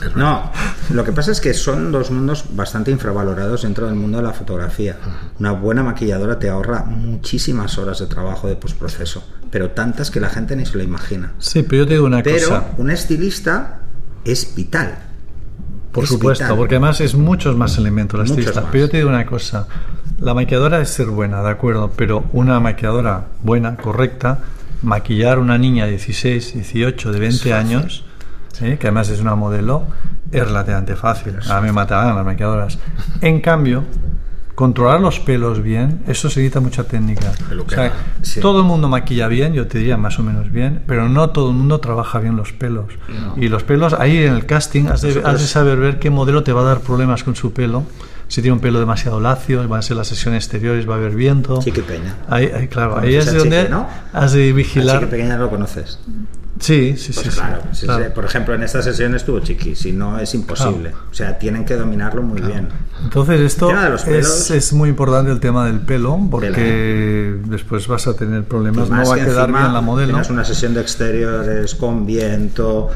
es. 0.07 0.17
No, 0.17 0.51
lo 0.91 1.05
que 1.05 1.13
pasa 1.13 1.33
es 1.33 1.41
que 1.41 1.55
son 1.55 1.91
dos 1.91 2.11
mundos 2.11 2.45
bastante 2.51 2.91
infravalorados 2.91 3.63
dentro 3.63 3.87
del 3.87 3.95
mundo 3.97 4.19
de 4.19 4.25
la 4.25 4.33
fotografía. 4.33 4.97
Una 5.41 5.53
buena 5.53 5.83
maquilladora 5.83 6.39
te 6.39 6.49
ahorra 6.49 6.85
muchísimas 6.85 7.79
horas 7.79 7.99
de 7.99 8.07
trabajo 8.07 8.47
de 8.49 8.57
postproceso, 8.57 9.25
pero 9.51 9.71
tantas 9.71 10.11
que 10.11 10.21
la 10.21 10.29
gente 10.29 10.55
ni 10.57 10.67
se 10.67 10.77
lo 10.77 10.83
imagina. 10.85 11.33
Sí, 11.39 11.63
pero 11.63 11.83
yo 11.83 11.87
te 11.89 11.95
digo 11.95 12.07
una 12.07 12.23
Pero 12.23 12.39
cosa. 12.49 12.67
un 12.77 12.91
estilista 12.91 13.81
es 14.25 14.55
vital. 14.55 14.99
Por 15.93 16.05
Es 16.05 16.11
supuesto, 16.11 16.45
vital. 16.45 16.57
porque 16.59 16.75
además 16.77 17.01
es 17.01 17.15
muchos 17.15 17.57
más 17.57 17.77
elementos 17.79 18.19
la 18.21 18.27
estilista. 18.27 18.61
más. 18.61 18.71
Pero 18.71 18.85
yo 18.85 18.91
te 18.91 18.99
digo 18.99 19.09
una 19.09 19.27
cosa, 19.27 19.67
la 20.21 20.35
maquilladora 20.35 20.81
es 20.81 20.91
ser 20.91 21.07
buena, 21.07 21.43
de 21.43 21.49
acuerdo, 21.51 21.91
pero 21.97 22.25
una 22.33 22.61
maquilladora 22.61 23.25
buena, 23.43 23.77
correcta, 23.77 24.39
maquillar 24.83 25.39
una 25.39 25.59
niña 25.59 25.85
de 25.85 25.93
16, 25.93 26.55
18, 26.55 27.13
de 27.13 27.19
20 27.19 27.53
años, 27.53 28.05
¿eh? 28.61 28.77
que 28.81 28.87
además 28.87 29.09
es 29.09 29.21
una 29.21 29.35
modelo, 29.35 29.87
es 30.31 30.47
relativamente 30.47 30.97
fácil. 30.97 31.35
A 31.49 31.61
mí 31.61 31.67
me 31.67 31.73
matarán 31.73 32.15
las 32.17 32.25
maquilladoras. 32.25 32.79
En 33.21 33.41
cambio, 33.41 33.85
controlar 34.55 35.01
los 35.01 35.21
pelos 35.21 35.63
bien, 35.63 36.03
eso 36.09 36.29
se 36.29 36.41
necesita 36.41 36.61
mucha 36.61 36.85
técnica. 36.85 37.33
O 37.65 37.71
sea, 37.71 37.93
sí. 38.23 38.41
todo 38.41 38.59
el 38.59 38.67
mundo 38.67 38.89
maquilla 38.89 39.29
bien, 39.29 39.53
yo 39.53 39.69
te 39.69 39.79
diría 39.79 39.97
más 39.97 40.19
o 40.19 40.25
menos 40.25 40.51
bien, 40.51 40.83
pero 40.87 41.09
no 41.09 41.31
todo 41.31 41.51
el 41.51 41.57
mundo 41.57 41.79
trabaja 41.79 42.19
bien 42.19 42.37
los 42.37 42.53
pelos. 42.53 42.87
Y 43.37 43.49
los 43.49 43.63
pelos, 43.63 43.93
ahí 43.93 44.17
en 44.17 44.35
el 44.35 44.47
casting, 44.47 44.87
has 44.87 45.03
de, 45.03 45.23
has 45.25 45.41
de 45.41 45.47
saber 45.47 45.79
ver 45.79 45.99
qué 46.01 46.11
modelo 46.11 46.43
te 46.43 46.53
va 46.53 46.63
a 46.63 46.65
dar 46.65 46.81
problemas 46.81 47.23
con 47.23 47.37
su 47.37 47.53
pelo. 47.53 47.85
Si 48.29 48.43
tiene 48.43 48.53
un 48.55 48.61
pelo 48.61 48.79
demasiado 48.79 49.21
lacio, 49.21 49.67
van 49.67 49.79
a 49.81 49.83
ser 49.83 49.97
las 49.97 50.07
sesiones 50.09 50.45
exteriores, 50.45 50.89
va 50.89 50.95
a 50.95 50.99
haber 50.99 51.15
viento. 51.15 51.61
Chiqui 51.63 51.81
Peña. 51.81 52.15
Ahí, 52.29 52.47
ahí, 52.55 52.69
claro, 52.69 52.99
ahí 52.99 53.15
es 53.15 53.27
a 53.29 53.33
donde 53.33 53.69
has 54.13 54.33
de 54.33 54.49
La 54.51 54.55
vigilar. 54.55 54.99
chiqui 55.01 55.11
pequeña 55.11 55.37
lo 55.39 55.49
conoces. 55.51 55.99
Sí, 56.61 56.97
sí, 56.97 57.13
Pues 57.13 57.27
sí. 57.27 57.31
sí, 57.33 57.39
claro, 57.39 57.63
sí, 57.73 57.87
claro. 57.87 58.05
sí. 58.07 58.11
por 58.13 58.25
ejemplo, 58.25 58.53
en 58.53 58.65
esta 58.65 58.83
sesión 58.83 59.15
estuvo 59.15 59.39
Chiqui, 59.39 59.77
si 59.77 59.93
no 59.93 60.19
es 60.19 60.35
imposible. 60.35 60.93
O 61.09 61.15
sea, 61.15 61.39
tienen 61.39 61.65
que 61.65 61.77
dominarlo 61.77 62.21
muy 62.21 62.41
bien. 62.41 62.69
Entonces 63.05 63.41
esto 63.41 63.69
de 63.69 63.75
pelos- 63.75 64.07
es, 64.09 64.51
es 64.51 64.73
muy 64.73 64.89
importante 64.89 65.31
el 65.31 65.39
tema 65.39 65.65
del 65.67 65.79
pelo 65.79 66.19
porque 66.29 67.37
después 67.47 67.87
vas 67.87 68.09
a 68.09 68.15
tener 68.15 68.43
problemas, 68.45 68.91
no 68.91 68.97
va 69.09 69.15
a 69.15 69.19
que 69.19 69.25
quedar 69.25 69.53
bien 69.53 69.73
la 69.73 69.81
modelo. 69.81 70.09
Tienes 70.15 70.31
una 70.31 70.45
sesión 70.45 70.75
de 70.75 70.81
exteriores 70.81 71.77
con 71.77 72.05
viento. 72.05 72.91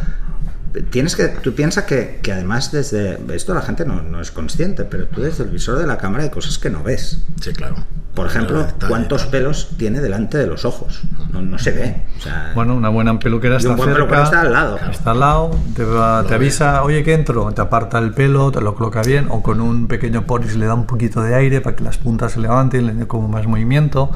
Tienes 0.90 1.16
que, 1.16 1.28
tú 1.28 1.54
piensas 1.54 1.85
que, 1.85 2.20
que 2.22 2.32
además 2.32 2.72
desde 2.72 3.18
esto 3.35 3.52
la 3.54 3.61
gente 3.62 3.85
no, 3.85 4.02
no 4.02 4.20
es 4.20 4.30
consciente, 4.30 4.85
pero 4.85 5.06
tú 5.06 5.20
desde 5.20 5.44
el 5.44 5.50
visor 5.50 5.78
de 5.78 5.87
la 5.87 5.98
cámara 5.98 6.24
hay 6.24 6.30
cosas 6.30 6.58
que 6.58 6.70
no 6.70 6.82
ves. 6.82 7.24
Sí, 7.40 7.52
claro. 7.52 7.76
Por 8.14 8.26
ejemplo, 8.26 8.61
está 8.61 8.88
cuántos 8.88 9.24
ahí, 9.24 9.30
pelos 9.30 9.70
tiene 9.78 10.00
delante 10.00 10.37
de 10.37 10.46
los 10.46 10.66
ojos. 10.66 11.00
No, 11.32 11.40
no 11.40 11.58
se 11.58 11.70
ve. 11.72 12.02
O 12.18 12.22
sea, 12.22 12.52
Bueno, 12.54 12.74
una 12.74 12.90
buena 12.90 13.18
peluquera 13.18 13.56
está 13.56 13.70
un 13.70 13.76
buen 13.76 13.88
cerca, 13.88 13.98
peluquero 14.04 14.24
está 14.24 14.40
al 14.42 14.52
lado. 14.52 14.78
está 14.90 15.11
al 15.12 15.20
lado, 15.20 15.50
te, 15.74 15.85
va- 15.85 16.22
te 16.26 16.35
avisa, 16.35 16.82
oye 16.82 17.02
que 17.04 17.14
entro, 17.14 17.50
te 17.52 17.62
aparta 17.62 17.98
el 17.98 18.12
pelo, 18.12 18.50
te 18.52 18.61
lo 18.61 18.74
coloca 18.74 19.00
bien, 19.02 19.26
o 19.30 19.42
con 19.42 19.61
un 19.62 19.88
pequeño 19.88 20.26
poris 20.26 20.56
le 20.56 20.66
da 20.66 20.74
un 20.74 20.85
poquito 20.87 21.22
de 21.22 21.35
aire 21.35 21.61
para 21.62 21.74
que 21.74 21.85
las 21.85 21.96
puntas 21.96 22.32
se 22.32 22.40
levanten, 22.40 22.87
le 22.87 22.94
dé 22.94 23.06
como 23.06 23.28
más 23.28 23.46
movimiento. 23.46 24.11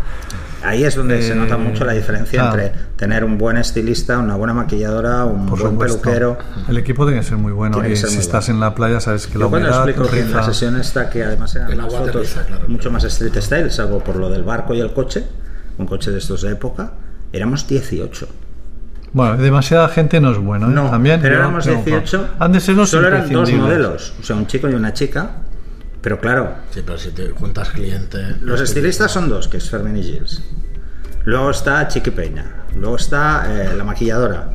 Ahí 0.67 0.85
es 0.85 0.97
donde 0.97 1.23
se 1.23 1.33
Eh, 1.33 1.37
nota 1.37 1.57
mucho 1.57 1.85
la 1.85 1.93
diferencia 1.93 2.41
claro. 2.51 2.59
entre 2.61 2.79
tener 2.97 3.25
un 3.25 3.39
buen 3.39 3.57
estilista, 3.57 4.19
una 4.19 4.35
buena 4.37 4.53
maquilladora, 4.53 5.25
un 5.25 5.47
Por 5.47 5.59
buen 5.61 5.73
supuesto. 5.73 6.01
peluquero. 6.03 6.39
El 6.69 6.77
equipo 6.79 7.05
tiene 7.07 7.21
que 7.21 7.27
ser 7.27 7.37
muy 7.39 7.53
bueno 7.53 7.79
Tiene 7.79 7.93
y 7.95 7.97
si 7.97 8.07
muy 8.07 8.17
estás 8.17 8.49
en 8.49 8.59
la 8.59 8.75
playa 8.75 8.99
sabes 9.01 9.27
que 9.27 9.39
la 9.39 9.45
Yo 9.45 9.51
cuando 9.51 9.69
humedad 9.69 9.89
explico 9.89 10.11
que 10.11 10.21
en 10.21 10.33
la 10.33 10.43
sesión 10.43 10.77
esta, 10.81 11.09
que 11.09 11.23
además 11.25 11.55
eran 11.55 11.69
te 11.71 11.77
fotos 11.77 12.37
claro. 12.47 12.65
mucho 12.69 12.91
más 12.91 13.05
street 13.05 13.37
style, 13.41 13.71
salvo 13.71 14.01
por 14.01 14.17
lo 14.17 14.29
del 14.29 14.43
barco 14.43 14.75
y 14.75 14.81
el 14.81 14.93
coche, 14.93 15.25
un 15.79 15.87
coche 15.87 16.11
de 16.11 16.19
estos 16.19 16.43
de 16.43 16.51
época, 16.53 16.93
éramos 17.33 17.67
18. 17.69 18.27
Bueno, 19.13 19.37
demasiada 19.39 19.89
gente 19.89 20.21
no 20.21 20.33
es 20.33 20.39
bueno, 20.39 20.67
¿eh? 20.69 20.75
No, 20.75 20.91
También, 20.91 21.21
pero 21.23 21.35
yo 21.37 21.41
éramos 21.41 21.65
tengo- 21.65 21.83
18. 21.85 22.29
Han 22.39 22.53
de 22.53 22.61
ser 22.61 22.75
los 22.75 22.91
Solo 22.91 23.07
eran 23.09 23.31
dos 23.31 23.51
modelos, 23.53 24.13
o 24.21 24.23
sea, 24.23 24.37
un 24.37 24.47
chico 24.47 24.69
y 24.69 24.75
una 24.75 24.93
chica. 24.93 25.31
Pero 26.07 26.21
claro, 26.21 26.55
Sí, 26.71 26.83
pero 26.87 26.97
si 27.01 27.11
te 27.11 27.31
juntas 27.31 27.71
cliente. 27.71 28.37
los 28.41 28.61
estilistas 28.61 29.11
son 29.11 29.29
dos, 29.29 29.49
que 29.49 29.57
es 29.57 29.69
Fermin 29.69 29.97
y 29.97 30.05
Gilles. 30.05 30.41
Luego 31.25 31.51
está 31.51 31.89
Chiqui 31.89 32.13
Peña. 32.13 32.45
Luego 32.77 32.95
está 32.95 33.45
eh, 33.49 33.75
la 33.77 33.83
maquilladora. 33.83 34.51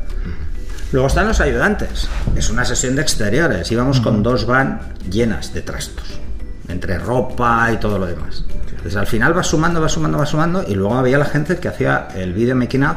Luego 0.93 1.07
están 1.09 1.27
los 1.27 1.41
ayudantes. 1.41 2.07
Es 2.37 2.49
una 2.49 2.63
sesión 2.63 2.95
de 2.95 3.01
exteriores. 3.01 3.69
Íbamos 3.69 3.99
con 3.99 4.23
dos 4.23 4.45
van 4.45 4.79
llenas 5.09 5.53
de 5.53 5.61
trastos. 5.61 6.21
Entre 6.69 6.97
ropa 6.97 7.69
y 7.73 7.77
todo 7.81 7.99
lo 7.99 8.05
demás. 8.05 8.45
Entonces 8.69 8.95
al 8.95 9.07
final 9.07 9.37
va 9.37 9.43
sumando, 9.43 9.81
va 9.81 9.89
sumando, 9.89 10.19
va 10.19 10.25
sumando. 10.25 10.63
Y 10.65 10.75
luego 10.75 10.95
había 10.95 11.17
la 11.17 11.25
gente 11.25 11.57
que 11.57 11.67
hacía 11.67 12.07
el 12.15 12.31
vídeo 12.31 12.55
making 12.55 12.85
up. 12.85 12.95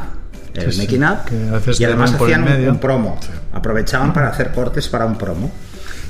El 0.53 0.71
Sí, 0.71 0.79
making 0.81 1.03
up. 1.03 1.17
y 1.77 1.83
además 1.83 2.13
hacían 2.13 2.47
un 2.69 2.79
promo. 2.79 3.19
Aprovechaban 3.51 4.13
para 4.13 4.29
hacer 4.29 4.53
cortes 4.53 4.87
para 4.87 5.05
un 5.05 5.17
promo. 5.17 5.51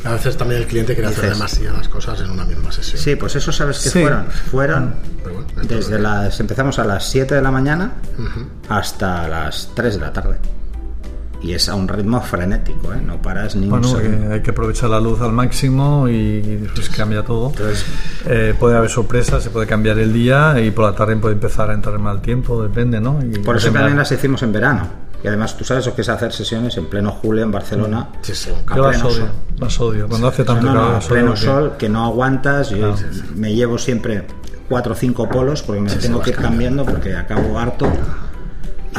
A 0.06 0.13
veces 0.13 0.38
también 0.38 0.62
el 0.62 0.68
cliente 0.68 0.94
quiere 0.94 1.10
hacer 1.10 1.32
demasiadas 1.34 1.88
cosas 1.89 2.22
en 2.22 2.30
una 2.30 2.46
misma 2.46 2.72
sesión. 2.72 3.02
Sí, 3.02 3.15
pues 3.15 3.36
eso 3.36 3.52
sabes 3.52 3.80
que 3.80 3.89
Sí. 3.89 4.02
fueron. 4.02 4.26
Fueron 4.28 4.96
bueno, 5.24 5.46
lo 5.56 5.63
desde 5.63 6.00
las. 6.00 6.39
Empezamos 6.39 6.78
a 6.80 6.84
las 6.84 7.10
7 7.10 7.36
de 7.36 7.41
la 7.41 7.52
mañana 7.52 7.94
hasta 8.70 9.28
las 9.28 9.72
3 9.76 9.96
de 9.96 10.02
la 10.02 10.13
tarde. 10.13 10.38
Y 11.41 11.54
es 11.54 11.70
a 11.70 11.76
un 11.76 11.88
ritmo 11.88 12.20
frenético, 12.22 12.91
¿eh? 12.94 13.02
No 13.06 13.22
paras 13.22 13.56
ni 13.56 13.68
Bueno, 13.68 13.88
un 13.88 13.94
porque 13.94 14.10
segundo. 14.10 14.34
hay 14.34 14.41
que 14.41 14.50
aprovechar 14.52 14.89
la 14.89 15.00
luz 15.00 15.22
al 15.22 15.32
máximo 15.32 16.08
y 16.08 16.42
después 16.42 16.90
cambia 16.90 17.21
todo. 17.23 17.52
Eh, 18.25 18.56
puede 18.60 18.75
haber 18.77 18.90
sorpresas, 18.90 19.44
se 19.44 19.52
puede 19.52 19.67
cambiar 19.67 20.00
el 20.00 20.12
día 20.12 20.60
y 20.60 20.71
por 20.71 20.86
la 20.86 20.96
tarde 20.96 21.15
puede 21.17 21.36
empezar 21.36 21.69
a 21.69 21.73
entrar 21.75 22.00
mal 22.00 22.21
tiempo, 22.21 22.63
depende, 22.63 23.00
¿no? 23.00 23.19
Y 23.23 23.38
Por 23.40 23.58
eso 23.58 23.71
también 23.71 23.98
las 23.98 24.12
hicimos 24.12 24.42
en 24.42 24.54
verano. 24.54 24.88
Y 25.26 25.28
además 25.28 25.58
tú 25.58 25.63
sabes 25.65 25.88
lo 25.88 25.96
que 25.96 26.04
es 26.04 26.10
hacer 26.10 26.32
sesiones 26.32 26.78
en 26.78 26.86
pleno 26.86 27.10
julio 27.10 27.42
en 27.44 27.52
Barcelona. 27.52 28.10
Sí, 28.21 28.36
sí, 28.36 28.52
a 28.67 28.73
pleno 28.76 28.90
odio, 28.90 29.00
sol. 29.10 29.30
las 29.58 29.80
odio. 29.80 30.08
Cuando 30.08 30.28
hace 30.28 30.44
tanto 30.44 30.67
no, 30.67 30.73
no, 30.76 30.82
calor, 30.82 30.96
a 30.96 31.00
pleno 31.00 31.28
porque- 31.30 31.42
sol, 31.42 31.73
que 31.80 31.90
no 31.90 32.06
aguantas. 32.06 32.69
Yo 32.69 32.94
me 33.34 33.56
llevo 33.56 33.80
siempre 33.80 34.28
cuatro 34.69 34.94
o 34.94 34.96
cinco 34.96 35.28
polos 35.28 35.63
porque 35.63 35.82
me 35.82 35.90
tengo 35.96 36.21
que 36.21 36.30
ir 36.30 36.36
cambiando 36.36 36.86
porque 36.86 37.15
acabo 37.15 37.58
harto. 37.58 37.92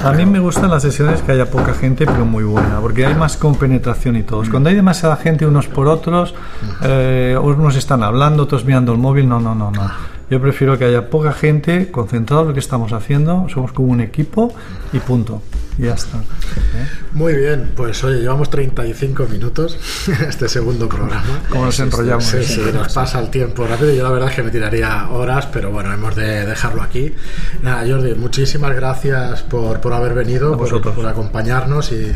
A 0.02 0.10
mí 0.12 0.26
me 0.26 0.40
gustan 0.40 0.68
las 0.68 0.82
sesiones 0.82 1.22
que 1.22 1.30
haya 1.30 1.48
poca 1.48 1.72
gente, 1.74 2.04
pero 2.06 2.26
muy 2.26 2.42
buena, 2.42 2.80
porque 2.80 3.06
hay 3.06 3.14
más 3.14 3.36
compenetración 3.36 4.16
y 4.16 4.24
todos. 4.24 4.50
Cuando 4.50 4.68
hay 4.68 4.74
demasiada 4.74 5.16
gente 5.16 5.46
unos 5.46 5.68
por 5.68 5.86
otros, 5.86 6.34
eh, 6.82 7.38
unos 7.40 7.76
están 7.76 8.02
hablando, 8.02 8.42
otros 8.42 8.64
mirando 8.64 8.90
el 8.92 8.98
móvil, 8.98 9.28
no, 9.28 9.38
no, 9.40 9.54
no, 9.54 9.70
no. 9.70 9.90
Yo 10.28 10.40
prefiero 10.40 10.76
que 10.76 10.84
haya 10.86 11.08
poca 11.08 11.32
gente, 11.32 11.90
concentrado 11.92 12.42
en 12.42 12.48
lo 12.48 12.54
que 12.54 12.60
estamos 12.60 12.92
haciendo, 12.92 13.46
somos 13.48 13.70
como 13.72 13.88
un 13.92 14.00
equipo 14.00 14.52
y 14.92 14.98
punto. 14.98 15.40
Y 15.78 15.82
ya 15.82 15.94
está. 15.94 16.18
¿eh? 16.18 16.88
Muy 17.12 17.34
bien, 17.34 17.72
pues 17.76 18.02
oye, 18.04 18.20
llevamos 18.20 18.48
35 18.50 19.26
minutos 19.26 19.76
este 20.28 20.48
segundo 20.48 20.88
programa. 20.88 21.40
¿Cómo 21.50 21.66
nos 21.66 21.78
enrollamos? 21.80 22.24
Sí, 22.24 22.42
sí, 22.44 22.62
nos 22.72 22.92
pasa 22.94 23.20
el 23.20 23.28
tiempo 23.28 23.66
rápido. 23.66 23.92
Yo 23.92 24.02
la 24.02 24.10
verdad 24.10 24.30
es 24.30 24.36
que 24.36 24.42
me 24.42 24.50
tiraría 24.50 25.08
horas, 25.10 25.46
pero 25.52 25.70
bueno, 25.70 25.92
hemos 25.92 26.16
de 26.16 26.46
dejarlo 26.46 26.82
aquí. 26.82 27.14
Nada, 27.62 27.86
Jordi, 27.86 28.14
muchísimas 28.14 28.74
gracias 28.74 29.42
por, 29.42 29.80
por 29.80 29.92
haber 29.92 30.14
venido, 30.14 30.54
A 30.54 30.56
por, 30.56 30.94
por 30.94 31.06
acompañarnos 31.06 31.92
y, 31.92 32.12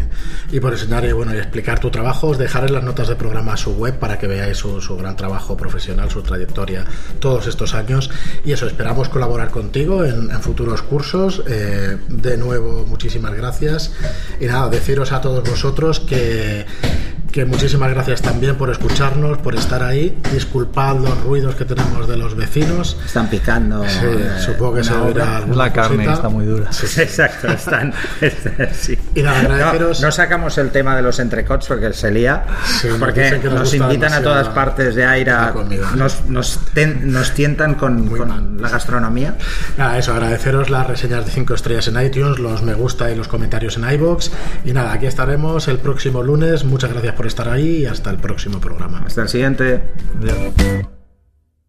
y 0.53 0.61
por 0.61 0.73
enseñar 0.73 1.05
y, 1.05 1.13
bueno, 1.13 1.35
y 1.35 1.39
explicar 1.39 1.79
tu 1.79 1.91
trabajo. 1.91 2.29
Os 2.29 2.39
dejaré 2.39 2.69
en 2.69 2.75
las 2.75 2.85
notas 2.85 3.09
de 3.09 3.17
programa 3.17 3.57
su 3.59 3.73
web 3.73 3.99
para 3.99 4.19
que 4.19 4.27
veáis 4.27 4.57
su, 4.57 4.81
su 4.81 4.97
gran 4.97 5.17
trabajo 5.17 5.57
profesional, 5.57 6.11
su 6.11 6.23
trayectoria 6.23 6.87
todos 7.19 7.47
estos 7.47 7.75
años. 7.75 8.11
Y 8.45 8.53
eso, 8.53 8.67
esperamos 8.67 9.11
colaborar 9.11 9.51
contigo 9.51 10.05
en, 10.05 10.31
en 10.31 10.41
futuros 10.41 10.81
cursos. 10.83 11.43
Eh, 11.47 11.99
de 12.09 12.37
nuevo, 12.39 12.87
muchísimas 12.87 13.35
gracias. 13.35 13.50
Y 14.41 14.47
nada, 14.47 14.69
deciros 14.69 15.13
a 15.13 15.21
todos 15.21 15.49
vosotros 15.49 16.01
que, 16.01 16.65
que 17.33 17.45
muchísimas 17.45 17.91
gracias 17.91 18.21
también 18.23 18.57
por 18.57 18.71
escucharnos, 18.71 19.39
por 19.39 19.55
estar 19.55 19.83
ahí. 19.83 20.19
Disculpad 20.33 20.97
los 20.99 21.23
ruidos 21.23 21.55
que 21.55 21.65
tenemos 21.65 22.09
de 22.09 22.17
los 22.17 22.35
vecinos. 22.37 22.97
Están 23.07 23.29
picando. 23.31 23.85
Sí, 23.89 24.05
eh, 24.05 24.31
supongo 24.45 24.75
que 24.75 24.85
se 24.85 24.95
oirá 24.95 25.41
La 25.47 25.73
carne 25.73 25.97
cosita. 25.99 26.13
está 26.15 26.29
muy 26.29 26.45
dura. 26.47 26.69
Exacto, 26.71 27.49
están. 27.53 27.93
sí. 28.73 28.99
Y 29.15 29.23
nada, 29.23 29.41
agradeceros. 29.41 30.01
No, 30.01 30.07
no 30.09 30.13
sacamos 30.13 30.59
el 30.59 30.71
tema 30.71 30.97
de 30.97 31.03
los 31.03 31.19
entrecots 31.21 31.67
porque 31.67 31.93
se 31.93 32.11
lía. 32.11 32.45
Sí, 32.81 32.89
porque 32.99 33.31
nos 33.45 33.55
nos, 33.55 33.75
invitan 33.75 34.13
a 34.13 34.23
todas 34.23 34.49
la- 34.49 34.55
partes 34.55 34.95
de 34.95 35.05
aire. 35.05 35.33
Nos, 35.97 36.25
nos, 36.29 36.59
ten- 36.75 37.13
nos 37.13 37.33
tientan 37.33 37.75
con, 37.75 38.07
con 38.09 38.61
la 38.61 38.69
gastronomía. 38.69 39.37
Nada, 39.79 39.99
eso, 39.99 40.13
agradeceros 40.13 40.71
las 40.71 40.87
reseñas 40.87 41.25
de 41.27 41.31
5 41.31 41.55
estrellas 41.55 41.87
en 41.89 42.01
iTunes, 42.01 42.39
los 42.39 42.63
me 42.63 42.75
gusta 42.75 43.11
y 43.11 43.15
los 43.17 43.29
comentarios 43.29 43.77
en 43.77 43.89
iBox. 43.91 44.31
Y 44.65 44.73
nada, 44.73 44.93
aquí 44.93 45.07
estaremos 45.07 45.69
el 45.69 45.79
próximo 45.79 46.23
lunes. 46.23 46.65
Muchas 46.65 46.91
gracias 46.93 47.15
por 47.21 47.27
estar 47.27 47.51
ahí 47.51 47.83
y 47.83 47.85
hasta 47.85 48.09
el 48.09 48.17
próximo 48.17 48.63
programa. 48.63 49.03
Hasta 49.05 49.21
el 49.21 49.29
siguiente. 49.29 49.83
Adiós. 50.17 51.00